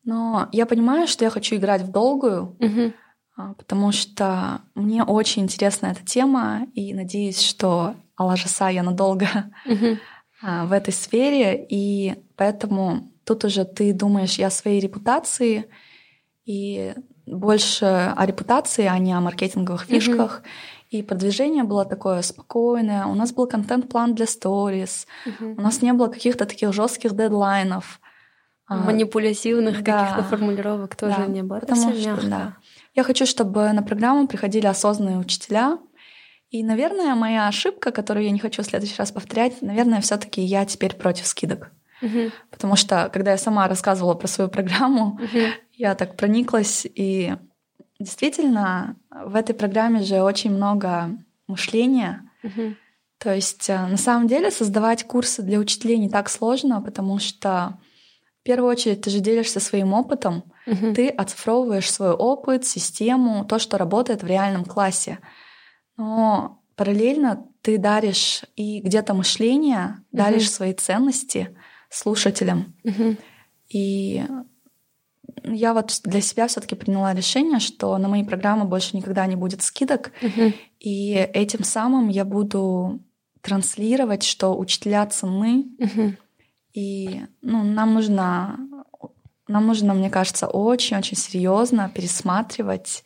но 0.03 0.49
я 0.51 0.65
понимаю, 0.65 1.07
что 1.07 1.23
я 1.23 1.29
хочу 1.29 1.55
играть 1.55 1.83
в 1.83 1.91
долгую, 1.91 2.57
угу. 2.59 3.53
потому 3.57 3.93
что 3.93 4.59
мне 4.75 5.05
очень 5.05 5.43
интересна 5.43 5.87
эта 5.87 6.05
тема, 6.05 6.67
и 6.73 6.93
надеюсь, 6.93 7.39
что 7.39 7.95
Алажаса 8.17 8.67
я 8.67 8.83
надолго 8.83 9.27
угу. 9.65 9.97
В 10.41 10.71
этой 10.71 10.93
сфере, 10.93 11.65
и 11.69 12.15
поэтому 12.35 13.11
тут 13.23 13.45
уже 13.45 13.65
ты 13.65 13.93
думаешь 13.93 14.39
и 14.39 14.43
о 14.43 14.49
своей 14.49 14.79
репутации, 14.79 15.65
и 16.45 16.93
больше 17.25 17.85
о 18.15 18.25
репутации, 18.25 18.85
а 18.85 18.97
не 18.99 19.13
о 19.13 19.19
маркетинговых 19.19 19.83
фишках. 19.83 20.41
Mm-hmm. 20.41 20.77
И 20.89 21.03
продвижение 21.03 21.63
было 21.63 21.83
такое 21.83 22.21
спокойное. 22.21 23.05
У 23.05 23.15
нас 23.15 23.33
был 23.33 23.47
контент-план 23.47 24.15
для 24.15 24.25
сторис. 24.25 25.05
Mm-hmm. 25.25 25.55
У 25.57 25.61
нас 25.61 25.81
не 25.81 25.91
было 25.91 26.07
каких-то 26.07 26.45
таких 26.45 26.71
жестких 26.71 27.13
дедлайнов. 27.13 27.99
А, 28.67 28.77
Манипулятивных 28.77 29.83
да, 29.83 29.99
каких-то 29.99 30.23
формулировок 30.23 30.95
тоже 30.95 31.17
да, 31.17 31.25
не 31.27 31.43
было. 31.43 31.59
Потому 31.59 31.91
что, 31.93 32.09
мягко. 32.09 32.27
да. 32.27 32.57
Я 32.95 33.03
хочу, 33.03 33.25
чтобы 33.25 33.71
на 33.73 33.83
программу 33.83 34.27
приходили 34.27 34.65
осознанные 34.65 35.17
учителя. 35.17 35.77
И, 36.49 36.63
наверное, 36.63 37.13
моя 37.15 37.47
ошибка, 37.47 37.91
которую 37.91 38.25
я 38.25 38.31
не 38.31 38.39
хочу 38.39 38.63
в 38.63 38.65
следующий 38.65 38.95
раз 38.97 39.11
повторять, 39.11 39.61
наверное, 39.61 40.01
все-таки 40.01 40.41
я 40.41 40.65
теперь 40.65 40.95
против 40.95 41.27
скидок. 41.27 41.71
Угу. 42.01 42.31
Потому 42.51 42.75
что, 42.75 43.09
когда 43.11 43.31
я 43.31 43.37
сама 43.37 43.67
рассказывала 43.67 44.13
про 44.13 44.27
свою 44.27 44.49
программу, 44.49 45.15
угу. 45.15 45.39
я 45.73 45.95
так 45.95 46.15
прониклась. 46.15 46.85
И 46.85 47.35
действительно, 47.99 48.95
в 49.09 49.35
этой 49.35 49.53
программе 49.53 50.01
же 50.03 50.21
очень 50.21 50.51
много 50.51 51.17
мышления. 51.47 52.29
Угу. 52.43 52.75
То 53.19 53.33
есть, 53.33 53.69
э, 53.69 53.87
на 53.87 53.97
самом 53.97 54.27
деле, 54.27 54.51
создавать 54.51 55.03
курсы 55.05 55.41
для 55.41 55.59
учителей 55.59 55.97
не 55.97 56.09
так 56.09 56.29
сложно, 56.29 56.81
потому 56.81 57.19
что 57.19 57.79
в 58.41 58.43
первую 58.43 58.69
очередь 58.69 59.01
ты 59.01 59.09
же 59.09 59.19
делишься 59.19 59.59
своим 59.59 59.93
опытом, 59.93 60.43
угу. 60.65 60.93
ты 60.93 61.09
оцифровываешь 61.09 61.91
свой 61.91 62.11
опыт, 62.11 62.65
систему, 62.65 63.43
то, 63.43 63.59
что 63.59 63.77
работает 63.77 64.23
в 64.23 64.27
реальном 64.27 64.63
классе. 64.63 65.19
Но 65.97 66.61
параллельно 66.75 67.45
ты 67.61 67.77
даришь 67.77 68.43
и 68.55 68.79
где-то 68.81 69.13
мышление, 69.13 69.97
даришь 70.11 70.47
угу. 70.47 70.51
свои 70.51 70.73
ценности 70.73 71.57
слушателям. 71.89 72.75
Угу. 72.83 73.15
И 73.69 74.25
я 75.43 75.73
вот 75.73 75.99
для 76.03 76.21
себя 76.21 76.47
все-таки 76.47 76.75
приняла 76.75 77.13
решение, 77.13 77.59
что 77.59 77.97
на 77.97 78.07
мои 78.07 78.23
программы 78.23 78.65
больше 78.65 78.95
никогда 78.95 79.25
не 79.25 79.35
будет 79.35 79.61
скидок. 79.61 80.11
Угу. 80.21 80.53
И 80.79 81.13
этим 81.13 81.63
самым 81.63 82.09
я 82.09 82.25
буду 82.25 83.01
транслировать, 83.41 84.23
что 84.23 84.57
учителя 84.57 85.05
ценны. 85.07 85.65
Угу. 85.79 86.13
И 86.73 87.21
ну, 87.41 87.63
нам 87.63 87.93
нужно, 87.93 88.59
нам 89.47 89.67
нужно, 89.67 89.93
мне 89.93 90.09
кажется, 90.09 90.47
очень-очень 90.47 91.17
серьезно 91.17 91.89
пересматривать 91.93 93.03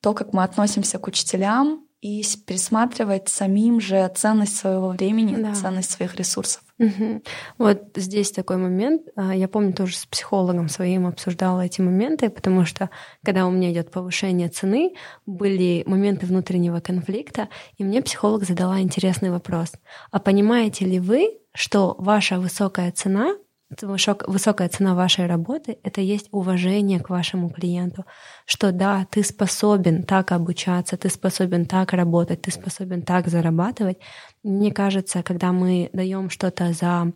то, 0.00 0.14
как 0.14 0.32
мы 0.32 0.42
относимся 0.42 0.98
к 0.98 1.06
учителям, 1.06 1.83
и 2.04 2.22
пересматривать 2.46 3.30
самим 3.30 3.80
же 3.80 4.12
ценность 4.14 4.56
своего 4.56 4.88
времени, 4.90 5.42
да. 5.42 5.54
ценность 5.54 5.90
своих 5.90 6.14
ресурсов. 6.16 6.62
Угу. 6.78 7.22
Вот 7.56 7.82
здесь 7.96 8.30
такой 8.30 8.58
момент. 8.58 9.04
А, 9.16 9.34
я 9.34 9.48
помню, 9.48 9.72
тоже 9.72 9.96
с 9.96 10.04
психологом 10.04 10.68
своим 10.68 11.06
обсуждала 11.06 11.62
эти 11.62 11.80
моменты, 11.80 12.28
потому 12.28 12.66
что 12.66 12.90
когда 13.24 13.46
у 13.46 13.50
меня 13.50 13.72
идет 13.72 13.90
повышение 13.90 14.50
цены, 14.50 14.92
были 15.24 15.82
моменты 15.86 16.26
внутреннего 16.26 16.80
конфликта, 16.80 17.48
и 17.78 17.84
мне 17.84 18.02
психолог 18.02 18.44
задала 18.44 18.82
интересный 18.82 19.30
вопрос. 19.30 19.72
А 20.10 20.20
понимаете 20.20 20.84
ли 20.84 21.00
вы, 21.00 21.38
что 21.54 21.96
ваша 21.98 22.38
высокая 22.38 22.92
цена 22.92 23.34
высокая 23.82 24.68
цена 24.68 24.94
вашей 24.94 25.26
работы— 25.26 25.78
это 25.82 26.00
есть 26.00 26.28
уважение 26.30 27.00
к 27.00 27.10
вашему 27.10 27.50
клиенту, 27.50 28.04
что 28.46 28.72
да, 28.72 29.06
ты 29.10 29.22
способен 29.22 30.02
так 30.02 30.32
обучаться, 30.32 30.96
ты 30.96 31.08
способен 31.08 31.66
так 31.66 31.92
работать, 31.92 32.42
ты 32.42 32.50
способен 32.50 33.02
так 33.02 33.28
зарабатывать. 33.28 33.98
Мне 34.42 34.72
кажется, 34.72 35.22
когда 35.22 35.52
мы 35.52 35.90
даем 35.92 36.30
что-то 36.30 36.72
за 36.72 37.12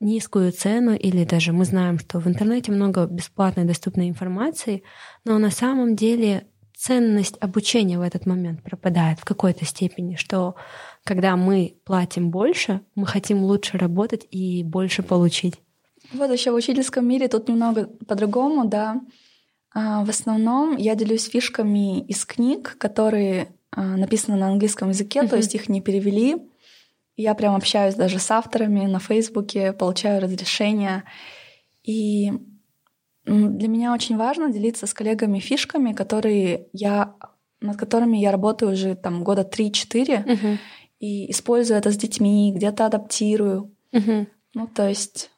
низкую 0.00 0.52
цену, 0.52 0.94
или 0.94 1.24
даже 1.24 1.52
мы 1.52 1.64
знаем, 1.64 1.98
что 1.98 2.20
в 2.20 2.26
интернете 2.28 2.72
много 2.72 3.06
бесплатной 3.06 3.64
доступной 3.64 4.08
информации, 4.08 4.82
но 5.24 5.38
на 5.38 5.50
самом 5.50 5.96
деле 5.96 6.46
ценность 6.78 7.36
обучения 7.40 7.98
в 7.98 8.02
этот 8.02 8.24
момент 8.24 8.62
пропадает 8.62 9.18
в 9.18 9.24
какой-то 9.24 9.64
степени, 9.64 10.14
что 10.14 10.54
когда 11.02 11.36
мы 11.36 11.76
платим 11.84 12.30
больше, 12.30 12.82
мы 12.94 13.06
хотим 13.06 13.42
лучше 13.42 13.78
работать 13.78 14.26
и 14.30 14.62
больше 14.62 15.02
получить. 15.02 15.60
Вот 16.12 16.30
еще 16.30 16.50
в 16.50 16.54
учительском 16.54 17.06
мире 17.06 17.28
тут 17.28 17.48
немного 17.48 17.86
по-другому, 18.06 18.66
да. 18.66 19.00
А, 19.74 20.04
в 20.04 20.08
основном 20.08 20.76
я 20.76 20.94
делюсь 20.94 21.28
фишками 21.28 22.00
из 22.00 22.24
книг, 22.24 22.76
которые 22.78 23.48
а, 23.70 23.96
написаны 23.96 24.36
на 24.36 24.48
английском 24.48 24.88
языке, 24.88 25.20
mm-hmm. 25.20 25.28
то 25.28 25.36
есть 25.36 25.54
их 25.54 25.68
не 25.68 25.80
перевели. 25.80 26.36
Я 27.16 27.34
прям 27.34 27.54
общаюсь 27.54 27.94
даже 27.94 28.18
с 28.18 28.30
авторами 28.30 28.86
на 28.86 29.00
Фейсбуке, 29.00 29.72
получаю 29.72 30.22
разрешения. 30.22 31.04
И 31.82 32.32
для 33.24 33.68
меня 33.68 33.92
очень 33.92 34.16
важно 34.16 34.50
делиться 34.50 34.86
с 34.86 34.94
коллегами 34.94 35.38
фишками, 35.38 35.92
которые 35.92 36.68
я, 36.72 37.14
над 37.60 37.76
которыми 37.76 38.16
я 38.16 38.32
работаю 38.32 38.72
уже 38.72 38.94
там 38.94 39.24
года 39.24 39.42
3-4, 39.42 40.24
uh-huh. 40.24 40.58
и 41.00 41.30
использую 41.30 41.78
это 41.78 41.90
с 41.90 41.96
детьми, 41.96 42.52
где-то 42.54 42.86
адаптирую. 42.86 43.74
Uh-huh. 43.92 44.26
Ну, 44.54 44.66
то 44.66 44.88
есть 44.88 45.30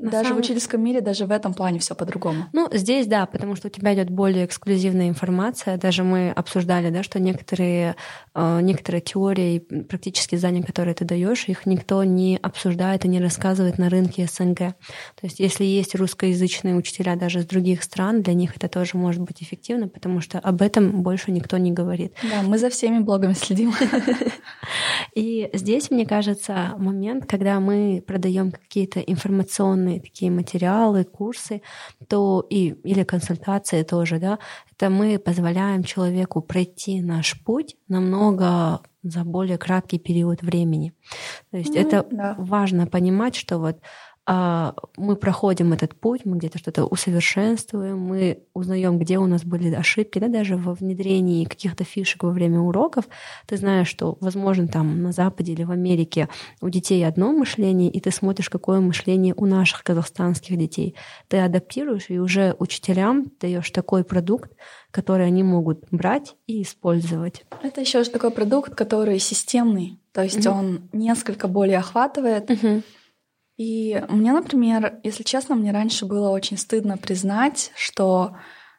на 0.00 0.10
даже 0.10 0.28
самом... 0.28 0.42
в 0.42 0.44
учительском 0.44 0.82
мире, 0.82 1.00
даже 1.00 1.26
в 1.26 1.30
этом 1.30 1.52
плане 1.52 1.78
все 1.78 1.94
по-другому. 1.94 2.46
Ну, 2.52 2.68
здесь 2.72 3.06
да, 3.06 3.26
потому 3.26 3.54
что 3.54 3.68
у 3.68 3.70
тебя 3.70 3.94
идет 3.94 4.10
более 4.10 4.46
эксклюзивная 4.46 5.08
информация. 5.08 5.76
Даже 5.76 6.04
мы 6.04 6.30
обсуждали, 6.30 6.90
да, 6.90 7.02
что 7.02 7.20
некоторые, 7.20 7.96
э, 8.34 8.60
некоторые 8.62 9.02
теории, 9.02 9.58
практически 9.58 10.36
знания, 10.36 10.62
которые 10.62 10.94
ты 10.94 11.04
даешь, 11.04 11.44
их 11.48 11.66
никто 11.66 12.02
не 12.02 12.38
обсуждает 12.40 13.04
и 13.04 13.08
не 13.08 13.20
рассказывает 13.20 13.76
на 13.76 13.90
рынке 13.90 14.26
СНГ. 14.26 14.56
То 14.56 14.74
есть, 15.22 15.38
если 15.38 15.64
есть 15.64 15.94
русскоязычные 15.94 16.74
учителя 16.74 17.16
даже 17.16 17.40
из 17.40 17.46
других 17.46 17.82
стран, 17.82 18.22
для 18.22 18.32
них 18.32 18.56
это 18.56 18.68
тоже 18.68 18.92
может 18.94 19.20
быть 19.20 19.42
эффективно, 19.42 19.88
потому 19.88 20.20
что 20.20 20.38
об 20.38 20.62
этом 20.62 21.02
больше 21.02 21.30
никто 21.30 21.58
не 21.58 21.72
говорит. 21.72 22.14
Да, 22.22 22.42
мы 22.42 22.58
за 22.58 22.70
всеми 22.70 23.00
блогами 23.00 23.34
следим. 23.34 23.72
И 25.14 25.50
здесь, 25.52 25.90
мне 25.90 26.06
кажется, 26.06 26.74
момент, 26.78 27.26
когда 27.26 27.60
мы 27.60 28.02
продаем 28.06 28.50
какие-то 28.50 29.00
информационные 29.00 29.89
разные 29.90 30.00
такие 30.00 30.30
материалы, 30.30 31.04
курсы, 31.04 31.62
то 32.08 32.46
и, 32.50 32.74
или 32.84 33.04
консультации 33.04 33.82
тоже, 33.82 34.18
да, 34.18 34.38
это 34.72 34.90
мы 34.90 35.18
позволяем 35.18 35.82
человеку 35.84 36.40
пройти 36.40 37.02
наш 37.02 37.42
путь 37.44 37.76
намного 37.88 38.80
за 39.02 39.24
более 39.24 39.58
краткий 39.58 39.98
период 39.98 40.42
времени. 40.42 40.92
То 41.50 41.58
есть 41.58 41.74
mm, 41.74 41.80
это 41.80 42.06
да. 42.10 42.34
важно 42.38 42.86
понимать, 42.86 43.34
что 43.34 43.58
вот 43.58 43.76
мы 44.96 45.16
проходим 45.16 45.72
этот 45.72 45.98
путь, 45.98 46.24
мы 46.24 46.36
где-то 46.36 46.58
что-то 46.58 46.84
усовершенствуем, 46.84 47.98
мы 47.98 48.44
узнаем, 48.54 48.98
где 48.98 49.18
у 49.18 49.26
нас 49.26 49.42
были 49.42 49.74
ошибки, 49.74 50.20
да, 50.20 50.28
даже 50.28 50.56
во 50.56 50.74
внедрении 50.74 51.44
каких-то 51.44 51.82
фишек 51.82 52.22
во 52.22 52.30
время 52.30 52.60
уроков. 52.60 53.06
Ты 53.46 53.56
знаешь, 53.56 53.88
что, 53.88 54.16
возможно, 54.20 54.68
там 54.68 55.02
на 55.02 55.10
Западе 55.10 55.52
или 55.52 55.64
в 55.64 55.72
Америке 55.72 56.28
у 56.60 56.68
детей 56.68 57.04
одно 57.04 57.32
мышление, 57.32 57.90
и 57.90 57.98
ты 57.98 58.12
смотришь, 58.12 58.50
какое 58.50 58.80
мышление 58.80 59.34
у 59.36 59.46
наших 59.46 59.82
казахстанских 59.82 60.56
детей. 60.56 60.94
Ты 61.26 61.38
адаптируешь 61.38 62.06
и 62.08 62.20
уже 62.20 62.54
учителям 62.58 63.32
даешь 63.40 63.70
такой 63.70 64.04
продукт, 64.04 64.52
который 64.92 65.26
они 65.26 65.42
могут 65.42 65.86
брать 65.90 66.36
и 66.46 66.62
использовать. 66.62 67.44
Это 67.62 67.80
еще 67.80 68.04
такой 68.04 68.30
продукт, 68.30 68.74
который 68.74 69.18
системный. 69.18 69.98
то 70.12 70.22
есть 70.22 70.46
угу. 70.46 70.56
он 70.56 70.88
несколько 70.92 71.48
более 71.48 71.78
охватывает. 71.78 72.50
Угу. 72.50 72.82
И 73.60 74.02
мне, 74.08 74.32
например, 74.32 75.00
если 75.02 75.22
честно, 75.22 75.54
мне 75.54 75.70
раньше 75.70 76.06
было 76.06 76.30
очень 76.30 76.56
стыдно 76.56 76.96
признать, 76.96 77.72
что, 77.76 78.34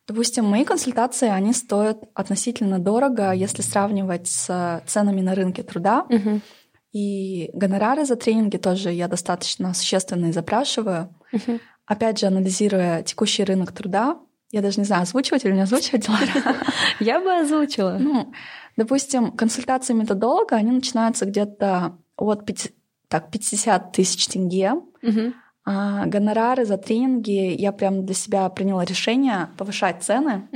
допустим, 0.07 0.45
мои 0.45 0.65
консультации, 0.65 1.29
они 1.29 1.53
стоят 1.53 1.99
относительно 2.15 2.79
дорого, 2.79 3.31
если 3.31 3.61
сравнивать 3.61 4.27
с 4.27 4.81
ценами 4.87 5.21
на 5.21 5.35
рынке 5.35 5.61
труда. 5.61 6.07
Угу. 6.09 6.41
И 6.93 7.51
гонорары 7.53 8.05
за 8.05 8.15
тренинги 8.15 8.57
тоже 8.57 8.91
я 8.91 9.07
достаточно 9.07 9.75
существенные 9.75 10.33
запрашиваю. 10.33 11.15
Угу. 11.31 11.59
Опять 11.85 12.17
же, 12.17 12.25
анализируя 12.25 13.03
текущий 13.03 13.43
рынок 13.43 13.73
труда, 13.73 14.17
я 14.49 14.63
даже 14.63 14.79
не 14.79 14.85
знаю, 14.87 15.03
озвучивать 15.03 15.45
или 15.45 15.53
не 15.53 15.61
озвучивать. 15.61 16.07
Я 16.99 17.21
бы 17.21 17.31
озвучила. 17.31 17.97
Ну, 17.99 18.33
допустим, 18.77 19.31
консультации 19.31 19.93
методолога, 19.93 20.55
они 20.55 20.71
начинаются 20.71 21.25
где-то 21.25 21.99
от 22.17 22.45
5, 22.45 22.71
так, 23.11 23.29
50 23.29 23.91
тысяч 23.91 24.27
тенге. 24.27 24.73
А 25.63 26.07
гонорары 26.07 26.65
за 26.65 26.77
тренинги 26.77 27.55
я 27.55 27.71
прям 27.71 28.03
для 28.03 28.15
себя 28.15 28.49
приняла 28.49 28.83
решение 28.83 29.49
повышать 29.57 30.01
цены 30.01 30.49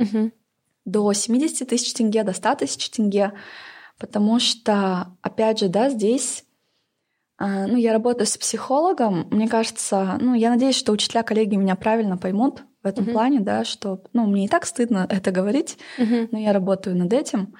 до 0.84 1.12
70 1.12 1.68
тысяч 1.68 1.92
тенге, 1.94 2.24
до 2.24 2.32
100 2.32 2.54
тысяч 2.56 2.90
тенге, 2.90 3.32
потому 3.98 4.40
что, 4.40 5.16
опять 5.22 5.58
же, 5.58 5.68
да, 5.68 5.90
здесь 5.90 6.44
а, 7.38 7.66
ну, 7.66 7.76
я 7.76 7.92
работаю 7.92 8.26
с 8.26 8.38
психологом. 8.38 9.28
Мне 9.30 9.48
кажется, 9.48 10.16
ну, 10.20 10.34
я 10.34 10.48
надеюсь, 10.48 10.76
что 10.76 10.92
учителя, 10.92 11.22
коллеги 11.22 11.56
меня 11.56 11.76
правильно 11.76 12.16
поймут 12.16 12.62
в 12.82 12.86
этом 12.86 13.04
uh-huh. 13.04 13.12
плане, 13.12 13.40
да, 13.40 13.64
что, 13.64 14.02
ну, 14.12 14.26
мне 14.26 14.46
и 14.46 14.48
так 14.48 14.64
стыдно 14.64 15.06
это 15.08 15.32
говорить, 15.32 15.76
uh-huh. 15.98 16.28
но 16.32 16.38
я 16.38 16.52
работаю 16.52 16.96
над 16.96 17.12
этим. 17.12 17.54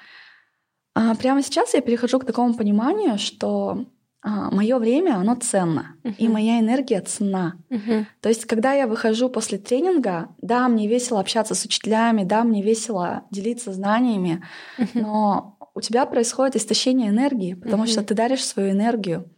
А 0.95 1.13
прямо 1.15 1.43
сейчас 1.43 1.75
я 1.75 1.81
перехожу 1.81 2.19
к 2.19 2.25
такому 2.25 2.55
пониманию, 2.55 3.19
что 3.19 3.85
мое 4.29 4.77
время, 4.79 5.15
оно 5.15 5.35
ценно, 5.35 5.95
uh-huh. 6.03 6.15
и 6.17 6.27
моя 6.27 6.59
энергия 6.59 7.01
ценна. 7.01 7.57
Uh-huh. 7.69 8.05
То 8.21 8.29
есть, 8.29 8.45
когда 8.45 8.73
я 8.73 8.87
выхожу 8.87 9.29
после 9.29 9.57
тренинга, 9.57 10.29
да, 10.41 10.67
мне 10.67 10.87
весело 10.87 11.19
общаться 11.19 11.55
с 11.55 11.65
учителями, 11.65 12.23
да, 12.23 12.43
мне 12.43 12.61
весело 12.61 13.23
делиться 13.31 13.73
знаниями, 13.73 14.43
uh-huh. 14.77 14.87
но 14.93 15.57
у 15.73 15.81
тебя 15.81 16.05
происходит 16.05 16.55
истощение 16.55 17.09
энергии, 17.09 17.53
потому 17.53 17.83
uh-huh. 17.83 17.91
что 17.91 18.03
ты 18.03 18.13
даришь 18.13 18.45
свою 18.45 18.71
энергию 18.71 19.29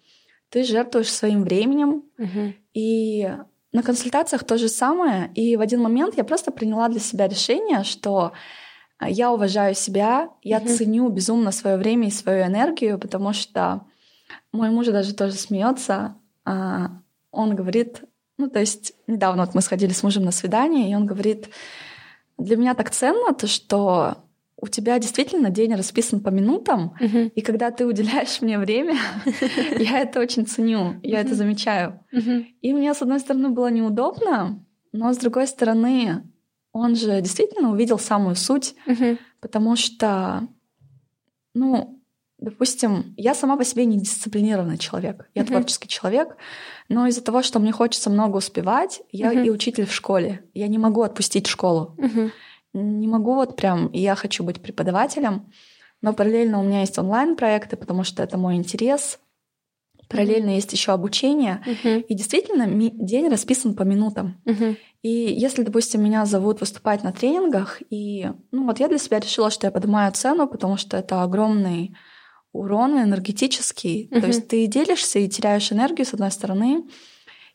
ты 0.49 0.63
жертвуешь 0.63 1.11
своим 1.11 1.43
временем. 1.43 2.03
Угу. 2.17 2.53
И 2.73 3.29
на 3.71 3.83
консультациях 3.83 4.43
то 4.43 4.57
же 4.57 4.67
самое. 4.67 5.31
И 5.35 5.55
в 5.55 5.61
один 5.61 5.81
момент 5.81 6.17
я 6.17 6.23
просто 6.23 6.51
приняла 6.51 6.89
для 6.89 6.99
себя 6.99 7.27
решение, 7.27 7.83
что 7.83 8.33
а, 8.97 9.09
я 9.09 9.31
уважаю 9.31 9.75
себя, 9.75 10.29
я 10.41 10.57
угу. 10.57 10.67
ценю 10.67 11.09
безумно 11.09 11.51
свое 11.51 11.77
время 11.77 12.07
и 12.07 12.11
свою 12.11 12.45
энергию, 12.45 12.99
потому 12.99 13.33
что 13.33 13.85
мой 14.51 14.69
муж 14.69 14.87
даже 14.87 15.13
тоже 15.13 15.33
смеется. 15.33 16.15
А, 16.45 17.01
он 17.31 17.55
говорит, 17.55 18.03
ну 18.37 18.49
то 18.49 18.59
есть 18.59 18.93
недавно 19.07 19.45
вот 19.45 19.55
мы 19.55 19.61
сходили 19.61 19.91
с 19.91 20.03
мужем 20.03 20.23
на 20.23 20.31
свидание, 20.31 20.91
и 20.91 20.95
он 20.95 21.05
говорит, 21.05 21.49
для 22.37 22.57
меня 22.57 22.73
так 22.73 22.89
ценно 22.89 23.33
то, 23.33 23.47
что 23.47 24.17
у 24.61 24.67
тебя 24.67 24.99
действительно 24.99 25.49
день 25.49 25.73
расписан 25.73 26.19
по 26.19 26.29
минутам, 26.29 26.93
uh-huh. 26.99 27.29
и 27.29 27.41
когда 27.41 27.71
ты 27.71 27.85
уделяешь 27.85 28.41
мне 28.41 28.59
время, 28.59 28.97
я 29.79 29.99
это 29.99 30.19
очень 30.19 30.45
ценю, 30.45 30.99
я 31.01 31.21
это 31.21 31.35
замечаю. 31.35 32.03
И 32.61 32.73
мне, 32.73 32.93
с 32.93 33.01
одной 33.01 33.19
стороны, 33.19 33.49
было 33.49 33.69
неудобно, 33.69 34.65
но 34.91 35.13
с 35.13 35.17
другой 35.17 35.47
стороны, 35.47 36.23
он 36.71 36.95
же 36.95 37.21
действительно 37.21 37.71
увидел 37.71 37.99
самую 37.99 38.35
суть, 38.35 38.75
потому 39.39 39.75
что, 39.75 40.47
ну, 41.53 41.98
допустим, 42.39 43.13
я 43.17 43.33
сама 43.33 43.57
по 43.57 43.63
себе 43.63 43.85
не 43.85 43.99
дисциплинированный 43.99 44.77
человек, 44.77 45.29
я 45.35 45.43
творческий 45.43 45.87
человек, 45.87 46.37
но 46.87 47.07
из-за 47.07 47.21
того, 47.21 47.43
что 47.43 47.59
мне 47.59 47.71
хочется 47.71 48.09
много 48.09 48.37
успевать, 48.37 49.01
я 49.11 49.31
и 49.31 49.49
учитель 49.49 49.85
в 49.85 49.93
школе, 49.93 50.43
я 50.53 50.67
не 50.67 50.77
могу 50.77 51.01
отпустить 51.01 51.47
школу 51.47 51.95
не 52.73 53.07
могу 53.07 53.35
вот 53.35 53.55
прям, 53.55 53.91
я 53.91 54.15
хочу 54.15 54.43
быть 54.43 54.61
преподавателем, 54.61 55.51
но 56.01 56.13
параллельно 56.13 56.59
у 56.59 56.63
меня 56.63 56.81
есть 56.81 56.97
онлайн-проекты, 56.97 57.77
потому 57.77 58.03
что 58.03 58.23
это 58.23 58.37
мой 58.37 58.55
интерес. 58.55 59.19
Параллельно 60.07 60.51
есть 60.51 60.71
еще 60.73 60.91
обучение. 60.91 61.63
Mm-hmm. 61.65 62.01
И 62.03 62.13
действительно, 62.15 62.67
день 62.93 63.27
расписан 63.29 63.75
по 63.75 63.83
минутам. 63.83 64.41
Mm-hmm. 64.45 64.77
И 65.03 65.09
если, 65.09 65.63
допустим, 65.63 66.03
меня 66.03 66.25
зовут 66.25 66.61
выступать 66.61 67.03
на 67.03 67.11
тренингах, 67.11 67.81
и 67.89 68.31
ну 68.51 68.65
вот 68.65 68.79
я 68.79 68.87
для 68.87 68.97
себя 68.97 69.19
решила, 69.19 69.51
что 69.51 69.67
я 69.67 69.71
поднимаю 69.71 70.11
цену, 70.13 70.47
потому 70.47 70.77
что 70.77 70.97
это 70.97 71.21
огромный 71.21 71.95
урон 72.51 73.01
энергетический. 73.01 74.07
Mm-hmm. 74.07 74.21
То 74.21 74.27
есть 74.27 74.47
ты 74.47 74.67
делишься 74.67 75.19
и 75.19 75.29
теряешь 75.29 75.71
энергию, 75.71 76.05
с 76.05 76.13
одной 76.13 76.31
стороны, 76.31 76.83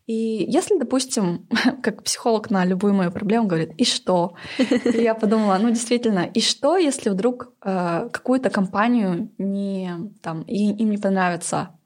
и 0.07 0.45
если, 0.49 0.78
допустим, 0.78 1.47
как 1.82 2.03
психолог 2.03 2.51
на 2.51 2.64
любую 2.64 2.95
мою 2.95 3.11
проблему 3.11 3.47
говорит, 3.47 3.72
и 3.78 3.84
что? 3.84 4.34
И 4.59 5.01
я 5.01 5.14
подумала, 5.14 5.59
ну 5.61 5.70
действительно, 5.70 6.20
и 6.20 6.40
что, 6.40 6.76
если 6.76 7.11
вдруг 7.11 7.53
э, 7.64 8.09
какую-то 8.12 8.51
компанию 8.51 9.30
не, 9.38 10.12
там, 10.22 10.42
и, 10.42 10.72
им 10.72 10.90
не 10.90 10.99
понравится 10.99 11.78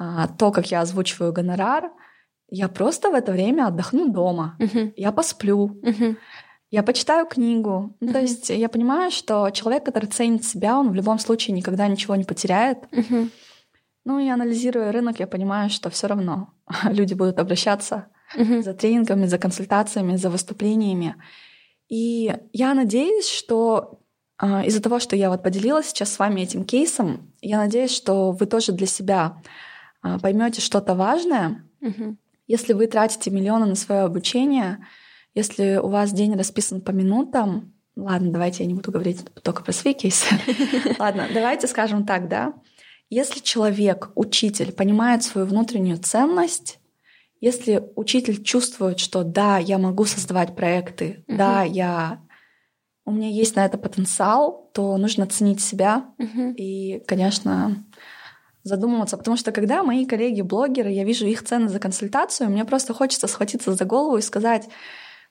э, 0.00 0.04
то, 0.36 0.50
как 0.50 0.70
я 0.70 0.80
озвучиваю 0.80 1.32
гонорар, 1.32 1.90
я 2.50 2.68
просто 2.68 3.10
в 3.10 3.14
это 3.14 3.30
время 3.30 3.66
отдохну 3.66 4.10
дома, 4.10 4.56
uh-huh. 4.58 4.92
я 4.96 5.12
посплю, 5.12 5.78
uh-huh. 5.82 6.16
Я 6.70 6.82
почитаю 6.82 7.26
книгу. 7.26 7.96
Uh-huh. 8.00 8.12
то 8.12 8.20
есть 8.20 8.50
я 8.50 8.68
понимаю, 8.68 9.10
что 9.10 9.50
человек, 9.50 9.84
который 9.84 10.06
ценит 10.06 10.44
себя, 10.44 10.78
он 10.78 10.90
в 10.90 10.94
любом 10.94 11.18
случае 11.18 11.56
никогда 11.56 11.88
ничего 11.88 12.14
не 12.16 12.24
потеряет. 12.24 12.78
Uh-huh. 12.92 13.30
Ну 14.04 14.18
и 14.18 14.28
анализируя 14.28 14.92
рынок, 14.92 15.18
я 15.20 15.26
понимаю, 15.26 15.70
что 15.70 15.90
все 15.90 16.06
равно 16.06 16.52
люди 16.84 17.14
будут 17.14 17.38
обращаться 17.38 18.06
uh-huh. 18.36 18.62
за 18.62 18.74
тренингами, 18.74 19.26
за 19.26 19.38
консультациями, 19.38 20.16
за 20.16 20.30
выступлениями. 20.30 21.16
И 21.88 22.34
я 22.52 22.74
надеюсь, 22.74 23.28
что 23.28 24.00
э, 24.40 24.66
из-за 24.66 24.82
того, 24.82 24.98
что 24.98 25.16
я 25.16 25.30
вот 25.30 25.42
поделилась 25.42 25.86
сейчас 25.86 26.12
с 26.12 26.18
вами 26.18 26.42
этим 26.42 26.64
кейсом, 26.64 27.32
я 27.40 27.58
надеюсь, 27.58 27.94
что 27.94 28.32
вы 28.32 28.44
тоже 28.44 28.72
для 28.72 28.86
себя 28.86 29.40
э, 30.04 30.18
поймете 30.20 30.60
что-то 30.60 30.94
важное. 30.94 31.64
Uh-huh. 31.80 32.14
Если 32.46 32.74
вы 32.74 32.88
тратите 32.88 33.30
миллионы 33.30 33.64
на 33.64 33.74
свое 33.74 34.02
обучение, 34.02 34.86
если 35.38 35.76
у 35.76 35.88
вас 35.88 36.12
день 36.12 36.34
расписан 36.34 36.80
по 36.80 36.90
минутам, 36.90 37.72
ладно, 37.94 38.32
давайте 38.32 38.64
я 38.64 38.66
не 38.66 38.74
буду 38.74 38.90
говорить 38.90 39.24
только 39.44 39.62
про 39.62 39.72
свои 39.72 39.94
кейсы. 39.94 40.26
Ладно, 40.98 41.28
давайте 41.32 41.68
скажем 41.68 42.04
так, 42.04 42.28
да. 42.28 42.54
Если 43.08 43.38
человек, 43.38 44.10
учитель, 44.16 44.72
понимает 44.72 45.22
свою 45.22 45.46
внутреннюю 45.46 45.98
ценность, 45.98 46.80
если 47.40 47.88
учитель 47.94 48.42
чувствует, 48.42 48.98
что 48.98 49.22
да, 49.22 49.58
я 49.58 49.78
могу 49.78 50.06
создавать 50.06 50.56
проекты, 50.56 51.24
uh-huh. 51.28 51.36
да, 51.36 51.62
я 51.62 52.20
у 53.04 53.12
меня 53.12 53.28
есть 53.28 53.54
на 53.54 53.64
это 53.64 53.78
потенциал, 53.78 54.70
то 54.74 54.96
нужно 54.98 55.26
ценить 55.26 55.60
себя 55.60 56.12
uh-huh. 56.18 56.54
и, 56.54 56.98
конечно, 57.06 57.86
задумываться, 58.64 59.16
потому 59.16 59.36
что 59.36 59.52
когда 59.52 59.84
мои 59.84 60.04
коллеги-блогеры, 60.04 60.90
я 60.90 61.04
вижу 61.04 61.26
их 61.26 61.44
цены 61.44 61.68
за 61.68 61.78
консультацию, 61.78 62.50
мне 62.50 62.64
просто 62.64 62.92
хочется 62.92 63.28
схватиться 63.28 63.72
за 63.72 63.84
голову 63.84 64.16
и 64.18 64.22
сказать, 64.22 64.68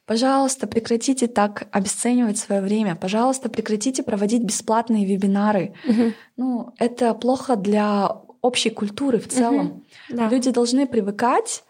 Пожалуйста, 0.08 0.68
прекратите 0.68 1.28
так 1.28 1.68
обесценивать 1.72 2.38
свое 2.38 2.62
время. 2.62 2.96
Пожалуйста, 2.96 3.50
прекратите 3.50 4.04
проводить 4.04 4.42
бесплатные 4.42 5.06
вебинары. 5.06 5.74
Угу. 5.86 6.14
Ну, 6.38 6.74
это 6.78 7.14
плохо 7.14 7.58
для 7.58 8.08
общей 8.42 8.70
культуры 8.70 9.20
в 9.20 9.28
целом. 9.28 9.68
Угу. 9.68 9.84
Да. 10.12 10.30
Люди 10.30 10.52
должны 10.52 10.88
привыкать 10.88 11.66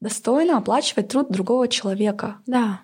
достойно 0.00 0.58
оплачивать 0.58 1.08
труд 1.08 1.30
другого 1.30 1.66
человека. 1.66 2.36
Да. 2.46 2.82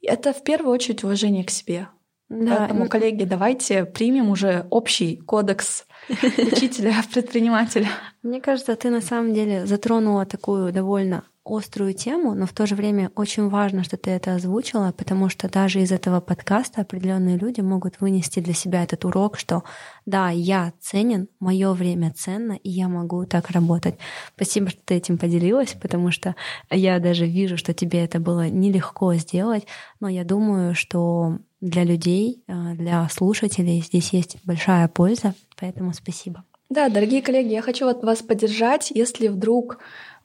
Это 0.00 0.32
в 0.32 0.42
первую 0.42 0.72
очередь 0.72 1.04
уважение 1.04 1.44
к 1.44 1.50
себе. 1.50 1.88
Да. 2.30 2.56
Поэтому, 2.56 2.88
коллеги, 2.88 3.24
давайте 3.24 3.84
примем 3.84 4.30
уже 4.30 4.66
общий 4.70 5.16
кодекс 5.16 5.86
учителя, 6.08 6.94
предпринимателя. 7.12 7.88
Мне 8.22 8.40
кажется, 8.40 8.74
ты 8.76 8.88
на 8.88 9.02
самом 9.02 9.34
деле 9.34 9.66
затронула 9.66 10.24
такую 10.24 10.72
довольно 10.72 11.24
острую 11.48 11.94
тему, 11.94 12.34
но 12.34 12.46
в 12.46 12.52
то 12.52 12.66
же 12.66 12.74
время 12.74 13.10
очень 13.14 13.48
важно, 13.48 13.84
что 13.84 13.96
ты 13.96 14.10
это 14.10 14.34
озвучила, 14.34 14.92
потому 14.96 15.28
что 15.28 15.48
даже 15.48 15.80
из 15.80 15.92
этого 15.92 16.20
подкаста 16.20 16.82
определенные 16.82 17.36
люди 17.36 17.60
могут 17.60 18.00
вынести 18.00 18.40
для 18.40 18.54
себя 18.54 18.82
этот 18.82 19.04
урок, 19.04 19.38
что 19.38 19.64
да, 20.06 20.30
я 20.30 20.72
ценен, 20.80 21.28
мое 21.40 21.72
время 21.72 22.12
ценно, 22.16 22.52
и 22.52 22.70
я 22.70 22.88
могу 22.88 23.24
так 23.24 23.50
работать. 23.50 23.96
Спасибо, 24.36 24.70
что 24.70 24.80
ты 24.84 24.94
этим 24.94 25.18
поделилась, 25.18 25.76
потому 25.80 26.10
что 26.10 26.34
я 26.70 26.98
даже 26.98 27.26
вижу, 27.26 27.56
что 27.56 27.74
тебе 27.74 28.04
это 28.04 28.20
было 28.20 28.48
нелегко 28.48 29.14
сделать, 29.14 29.66
но 30.00 30.08
я 30.08 30.24
думаю, 30.24 30.74
что 30.74 31.38
для 31.60 31.84
людей, 31.84 32.44
э, 32.46 32.74
для 32.74 33.08
слушателей 33.08 33.80
здесь 33.80 34.12
есть 34.12 34.38
большая 34.44 34.88
польза, 34.88 35.34
поэтому 35.58 35.92
спасибо. 35.92 36.44
Да, 36.70 36.90
дорогие 36.90 37.22
коллеги, 37.22 37.52
я 37.52 37.62
хочу 37.62 37.86
вас 37.86 38.22
поддержать, 38.22 38.90
если 38.90 39.28
вдруг 39.28 39.78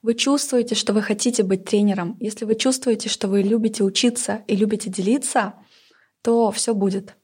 вы 0.03 0.13
чувствуете, 0.13 0.75
что 0.75 0.93
вы 0.93 1.01
хотите 1.01 1.41
быть 1.41 1.65
тренером, 1.65 2.17
если 2.19 2.45
вы 2.45 2.55
чувствуете, 2.55 3.09
что 3.09 3.27
вы 3.27 3.41
любите 3.41 3.83
учиться 3.83 4.43
и 4.47 4.55
любите 4.55 4.89
делиться, 4.89 5.53
то 6.21 6.51
все 6.51 6.75
будет. 6.75 7.15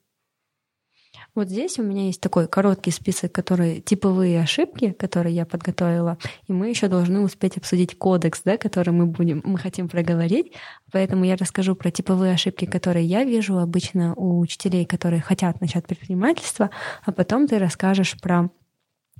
Вот 1.35 1.47
здесь 1.47 1.77
у 1.77 1.83
меня 1.83 2.07
есть 2.07 2.21
такой 2.21 2.47
короткий 2.47 2.91
список, 2.91 3.31
которые 3.31 3.81
типовые 3.81 4.41
ошибки, 4.41 4.91
которые 4.91 5.35
я 5.35 5.45
подготовила, 5.45 6.17
и 6.47 6.53
мы 6.53 6.69
еще 6.69 6.87
должны 6.87 7.19
успеть 7.19 7.57
обсудить 7.57 7.97
кодекс, 7.97 8.41
да, 8.43 8.57
который 8.57 8.91
мы 8.91 9.05
будем, 9.05 9.41
мы 9.45 9.57
хотим 9.57 9.87
проговорить. 9.89 10.53
Поэтому 10.91 11.25
я 11.25 11.35
расскажу 11.35 11.75
про 11.75 11.91
типовые 11.91 12.33
ошибки, 12.33 12.65
которые 12.65 13.05
я 13.05 13.23
вижу 13.23 13.59
обычно 13.59 14.15
у 14.15 14.39
учителей, 14.39 14.85
которые 14.85 15.21
хотят 15.21 15.61
начать 15.61 15.85
предпринимательство, 15.85 16.71
а 17.05 17.11
потом 17.11 17.47
ты 17.47 17.59
расскажешь 17.59 18.19
про 18.19 18.49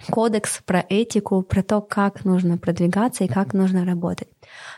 кодекс, 0.10 0.62
про 0.66 0.86
этику, 0.88 1.42
про 1.42 1.64
то, 1.64 1.82
как 1.82 2.26
нужно 2.26 2.58
продвигаться 2.58 3.24
и 3.24 3.28
как 3.28 3.54
нужно 3.54 3.86
работать. 3.86 4.28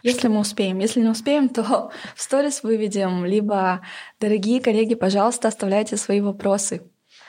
Если 0.03 0.27
мы 0.27 0.39
успеем. 0.39 0.79
Если 0.79 1.01
не 1.01 1.09
успеем, 1.09 1.49
то 1.49 1.91
в 2.15 2.21
сторис 2.21 2.63
выведем, 2.63 3.25
либо, 3.25 3.81
дорогие 4.19 4.61
коллеги, 4.61 4.95
пожалуйста, 4.95 5.47
оставляйте 5.47 5.97
свои 5.97 6.21
вопросы. 6.21 6.81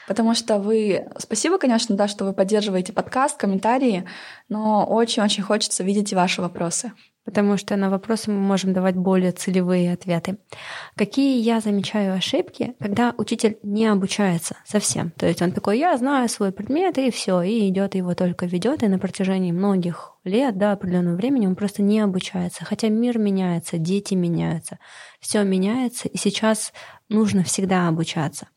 Потому 0.09 0.35
что 0.35 0.59
вы... 0.59 1.07
Спасибо, 1.19 1.59
конечно, 1.59 1.97
да, 1.97 2.09
что 2.09 2.25
вы 2.25 2.33
поддерживаете 2.33 2.93
подкаст, 2.93 3.37
комментарии, 3.37 4.05
но 4.49 4.85
очень-очень 4.85 5.43
хочется 5.43 5.85
видеть 5.85 6.13
и 6.13 6.17
ваши 6.17 6.43
вопросы 6.43 6.93
потому 7.25 7.57
что 7.57 7.77
на 7.77 7.91
вопросы 7.91 8.31
мы 8.31 8.39
можем 8.39 8.73
давать 8.73 8.97
более 8.97 9.33
целевые 9.33 9.93
ответы. 9.93 10.39
Какие 10.97 11.41
я 11.41 11.61
замечаю 11.61 12.15
ошибки, 12.15 12.75
когда 12.81 13.15
учитель 13.17 13.59
не 13.63 13.87
обучается 13.87 14.57
совсем? 14.65 15.11
То 15.13 15.27
есть 15.27 15.43
он 15.43 15.53
такой, 15.53 15.79
я 15.79 15.97
знаю 15.97 16.29
свой 16.29 16.53
предмет, 16.53 16.99
и 16.99 17.11
все, 17.11 17.43
и 17.43 17.69
идет 17.69 17.95
его 17.95 18.15
только 18.15 18.47
ведет, 18.47 18.83
и 18.83 18.89
на 18.89 18.99
протяжении 18.99 19.53
многих 19.53 20.17
лет, 20.25 20.57
да, 20.59 20.73
определенного 20.73 21.17
времени 21.17 21.47
он 21.47 21.57
просто 21.57 21.83
не 21.83 22.01
обучается. 22.01 22.65
Хотя 22.65 22.89
мир 22.89 23.19
меняется, 23.19 23.79
дети 23.79 24.15
меняются, 24.15 24.79
все 25.21 25.43
меняется, 25.43 26.09
и 26.09 26.17
сейчас 26.17 26.73
нужно 27.09 27.45
всегда 27.45 27.89
обучаться. 27.89 28.49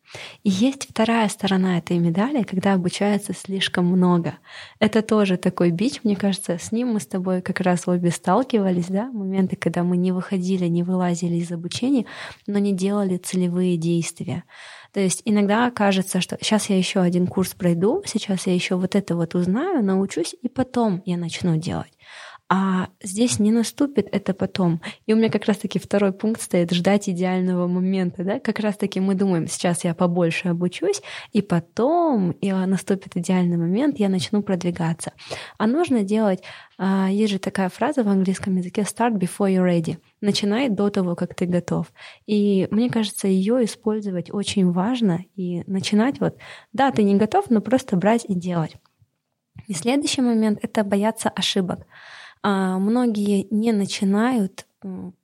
И 0.43 0.49
есть 0.49 0.87
вторая 0.89 1.27
сторона 1.29 1.77
этой 1.77 1.97
медали, 1.97 2.43
когда 2.43 2.73
обучается 2.73 3.33
слишком 3.33 3.85
много. 3.85 4.37
Это 4.79 5.01
тоже 5.01 5.37
такой 5.37 5.71
бич, 5.71 6.01
мне 6.03 6.15
кажется, 6.15 6.57
с 6.57 6.71
ним 6.71 6.93
мы 6.93 6.99
с 6.99 7.07
тобой 7.07 7.41
как 7.41 7.59
раз 7.61 7.87
обе 7.87 8.11
сталкивались, 8.11 8.87
да, 8.87 9.09
моменты, 9.11 9.55
когда 9.55 9.83
мы 9.83 9.97
не 9.97 10.11
выходили, 10.11 10.65
не 10.65 10.83
вылазили 10.83 11.35
из 11.35 11.51
обучения, 11.51 12.05
но 12.47 12.59
не 12.59 12.73
делали 12.73 13.17
целевые 13.17 13.77
действия. 13.77 14.43
То 14.93 15.01
есть 15.01 15.21
иногда 15.25 15.69
кажется, 15.71 16.21
что 16.21 16.37
сейчас 16.39 16.69
я 16.69 16.77
еще 16.77 17.01
один 17.01 17.27
курс 17.27 17.53
пройду, 17.53 18.01
сейчас 18.05 18.47
я 18.47 18.53
еще 18.53 18.75
вот 18.75 18.95
это 18.95 19.15
вот 19.15 19.35
узнаю, 19.35 19.83
научусь, 19.83 20.35
и 20.41 20.47
потом 20.47 21.03
я 21.05 21.17
начну 21.17 21.57
делать. 21.57 21.94
А 22.47 22.89
здесь 23.01 23.39
не 23.39 23.51
наступит 23.51 24.07
это 24.11 24.35
потом. 24.35 24.79
И 25.07 25.13
у 25.13 25.15
меня 25.15 25.29
как 25.29 25.45
раз-таки 25.45 25.79
второй 25.79 26.13
пункт 26.13 26.41
стоит 26.41 26.71
ждать 26.71 27.09
идеального 27.09 27.65
момента. 27.65 28.23
Да? 28.23 28.39
Как 28.39 28.59
раз-таки 28.59 28.99
мы 28.99 29.15
думаем, 29.15 29.47
сейчас 29.47 29.83
я 29.83 29.95
побольше 29.95 30.49
обучусь, 30.49 31.01
и 31.33 31.41
потом 31.41 32.31
и 32.31 32.51
наступит 32.51 33.17
идеальный 33.17 33.57
момент, 33.57 33.97
я 33.97 34.09
начну 34.09 34.43
продвигаться. 34.43 35.13
А 35.57 35.65
нужно 35.65 36.03
делать, 36.03 36.43
а, 36.77 37.09
есть 37.09 37.33
же 37.33 37.39
такая 37.39 37.69
фраза 37.69 38.03
в 38.03 38.09
английском 38.09 38.55
языке 38.57 38.81
start 38.81 39.13
before 39.17 39.51
you're 39.51 39.65
ready. 39.65 39.97
Начинай 40.21 40.69
до 40.69 40.91
того, 40.91 41.15
как 41.15 41.33
ты 41.33 41.47
готов. 41.47 41.91
И 42.27 42.67
мне 42.69 42.91
кажется, 42.91 43.27
ее 43.27 43.65
использовать 43.65 44.31
очень 44.31 44.71
важно 44.71 45.25
и 45.35 45.63
начинать 45.65 46.19
вот, 46.19 46.37
да, 46.73 46.91
ты 46.91 47.01
не 47.01 47.15
готов, 47.15 47.49
но 47.49 47.59
просто 47.59 47.97
брать 47.97 48.23
и 48.25 48.35
делать. 48.35 48.75
И 49.65 49.73
следующий 49.73 50.21
момент— 50.21 50.59
это 50.61 50.83
бояться 50.83 51.29
ошибок 51.29 51.87
а 52.47 52.77
многие 52.77 53.47
не 53.49 53.71
начинают 53.71 54.67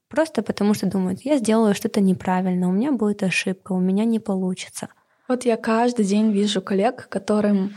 просто 0.09 0.41
потому, 0.41 0.73
что 0.73 0.87
думают, 0.87 1.21
я 1.21 1.37
сделаю 1.37 1.75
что-то 1.75 2.01
неправильно, 2.01 2.67
у 2.67 2.71
меня 2.71 2.91
будет 2.91 3.21
ошибка, 3.21 3.73
у 3.73 3.79
меня 3.79 4.05
не 4.05 4.19
получится. 4.19 4.87
Вот 5.27 5.45
я 5.45 5.55
каждый 5.55 6.03
день 6.03 6.31
вижу 6.31 6.63
коллег, 6.63 7.07
которым 7.09 7.75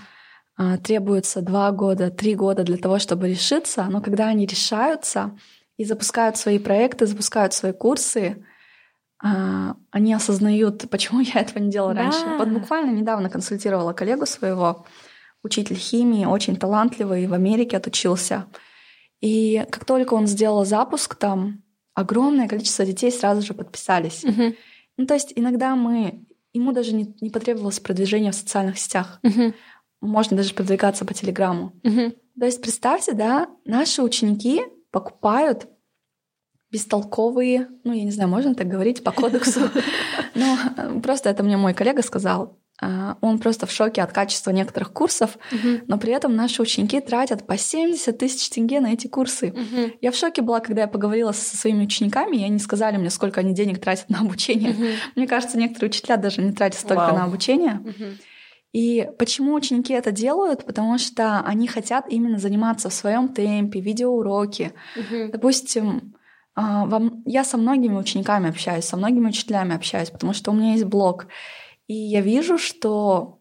а, 0.57 0.79
требуется 0.79 1.43
два 1.43 1.71
года, 1.73 2.11
три 2.11 2.35
года 2.35 2.65
для 2.65 2.79
того, 2.79 2.99
чтобы 2.99 3.29
решиться, 3.29 3.85
но 3.91 4.01
когда 4.01 4.29
они 4.29 4.47
решаются 4.47 5.37
и 5.77 5.85
запускают 5.85 6.39
свои 6.39 6.59
проекты, 6.59 7.07
запускают 7.07 7.53
свои 7.53 7.73
курсы, 7.73 8.43
а, 9.23 9.77
они 9.91 10.15
осознают, 10.15 10.89
почему 10.89 11.21
я 11.21 11.43
этого 11.43 11.59
не 11.59 11.71
делала 11.71 11.93
да. 11.93 12.05
раньше. 12.05 12.25
Вот 12.39 12.49
буквально 12.49 12.93
недавно 12.93 13.29
консультировала 13.29 13.93
коллегу 13.93 14.25
своего, 14.25 14.87
учитель 15.43 15.77
химии, 15.77 16.25
очень 16.25 16.57
талантливый, 16.57 17.27
в 17.27 17.35
Америке 17.35 17.77
отучился. 17.77 18.47
И 19.21 19.65
как 19.71 19.85
только 19.85 20.15
он 20.15 20.27
сделал 20.27 20.65
запуск, 20.65 21.15
там 21.15 21.63
огромное 21.95 22.49
количество 22.49 22.85
детей 22.85 23.11
сразу 23.11 23.43
же 23.43 23.55
подписались. 23.55 24.25
Uh-huh. 24.25 24.57
Ну, 24.97 25.07
то 25.07 25.15
есть 25.15 25.33
иногда 25.35 25.77
мы... 25.77 26.27
Ему 26.53 26.73
даже 26.73 26.93
не, 26.93 27.17
не 27.21 27.31
потребовалось 27.31 27.81
продвижение 27.81 28.31
в 28.31 28.37
социальных 28.37 28.79
сетях. 28.79 29.19
Uh-huh. 29.25 29.55
Можно 30.01 30.37
даже 30.37 30.55
продвигаться 30.55 31.05
по 31.05 31.15
Телеграмму. 31.15 31.73
Uh-huh. 31.83 32.17
То 32.39 32.47
есть 32.47 32.61
представьте, 32.61 33.13
да, 33.13 33.49
наши 33.65 34.03
ученики 34.03 34.63
покупают 34.91 35.69
бестолковые, 36.71 37.69
ну, 37.85 37.93
я 37.93 38.03
не 38.03 38.11
знаю, 38.11 38.29
можно 38.29 38.55
так 38.55 38.67
говорить 38.67 39.05
по 39.05 39.13
кодексу, 39.13 39.61
но 40.35 41.01
просто 41.01 41.31
это 41.31 41.45
мне 41.45 41.57
мой 41.57 41.73
коллега 41.73 42.03
сказал. 42.03 42.59
А, 42.81 43.17
он 43.21 43.39
просто 43.39 43.67
в 43.67 43.71
шоке 43.71 44.03
от 44.03 44.13
качества 44.13 44.51
некоторых 44.51 44.93
курсов, 44.93 45.39
угу. 45.53 45.83
но 45.87 45.97
при 45.97 46.13
этом 46.13 46.35
наши 46.35 46.61
ученики 46.61 47.01
тратят 47.01 47.47
по 47.47 47.57
70 47.57 48.19
тысяч 48.19 48.49
тенге 48.51 48.81
на 48.81 48.93
эти 48.93 49.07
курсы. 49.07 49.51
Угу. 49.51 49.93
Я 50.01 50.11
в 50.11 50.17
шоке 50.17 50.43
была, 50.43 50.61
когда 50.61 50.83
я 50.83 50.89
поговорила 50.89 51.33
со 51.33 51.57
своими 51.57 51.85
учениками, 51.85 52.37
и 52.39 52.45
они 52.45 52.59
сказали 52.59 52.97
мне, 52.97 53.11
сколько 53.11 53.41
они 53.41 53.55
денег 53.55 53.81
тратят 53.81 54.11
на 54.11 54.21
обучение. 54.21 54.73
Угу. 54.73 54.85
Мне 55.17 55.27
кажется, 55.29 55.57
некоторые 55.57 55.91
учителя 55.91 56.17
даже 56.17 56.43
не 56.43 56.53
тратят 56.53 56.81
столько 56.81 57.07
Вау. 57.07 57.17
на 57.17 57.25
обучение. 57.25 57.81
Угу. 57.85 58.05
И 58.73 59.09
почему 59.21 59.55
ученики 59.55 59.93
это 59.93 60.11
делают? 60.11 60.67
Потому 60.67 60.99
что 60.99 61.41
они 61.47 61.69
хотят 61.69 62.07
именно 62.09 62.39
заниматься 62.39 62.89
в 62.89 62.93
своем 62.93 63.29
темпе, 63.29 63.79
видеоуроки. 63.79 64.73
Угу. 64.97 65.31
Допустим, 65.31 66.15
а, 66.57 66.89
я 67.25 67.45
со 67.45 67.57
многими 67.57 67.95
учениками 67.95 68.49
общаюсь, 68.49 68.85
со 68.85 68.97
многими 68.97 69.29
учителями 69.29 69.77
общаюсь, 69.77 70.11
потому 70.11 70.33
что 70.33 70.51
у 70.51 70.55
меня 70.55 70.73
есть 70.73 70.85
блог. 70.85 71.29
И 71.87 71.95
я 71.95 72.21
вижу, 72.21 72.59
что 72.59 73.41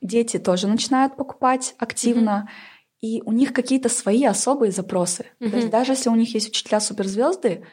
дети 0.00 0.38
тоже 0.38 0.68
начинают 0.68 1.16
покупать 1.16 1.74
активно, 1.78 2.48
mm-hmm. 2.48 3.08
и 3.08 3.22
у 3.24 3.32
них 3.32 3.52
какие-то 3.52 3.88
свои 3.88 4.24
особые 4.24 4.72
запросы. 4.72 5.26
Mm-hmm. 5.40 5.50
То 5.50 5.56
есть 5.56 5.70
даже 5.70 5.92
если 5.92 6.10
у 6.10 6.14
них 6.14 6.34
есть 6.34 6.48
учителя 6.48 6.80
суперзвезды, 6.80 7.64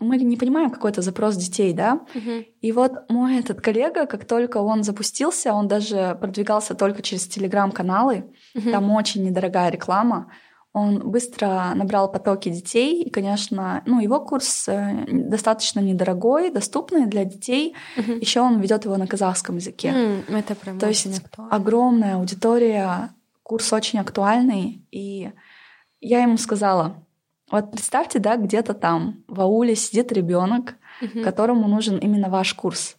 мы 0.00 0.16
не 0.16 0.36
понимаем 0.36 0.70
какой 0.70 0.92
то 0.92 1.00
запрос 1.00 1.36
детей, 1.36 1.72
да? 1.72 2.04
Mm-hmm. 2.14 2.46
И 2.60 2.72
вот 2.72 3.08
мой 3.08 3.38
этот 3.38 3.60
коллега, 3.60 4.06
как 4.06 4.24
только 4.24 4.58
он 4.58 4.82
запустился, 4.82 5.52
он 5.52 5.68
даже 5.68 6.18
продвигался 6.20 6.74
только 6.74 7.02
через 7.02 7.28
телеграм-каналы. 7.28 8.32
Mm-hmm. 8.56 8.70
Там 8.72 8.90
очень 8.90 9.24
недорогая 9.24 9.70
реклама. 9.70 10.32
Он 10.72 11.10
быстро 11.10 11.72
набрал 11.74 12.10
потоки 12.12 12.48
детей, 12.48 13.02
и, 13.02 13.10
конечно, 13.10 13.82
ну, 13.86 14.00
его 14.00 14.20
курс 14.20 14.68
э, 14.68 15.04
достаточно 15.08 15.80
недорогой, 15.80 16.52
доступный 16.52 17.06
для 17.06 17.24
детей. 17.24 17.74
Угу. 17.96 18.12
Еще 18.12 18.40
он 18.40 18.60
ведет 18.60 18.84
его 18.84 18.96
на 18.96 19.08
казахском 19.08 19.56
языке. 19.56 19.88
Mm, 19.88 20.38
это 20.38 20.54
прям 20.54 20.78
То 20.78 20.86
есть 20.86 21.18
актуально. 21.18 21.56
огромная 21.56 22.14
аудитория, 22.16 23.10
курс 23.42 23.72
очень 23.72 23.98
актуальный. 23.98 24.86
И 24.92 25.32
я 26.00 26.22
ему 26.22 26.36
сказала, 26.36 27.04
вот 27.50 27.72
представьте, 27.72 28.20
да, 28.20 28.36
где-то 28.36 28.74
там 28.74 29.24
в 29.26 29.40
ауле 29.40 29.74
сидит 29.74 30.12
ребенок, 30.12 30.76
угу. 31.02 31.22
которому 31.24 31.66
нужен 31.66 31.98
именно 31.98 32.30
ваш 32.30 32.54
курс. 32.54 32.96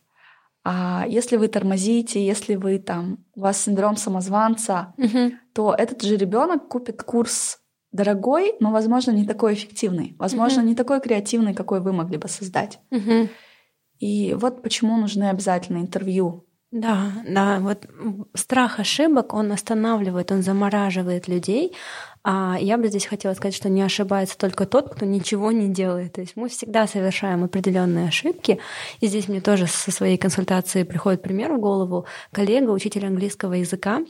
А 0.66 1.06
если 1.08 1.38
вы 1.38 1.48
тормозите, 1.48 2.24
если 2.24 2.56
вы 2.56 2.80
там 2.80 3.20
у 3.34 3.42
вас 3.42 3.62
синдром 3.62 3.96
самозванца, 3.96 4.94
угу. 4.98 5.32
то 5.54 5.74
этот 5.74 6.02
же 6.02 6.18
ребенок 6.18 6.68
купит 6.68 7.02
курс 7.02 7.61
дорогой, 7.92 8.54
но, 8.60 8.72
возможно, 8.72 9.12
не 9.12 9.26
такой 9.26 9.54
эффективный, 9.54 10.16
возможно, 10.18 10.62
mm-hmm. 10.62 10.66
не 10.66 10.76
такой 10.76 11.02
креативный, 11.02 11.54
какой 11.54 11.82
вы 11.82 11.94
могли 11.94 12.18
бы 12.18 12.28
создать. 12.28 12.80
Mm-hmm. 12.92 13.30
И 14.00 14.34
вот 14.34 14.64
почему 14.64 14.98
нужны 14.98 15.30
обязательно 15.30 15.78
интервью. 15.78 16.46
Да, 16.72 17.12
да, 17.28 17.60
вот 17.60 17.86
страх 18.34 18.80
ошибок, 18.80 19.34
он 19.34 19.52
останавливает, 19.52 20.32
он 20.32 20.42
замораживает 20.42 21.28
людей, 21.28 21.74
а 22.24 22.58
я 22.60 22.78
бы 22.78 22.88
здесь 22.88 23.06
хотела 23.06 23.34
сказать, 23.34 23.56
что 23.56 23.68
не 23.68 23.82
ошибается 23.82 24.38
только 24.38 24.66
тот, 24.66 24.94
кто 24.94 25.06
ничего 25.06 25.52
не 25.52 25.70
делает. 25.70 26.14
То 26.14 26.22
есть 26.22 26.34
мы 26.36 26.50
всегда 26.50 26.86
совершаем 26.86 27.44
определенные 27.44 28.10
ошибки. 28.10 28.60
И 29.00 29.08
здесь 29.08 29.28
мне 29.28 29.42
тоже 29.42 29.66
со 29.66 29.92
своей 29.92 30.18
консультации 30.18 30.84
приходит 30.84 31.24
пример 31.24 31.54
в 31.54 31.60
голову. 31.60 32.06
Коллега, 32.32 32.70
учитель 32.70 33.08
английского 33.08 33.54
языка, 33.54 34.02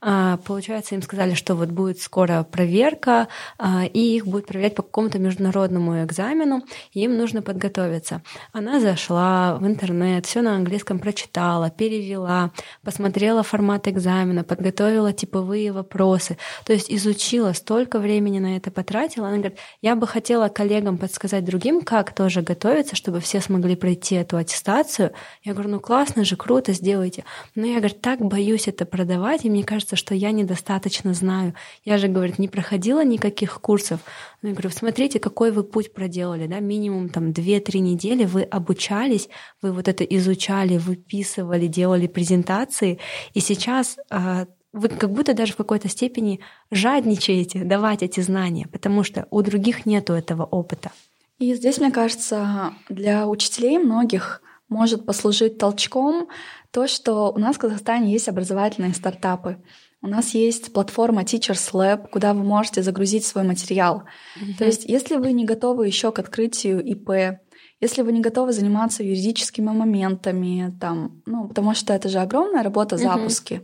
а, 0.00 0.38
получается, 0.38 0.96
им 0.96 1.02
сказали, 1.02 1.34
что 1.34 1.54
вот 1.54 1.68
будет 1.68 2.00
скоро 2.00 2.42
проверка, 2.42 3.28
а, 3.56 3.84
и 3.84 4.16
их 4.16 4.26
будут 4.26 4.46
проверять 4.46 4.74
по 4.74 4.82
какому-то 4.82 5.18
международному 5.18 6.02
экзамену, 6.02 6.64
и 6.92 7.02
им 7.04 7.16
нужно 7.16 7.40
подготовиться. 7.40 8.22
Она 8.52 8.80
зашла 8.80 9.56
в 9.56 9.66
интернет, 9.66 10.26
все 10.26 10.42
на 10.42 10.56
английском 10.56 10.98
прочитала, 10.98 11.70
перевела, 11.70 12.50
посмотрела 12.82 13.44
формат 13.44 13.86
экзамена, 13.86 14.42
подготовила 14.42 15.12
типовые 15.12 15.70
вопросы, 15.70 16.36
то 16.64 16.72
есть 16.72 16.90
изучила 16.90 17.52
столько 17.60 17.98
времени 17.98 18.38
на 18.38 18.56
это 18.56 18.70
потратила. 18.70 19.28
Она 19.28 19.36
говорит, 19.36 19.58
я 19.82 19.94
бы 19.94 20.06
хотела 20.06 20.48
коллегам 20.48 20.98
подсказать 20.98 21.44
другим, 21.44 21.82
как 21.82 22.14
тоже 22.14 22.42
готовиться, 22.42 22.96
чтобы 22.96 23.20
все 23.20 23.40
смогли 23.40 23.76
пройти 23.76 24.16
эту 24.16 24.36
аттестацию. 24.36 25.12
Я 25.44 25.52
говорю, 25.52 25.70
ну 25.70 25.80
классно 25.80 26.24
же, 26.24 26.36
круто, 26.36 26.72
сделайте. 26.72 27.24
Но 27.54 27.66
я, 27.66 27.78
говорю, 27.78 27.94
так 28.00 28.20
боюсь 28.20 28.66
это 28.68 28.86
продавать, 28.86 29.44
и 29.44 29.50
мне 29.50 29.62
кажется, 29.62 29.96
что 29.96 30.14
я 30.14 30.32
недостаточно 30.32 31.14
знаю. 31.14 31.54
Я 31.84 31.98
же, 31.98 32.08
говорит, 32.08 32.38
не 32.38 32.48
проходила 32.48 33.04
никаких 33.04 33.60
курсов. 33.60 34.00
Ну, 34.42 34.48
я 34.48 34.54
говорю, 34.54 34.70
смотрите, 34.70 35.20
какой 35.20 35.52
вы 35.52 35.62
путь 35.64 35.92
проделали, 35.92 36.46
да, 36.46 36.60
минимум 36.60 37.10
там 37.10 37.30
2-3 37.30 37.78
недели 37.78 38.24
вы 38.24 38.42
обучались, 38.42 39.28
вы 39.60 39.72
вот 39.72 39.86
это 39.86 40.02
изучали, 40.04 40.78
выписывали, 40.78 41.66
делали 41.66 42.06
презентации, 42.06 42.98
и 43.34 43.40
сейчас 43.40 43.98
а, 44.10 44.46
вы 44.72 44.88
как 44.88 45.12
будто 45.12 45.34
даже 45.34 45.52
в 45.52 45.56
какой-то 45.56 45.88
степени 45.88 46.40
жадничаете 46.70 47.64
давать 47.64 48.02
эти 48.02 48.20
знания, 48.20 48.68
потому 48.70 49.02
что 49.02 49.26
у 49.30 49.42
других 49.42 49.86
нету 49.86 50.12
этого 50.12 50.44
опыта. 50.44 50.92
И 51.38 51.54
здесь, 51.54 51.78
мне 51.78 51.90
кажется, 51.90 52.74
для 52.88 53.26
учителей 53.26 53.78
многих 53.78 54.42
может 54.68 55.06
послужить 55.06 55.58
толчком 55.58 56.28
то, 56.70 56.86
что 56.86 57.32
у 57.32 57.38
нас 57.38 57.56
в 57.56 57.58
Казахстане 57.58 58.12
есть 58.12 58.28
образовательные 58.28 58.94
стартапы. 58.94 59.56
У 60.02 60.06
нас 60.06 60.34
есть 60.34 60.72
платформа 60.72 61.22
Teachers 61.22 61.72
Lab, 61.72 62.08
куда 62.08 62.32
вы 62.32 62.42
можете 62.42 62.82
загрузить 62.82 63.26
свой 63.26 63.44
материал. 63.44 64.04
Mm-hmm. 64.38 64.58
То 64.58 64.64
есть, 64.64 64.84
если 64.84 65.16
вы 65.16 65.32
не 65.32 65.44
готовы 65.44 65.86
еще 65.86 66.12
к 66.12 66.18
открытию 66.18 66.82
ИП, 66.82 67.40
если 67.80 68.02
вы 68.02 68.12
не 68.12 68.20
готовы 68.20 68.52
заниматься 68.52 69.02
юридическими 69.02 69.70
моментами, 69.70 70.74
там, 70.80 71.22
ну, 71.26 71.48
потому 71.48 71.74
что 71.74 71.92
это 71.92 72.08
же 72.08 72.18
огромная 72.18 72.62
работа 72.62 72.96
запуски. 72.96 73.62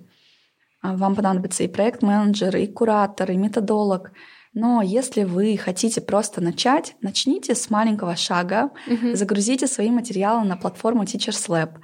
Mm-hmm. 0.92 0.96
Вам 0.96 1.14
понадобится 1.14 1.64
и 1.64 1.68
проект-менеджер, 1.68 2.56
и 2.56 2.66
куратор, 2.66 3.30
и 3.30 3.36
методолог. 3.36 4.12
Но 4.54 4.80
если 4.80 5.24
вы 5.24 5.58
хотите 5.58 6.00
просто 6.00 6.40
начать, 6.40 6.96
начните 7.02 7.54
с 7.54 7.68
маленького 7.68 8.16
шага, 8.16 8.70
mm-hmm. 8.86 9.14
загрузите 9.14 9.66
свои 9.66 9.90
материалы 9.90 10.46
на 10.46 10.56
платформу 10.56 11.04
Teachers 11.04 11.48
Lab, 11.48 11.74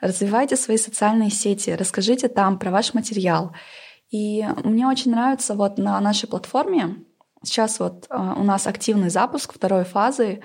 развивайте 0.00 0.56
свои 0.56 0.78
социальные 0.78 1.30
сети, 1.30 1.70
расскажите 1.70 2.28
там 2.28 2.58
про 2.58 2.70
ваш 2.70 2.94
материал. 2.94 3.54
И 4.10 4.46
мне 4.64 4.86
очень 4.86 5.10
нравится 5.10 5.54
вот 5.54 5.78
на 5.78 6.00
нашей 6.00 6.28
платформе, 6.28 7.04
сейчас 7.42 7.80
вот 7.80 8.06
а, 8.08 8.34
у 8.34 8.44
нас 8.44 8.66
активный 8.66 9.10
запуск 9.10 9.54
второй 9.54 9.84
фазы, 9.84 10.40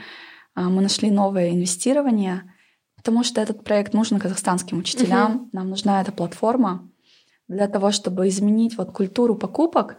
а, 0.56 0.70
мы 0.70 0.82
нашли 0.82 1.12
новое 1.12 1.52
инвестирование, 1.52 2.54
потому 2.96 3.24
что 3.24 3.42
этот 3.42 3.64
проект 3.64 3.94
нужен 3.94 4.20
казахстанским 4.20 4.80
учителям, 4.80 5.36
угу. 5.36 5.50
нам 5.54 5.70
нужна 5.70 6.02
эта 6.02 6.12
платформа 6.12 6.87
для 7.48 7.68
того, 7.68 7.92
чтобы 7.92 8.28
изменить 8.28 8.78
вот 8.78 8.92
культуру 8.92 9.36
покупок. 9.36 9.98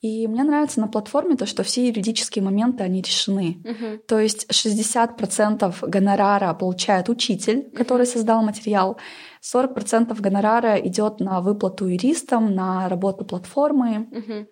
И 0.00 0.28
мне 0.28 0.44
нравится 0.44 0.80
на 0.80 0.86
платформе 0.86 1.36
то, 1.36 1.46
что 1.46 1.62
все 1.62 1.88
юридические 1.88 2.44
моменты, 2.44 2.84
они 2.84 3.02
решены. 3.02 3.60
Uh-huh. 3.64 3.98
То 3.98 4.18
есть 4.20 4.48
60% 4.50 5.88
гонорара 5.88 6.54
получает 6.54 7.08
учитель, 7.08 7.70
который 7.76 8.02
uh-huh. 8.02 8.12
создал 8.12 8.42
материал, 8.42 8.96
40% 9.42 10.20
гонорара 10.20 10.76
идет 10.76 11.20
на 11.20 11.40
выплату 11.40 11.86
юристам, 11.86 12.54
на 12.54 12.88
работу 12.88 13.24
платформы. 13.24 14.08
Угу. 14.10 14.46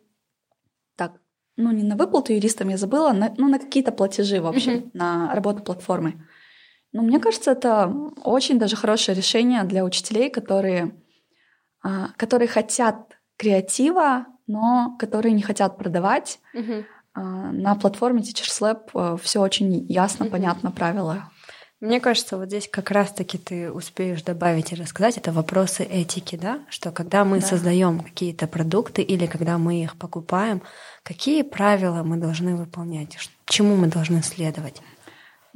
Так, 0.97 1.20
ну 1.57 1.72
не 1.72 1.82
на 1.82 1.97
выплату 1.97 2.32
юристам 2.32 2.68
я 2.68 2.76
забыла, 2.76 3.12
на, 3.12 3.34
ну 3.36 3.49
на 3.49 3.59
какие-то 3.59 3.92
платежи, 3.92 4.40
в 4.40 4.47
общем, 4.47 4.74
угу. 4.74 4.90
на 4.94 5.34
работу 5.34 5.62
платформы. 5.62 6.26
Но 6.92 7.03
мне 7.03 7.18
кажется, 7.20 7.51
это 7.51 7.92
очень 8.24 8.59
даже 8.59 8.76
хорошее 8.76 9.16
решение 9.16 9.64
для 9.64 9.84
учителей, 9.84 10.30
которые, 10.30 10.94
которые 12.16 12.49
хотят 12.49 13.18
креатива, 13.37 14.26
но 14.47 14.97
которые 14.99 15.32
не 15.32 15.43
хотят 15.43 15.76
продавать. 15.76 16.41
Угу. 16.55 16.84
На 17.14 17.74
платформе 17.74 18.20
Teachers 18.20 18.61
Lab 18.61 18.91
э, 18.95 19.16
все 19.22 19.41
очень 19.41 19.87
ясно, 19.87 20.26
угу. 20.26 20.32
понятно, 20.32 20.70
правила 20.70 21.30
мне 21.80 22.01
кажется, 22.01 22.39
вот 22.39 22.49
здесь 22.49 22.68
как 22.68 22.91
раз-таки 22.91 23.37
ты 23.37 23.70
успеешь 23.70 24.22
добавить 24.22 24.72
и 24.72 24.76
рассказать, 24.76 25.18
это 25.18 25.30
вопросы 25.30 25.82
этики, 25.82 26.37
да, 26.37 26.61
что 26.70 26.91
когда 26.91 27.24
мы 27.24 27.41
да. 27.41 27.47
создаем 27.47 28.01
какие-то 28.01 28.47
продукты 28.47 29.03
или 29.03 29.26
когда 29.26 29.59
мы 29.59 29.82
их 29.82 29.97
покупаем, 29.97 30.62
какие 31.03 31.43
правила 31.43 32.03
мы 32.03 32.16
должны 32.16 32.57
выполнять, 32.57 33.18
чему 33.45 33.76
мы 33.76 33.89
должны 33.89 34.22
следовать? 34.22 34.80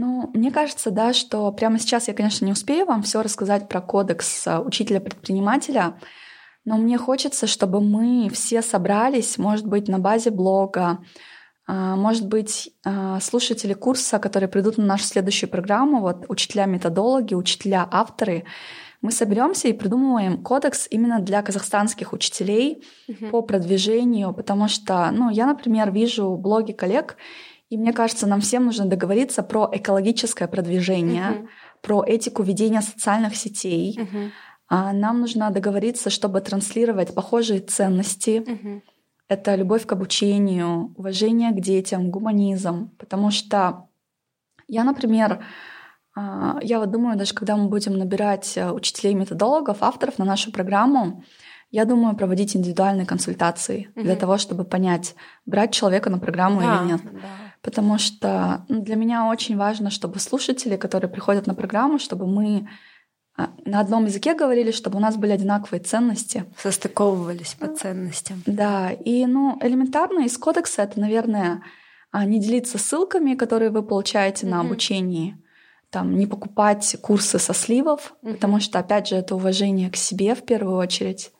Ну, 0.00 0.30
мне 0.32 0.50
кажется, 0.50 0.90
да, 0.90 1.12
что 1.12 1.52
прямо 1.52 1.78
сейчас 1.78 2.08
я, 2.08 2.14
конечно, 2.14 2.46
не 2.46 2.52
успею 2.52 2.86
вам 2.86 3.02
все 3.02 3.20
рассказать 3.20 3.68
про 3.68 3.82
кодекс 3.82 4.46
э, 4.46 4.58
учителя-предпринимателя, 4.58 6.00
но 6.64 6.78
мне 6.78 6.96
хочется, 6.96 7.46
чтобы 7.46 7.82
мы 7.82 8.30
все 8.30 8.62
собрались, 8.62 9.36
может 9.36 9.66
быть, 9.66 9.88
на 9.88 9.98
базе 9.98 10.30
блога, 10.30 11.04
а, 11.66 11.96
может 11.96 12.26
быть, 12.26 12.72
а, 12.82 13.20
слушатели 13.20 13.74
курса, 13.74 14.18
которые 14.18 14.48
придут 14.48 14.78
на 14.78 14.84
нашу 14.84 15.04
следующую 15.04 15.50
программу, 15.50 16.00
вот 16.00 16.24
учителя-методологи, 16.28 17.34
учителя-авторы, 17.34 18.44
мы 19.02 19.12
соберемся 19.12 19.68
и 19.68 19.74
придумываем 19.74 20.42
кодекс 20.42 20.86
именно 20.90 21.20
для 21.20 21.42
казахстанских 21.42 22.14
учителей 22.14 22.84
uh-huh. 23.08 23.30
по 23.30 23.42
продвижению, 23.42 24.32
потому 24.32 24.68
что, 24.68 25.10
ну, 25.10 25.30
я, 25.30 25.46
например, 25.46 25.90
вижу 25.90 26.36
блоги 26.36 26.72
коллег, 26.72 27.16
и 27.70 27.78
мне 27.78 27.92
кажется, 27.92 28.26
нам 28.26 28.40
всем 28.40 28.66
нужно 28.66 28.84
договориться 28.84 29.42
про 29.42 29.70
экологическое 29.72 30.48
продвижение, 30.48 31.30
uh-huh. 31.30 31.48
про 31.80 32.04
этику 32.04 32.42
ведения 32.42 32.82
социальных 32.82 33.36
сетей. 33.36 33.98
Uh-huh. 33.98 34.92
Нам 34.92 35.20
нужно 35.20 35.50
договориться, 35.50 36.10
чтобы 36.10 36.40
транслировать 36.40 37.14
похожие 37.14 37.60
ценности. 37.60 38.44
Uh-huh 38.46 38.82
это 39.30 39.54
любовь 39.54 39.86
к 39.86 39.92
обучению, 39.92 40.92
уважение 40.96 41.52
к 41.52 41.60
детям, 41.60 42.10
гуманизм. 42.10 42.90
Потому 42.98 43.30
что 43.30 43.88
я, 44.66 44.82
например, 44.82 45.44
а, 46.16 46.58
я 46.62 46.80
вот 46.80 46.90
думаю, 46.90 47.16
даже 47.16 47.32
когда 47.32 47.56
мы 47.56 47.68
будем 47.68 47.96
набирать 47.96 48.56
э, 48.56 48.72
учителей-методологов, 48.72 49.84
авторов 49.84 50.18
на 50.18 50.24
нашу 50.24 50.50
программу, 50.50 51.22
я 51.70 51.84
думаю 51.84 52.16
проводить 52.16 52.56
индивидуальные 52.56 53.06
консультации 53.06 53.92
угу. 53.94 54.02
для 54.02 54.16
того, 54.16 54.36
чтобы 54.36 54.64
понять, 54.64 55.14
брать 55.46 55.72
человека 55.72 56.10
на 56.10 56.18
программу 56.18 56.60
да, 56.60 56.80
или 56.80 56.88
нет. 56.88 57.00
Да. 57.04 57.49
Потому 57.62 57.98
что 57.98 58.64
ну, 58.68 58.80
для 58.80 58.96
меня 58.96 59.26
очень 59.26 59.56
важно, 59.56 59.90
чтобы 59.90 60.18
слушатели, 60.18 60.76
которые 60.76 61.10
приходят 61.10 61.46
на 61.46 61.54
программу, 61.54 61.98
чтобы 61.98 62.26
мы 62.26 62.68
а, 63.36 63.50
на 63.64 63.80
одном 63.80 64.06
языке 64.06 64.34
говорили, 64.34 64.70
чтобы 64.70 64.96
у 64.96 65.00
нас 65.00 65.16
были 65.16 65.32
одинаковые 65.32 65.80
ценности. 65.80 66.44
Состыковывались 66.56 67.54
по 67.54 67.68
ценностям. 67.68 68.42
Да, 68.46 68.90
и 68.92 69.26
ну, 69.26 69.58
элементарно 69.62 70.24
из 70.24 70.36
кодекса 70.38 70.82
это, 70.82 70.98
наверное, 71.00 71.62
а, 72.12 72.24
не 72.24 72.40
делиться 72.40 72.78
ссылками, 72.78 73.34
которые 73.34 73.70
вы 73.70 73.82
получаете 73.82 74.46
mm-hmm. 74.46 74.50
на 74.50 74.60
обучении, 74.60 75.36
там, 75.90 76.16
не 76.16 76.26
покупать 76.26 76.96
курсы 77.02 77.38
со 77.38 77.54
сливов, 77.54 78.14
mm-hmm. 78.22 78.34
потому 78.34 78.60
что, 78.60 78.78
опять 78.78 79.08
же, 79.08 79.16
это 79.16 79.34
уважение 79.34 79.90
к 79.90 79.96
себе 79.96 80.34
в 80.34 80.42
первую 80.42 80.76
очередь. 80.76 81.30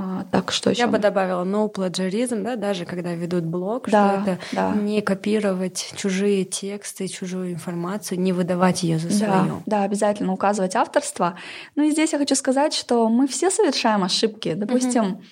А, 0.00 0.24
так 0.30 0.52
что 0.52 0.70
еще? 0.70 0.82
Я 0.82 0.86
бы 0.86 0.98
добавила 0.98 1.44
no 1.44 1.72
plagiarism, 1.72 2.42
да, 2.42 2.54
даже 2.54 2.84
когда 2.84 3.14
ведут 3.14 3.44
блог, 3.44 3.88
да, 3.90 4.20
что 4.22 4.30
это 4.30 4.40
да. 4.52 4.72
не 4.74 5.00
копировать 5.00 5.92
чужие 5.96 6.44
тексты, 6.44 7.08
чужую 7.08 7.52
информацию, 7.52 8.20
не 8.20 8.32
выдавать 8.32 8.84
ее 8.84 8.98
за 8.98 9.10
свою. 9.10 9.62
Да, 9.66 9.78
да, 9.78 9.82
обязательно 9.82 10.32
указывать 10.32 10.76
авторство. 10.76 11.36
Ну 11.74 11.82
и 11.82 11.90
здесь 11.90 12.12
я 12.12 12.18
хочу 12.18 12.36
сказать, 12.36 12.74
что 12.74 13.08
мы 13.08 13.26
все 13.26 13.50
совершаем 13.50 14.04
ошибки. 14.04 14.54
Допустим, 14.54 15.04
угу. 15.04 15.22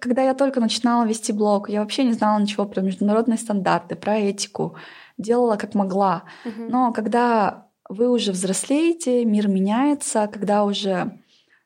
когда 0.00 0.22
я 0.22 0.34
только 0.34 0.60
начинала 0.60 1.04
вести 1.04 1.32
блог, 1.32 1.68
я 1.68 1.80
вообще 1.80 2.04
не 2.04 2.12
знала 2.12 2.38
ничего 2.40 2.66
про 2.66 2.82
международные 2.82 3.38
стандарты, 3.38 3.96
про 3.96 4.16
этику, 4.16 4.76
делала 5.18 5.56
как 5.56 5.74
могла. 5.74 6.22
Угу. 6.44 6.66
Но 6.68 6.92
когда 6.92 7.66
вы 7.88 8.08
уже 8.10 8.30
взрослеете, 8.30 9.24
мир 9.24 9.48
меняется, 9.48 10.28
когда 10.32 10.64
уже 10.64 11.18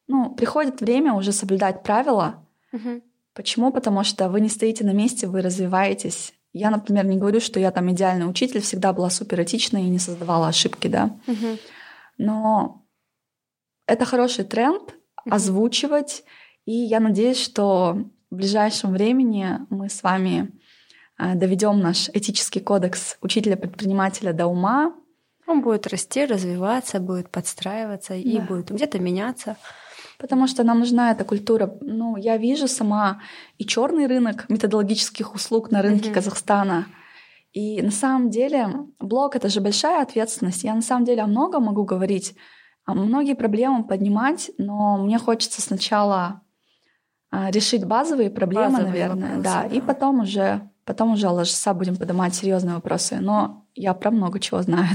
ну, 0.08 0.30
приходит 0.34 0.80
время 0.80 1.12
уже 1.12 1.32
соблюдать 1.32 1.82
правила. 1.82 2.42
Угу. 2.72 3.02
Почему? 3.34 3.70
Потому 3.70 4.02
что 4.02 4.28
вы 4.30 4.40
не 4.40 4.48
стоите 4.48 4.84
на 4.84 4.92
месте, 4.92 5.26
вы 5.26 5.42
развиваетесь. 5.42 6.32
Я, 6.54 6.70
например, 6.70 7.04
не 7.04 7.18
говорю, 7.18 7.40
что 7.40 7.60
я 7.60 7.70
там 7.70 7.90
идеальный 7.92 8.28
учитель, 8.28 8.62
всегда 8.62 8.92
была 8.92 9.10
супер 9.10 9.42
этичной 9.42 9.84
и 9.84 9.90
не 9.90 9.98
создавала 9.98 10.48
ошибки, 10.48 10.88
да. 10.88 11.16
Угу. 11.26 11.58
Но 12.16 12.86
это 13.86 14.06
хороший 14.06 14.44
тренд 14.44 14.82
угу. 14.82 15.34
озвучивать, 15.34 16.24
и 16.64 16.72
я 16.72 17.00
надеюсь, 17.00 17.40
что 17.40 17.98
в 18.30 18.34
ближайшем 18.34 18.92
времени 18.92 19.58
мы 19.68 19.90
с 19.90 20.02
вами 20.02 20.52
э, 21.18 21.34
доведем 21.34 21.80
наш 21.80 22.08
этический 22.08 22.60
кодекс 22.60 23.18
учителя-предпринимателя 23.20 24.32
до 24.32 24.46
ума. 24.46 24.94
Он 25.46 25.62
будет 25.62 25.86
расти, 25.86 26.24
развиваться, 26.24 26.98
будет 26.98 27.30
подстраиваться 27.30 28.14
да. 28.14 28.18
и 28.18 28.38
будет 28.40 28.70
где-то 28.70 28.98
меняться 28.98 29.56
потому 30.18 30.46
что 30.46 30.64
нам 30.64 30.80
нужна 30.80 31.12
эта 31.12 31.24
культура. 31.24 31.78
Ну, 31.80 32.16
я 32.16 32.36
вижу 32.36 32.68
сама 32.68 33.20
и 33.56 33.64
черный 33.64 34.06
рынок 34.06 34.48
методологических 34.48 35.34
услуг 35.34 35.70
на 35.70 35.80
рынке 35.80 36.10
mm-hmm. 36.10 36.14
Казахстана. 36.14 36.86
И 37.52 37.80
на 37.80 37.90
самом 37.90 38.28
деле 38.30 38.68
блог 38.98 39.36
это 39.36 39.48
же 39.48 39.60
большая 39.60 40.02
ответственность. 40.02 40.64
Я 40.64 40.74
на 40.74 40.82
самом 40.82 41.04
деле 41.04 41.22
о 41.22 41.26
многом 41.26 41.64
могу 41.64 41.84
говорить, 41.84 42.34
многие 42.86 43.34
проблемы 43.34 43.84
поднимать, 43.84 44.50
но 44.58 44.98
мне 44.98 45.18
хочется 45.18 45.62
сначала 45.62 46.42
а, 47.30 47.50
решить 47.50 47.84
базовые 47.84 48.30
проблемы, 48.30 48.70
Базовые 48.70 48.88
наверное, 48.88 49.36
вопросы, 49.36 49.42
да, 49.42 49.62
да. 49.62 49.74
и 49.74 49.80
потом 49.80 50.20
уже 50.20 50.70
потом 50.84 51.12
уже 51.12 51.28
ложеса 51.28 51.74
будем 51.74 51.96
поднимать 51.96 52.34
серьезные 52.34 52.76
вопросы. 52.76 53.18
Но 53.20 53.66
я 53.78 53.94
про 53.94 54.10
много 54.10 54.40
чего 54.40 54.60
знаю. 54.62 54.88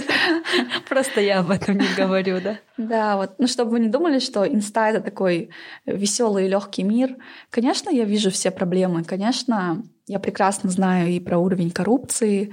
Просто 0.88 1.20
я 1.20 1.40
об 1.40 1.50
этом 1.50 1.78
не 1.78 1.94
говорю, 1.96 2.40
да? 2.40 2.58
Да, 2.76 3.16
вот, 3.16 3.34
ну 3.38 3.46
чтобы 3.46 3.72
вы 3.72 3.80
не 3.80 3.88
думали, 3.88 4.18
что 4.18 4.46
инста 4.46 4.90
это 4.90 5.00
такой 5.00 5.50
веселый 5.86 6.46
и 6.46 6.48
легкий 6.48 6.82
мир. 6.82 7.16
Конечно, 7.50 7.90
я 7.90 8.04
вижу 8.04 8.30
все 8.30 8.50
проблемы. 8.50 9.04
Конечно, 9.04 9.82
я 10.06 10.18
прекрасно 10.18 10.70
знаю 10.70 11.08
и 11.08 11.20
про 11.20 11.38
уровень 11.38 11.70
коррупции, 11.70 12.52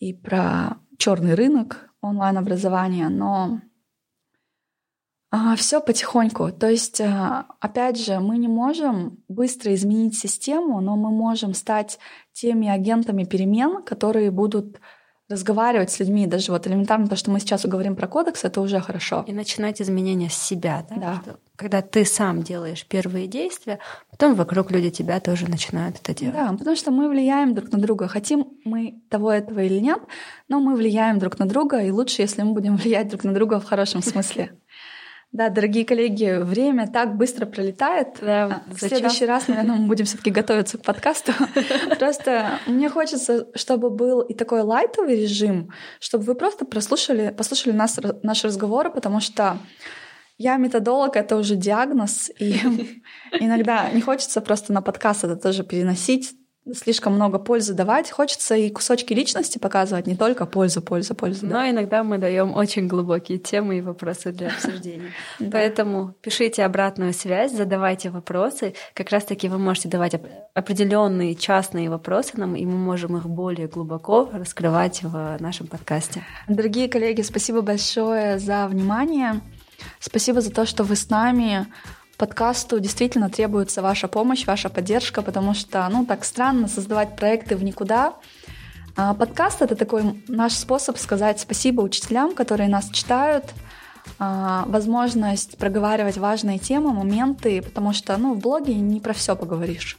и 0.00 0.12
про 0.12 0.78
черный 0.98 1.34
рынок 1.34 1.90
онлайн-образования, 2.00 3.08
но 3.08 3.60
все 5.56 5.80
потихоньку. 5.80 6.52
То 6.52 6.68
есть, 6.68 7.00
а, 7.00 7.46
опять 7.60 7.98
же, 7.98 8.20
мы 8.20 8.38
не 8.38 8.48
можем 8.48 9.18
быстро 9.28 9.74
изменить 9.74 10.16
систему, 10.16 10.80
но 10.80 10.96
мы 10.96 11.10
можем 11.10 11.54
стать 11.54 11.98
теми 12.34 12.68
агентами 12.68 13.24
перемен, 13.24 13.82
которые 13.82 14.30
будут 14.30 14.80
разговаривать 15.28 15.90
с 15.90 16.00
людьми. 16.00 16.26
Даже 16.26 16.52
вот 16.52 16.66
элементарно 16.66 17.08
то, 17.08 17.16
что 17.16 17.30
мы 17.30 17.40
сейчас 17.40 17.64
говорим 17.64 17.96
про 17.96 18.06
кодекс, 18.06 18.44
это 18.44 18.60
уже 18.60 18.80
хорошо. 18.80 19.24
И 19.26 19.32
начинать 19.32 19.80
изменения 19.80 20.28
с 20.28 20.34
себя, 20.34 20.86
да? 20.90 20.96
Да. 20.96 21.20
Что 21.22 21.38
когда 21.56 21.82
ты 21.82 22.04
сам 22.04 22.42
делаешь 22.42 22.84
первые 22.84 23.28
действия, 23.28 23.78
потом 24.10 24.34
вокруг 24.34 24.72
люди 24.72 24.90
тебя 24.90 25.20
тоже 25.20 25.48
начинают 25.48 25.96
это 26.00 26.14
делать. 26.14 26.34
Да, 26.34 26.52
потому 26.52 26.76
что 26.76 26.90
мы 26.90 27.08
влияем 27.08 27.54
друг 27.54 27.70
на 27.70 27.78
друга. 27.78 28.08
Хотим 28.08 28.48
мы 28.64 29.00
того 29.08 29.30
этого 29.30 29.60
или 29.60 29.78
нет, 29.78 30.00
но 30.48 30.58
мы 30.60 30.74
влияем 30.74 31.18
друг 31.18 31.38
на 31.38 31.46
друга, 31.46 31.80
и 31.82 31.90
лучше, 31.90 32.22
если 32.22 32.42
мы 32.42 32.52
будем 32.54 32.76
влиять 32.76 33.08
друг 33.08 33.24
на 33.24 33.32
друга 33.32 33.60
в 33.60 33.64
хорошем 33.64 34.02
смысле. 34.02 34.58
Да, 35.34 35.48
дорогие 35.48 35.84
коллеги, 35.84 36.38
время 36.40 36.86
так 36.86 37.16
быстро 37.16 37.44
пролетает. 37.44 38.18
Да, 38.20 38.62
В 38.68 38.74
зачем? 38.74 38.98
следующий 38.98 39.26
раз, 39.26 39.48
наверное, 39.48 39.74
мы 39.74 39.88
будем 39.88 40.04
все-таки 40.04 40.30
готовиться 40.30 40.78
к 40.78 40.82
подкасту. 40.82 41.32
Просто 41.98 42.60
мне 42.68 42.88
хочется, 42.88 43.48
чтобы 43.56 43.90
был 43.90 44.20
и 44.20 44.32
такой 44.32 44.60
лайтовый 44.62 45.20
режим, 45.20 45.72
чтобы 45.98 46.22
вы 46.22 46.36
просто 46.36 46.64
прослушали, 46.64 47.34
послушали 47.36 47.72
нас, 47.72 47.98
наш 48.22 48.44
разговор, 48.44 48.92
потому 48.92 49.18
что 49.18 49.58
я 50.38 50.56
методолог, 50.56 51.16
это 51.16 51.36
уже 51.36 51.56
диагноз, 51.56 52.30
и 52.38 52.54
иногда 53.40 53.90
не 53.90 54.02
хочется 54.02 54.40
просто 54.40 54.72
на 54.72 54.82
подкаст 54.82 55.24
это 55.24 55.34
тоже 55.34 55.64
переносить, 55.64 56.36
слишком 56.72 57.14
много 57.14 57.38
пользы 57.38 57.74
давать. 57.74 58.10
Хочется 58.10 58.54
и 58.54 58.70
кусочки 58.70 59.12
личности 59.12 59.58
показывать, 59.58 60.06
не 60.06 60.16
только 60.16 60.46
пользу, 60.46 60.80
пользу, 60.80 61.14
пользу. 61.14 61.46
Но 61.46 61.68
иногда 61.68 62.02
мы 62.02 62.18
даем 62.18 62.54
очень 62.54 62.86
глубокие 62.86 63.38
темы 63.38 63.78
и 63.78 63.80
вопросы 63.80 64.32
для 64.32 64.48
обсуждения. 64.54 65.12
Поэтому 65.52 66.14
пишите 66.22 66.64
обратную 66.64 67.12
связь, 67.12 67.52
задавайте 67.52 68.10
вопросы. 68.10 68.74
Как 68.94 69.10
раз-таки 69.10 69.48
вы 69.48 69.58
можете 69.58 69.88
давать 69.88 70.14
оп- 70.14 70.26
определенные 70.54 71.34
частные 71.34 71.90
вопросы 71.90 72.32
нам, 72.34 72.56
и 72.56 72.64
мы 72.64 72.76
можем 72.76 73.16
их 73.16 73.26
более 73.26 73.68
глубоко 73.68 74.30
раскрывать 74.32 75.02
в 75.02 75.36
нашем 75.40 75.66
подкасте. 75.66 76.22
Дорогие 76.48 76.88
коллеги, 76.88 77.22
спасибо 77.22 77.60
большое 77.60 78.38
за 78.38 78.66
внимание. 78.68 79.40
Спасибо 80.00 80.40
за 80.40 80.50
то, 80.50 80.66
что 80.66 80.84
вы 80.84 80.96
с 80.96 81.10
нами. 81.10 81.66
Подкасту 82.16 82.80
действительно 82.80 83.28
требуется 83.28 83.82
ваша 83.82 84.08
помощь, 84.08 84.46
ваша 84.46 84.68
поддержка, 84.68 85.22
потому 85.22 85.54
что, 85.54 85.88
ну, 85.90 86.06
так 86.06 86.24
странно 86.24 86.68
создавать 86.68 87.16
проекты 87.16 87.56
в 87.56 87.64
никуда. 87.64 88.14
А 88.96 89.14
подкаст— 89.14 89.60
это 89.62 89.74
такой 89.74 90.22
наш 90.28 90.52
способ 90.52 90.98
сказать 90.98 91.40
спасибо 91.40 91.80
учителям, 91.80 92.34
которые 92.34 92.68
нас 92.68 92.88
читают, 92.90 93.44
а, 94.18 94.64
возможность 94.66 95.58
проговаривать 95.58 96.16
важные 96.16 96.58
темы, 96.58 96.92
моменты, 96.92 97.62
потому 97.62 97.92
что, 97.92 98.16
ну, 98.16 98.34
в 98.34 98.38
блоге 98.38 98.74
не 98.74 99.00
про 99.00 99.12
все 99.12 99.34
поговоришь. 99.34 99.98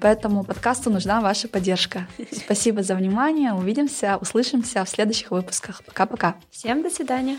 Поэтому 0.00 0.44
подкасту 0.44 0.90
нужна 0.90 1.20
ваша 1.20 1.48
поддержка. 1.48 2.06
Спасибо 2.32 2.82
за 2.82 2.94
внимание. 2.94 3.52
Увидимся, 3.52 4.18
услышимся 4.20 4.84
в 4.84 4.88
следующих 4.88 5.30
выпусках. 5.30 5.82
Пока-пока. 5.84 6.36
Всем 6.50 6.82
до 6.82 6.90
свидания. 6.90 7.38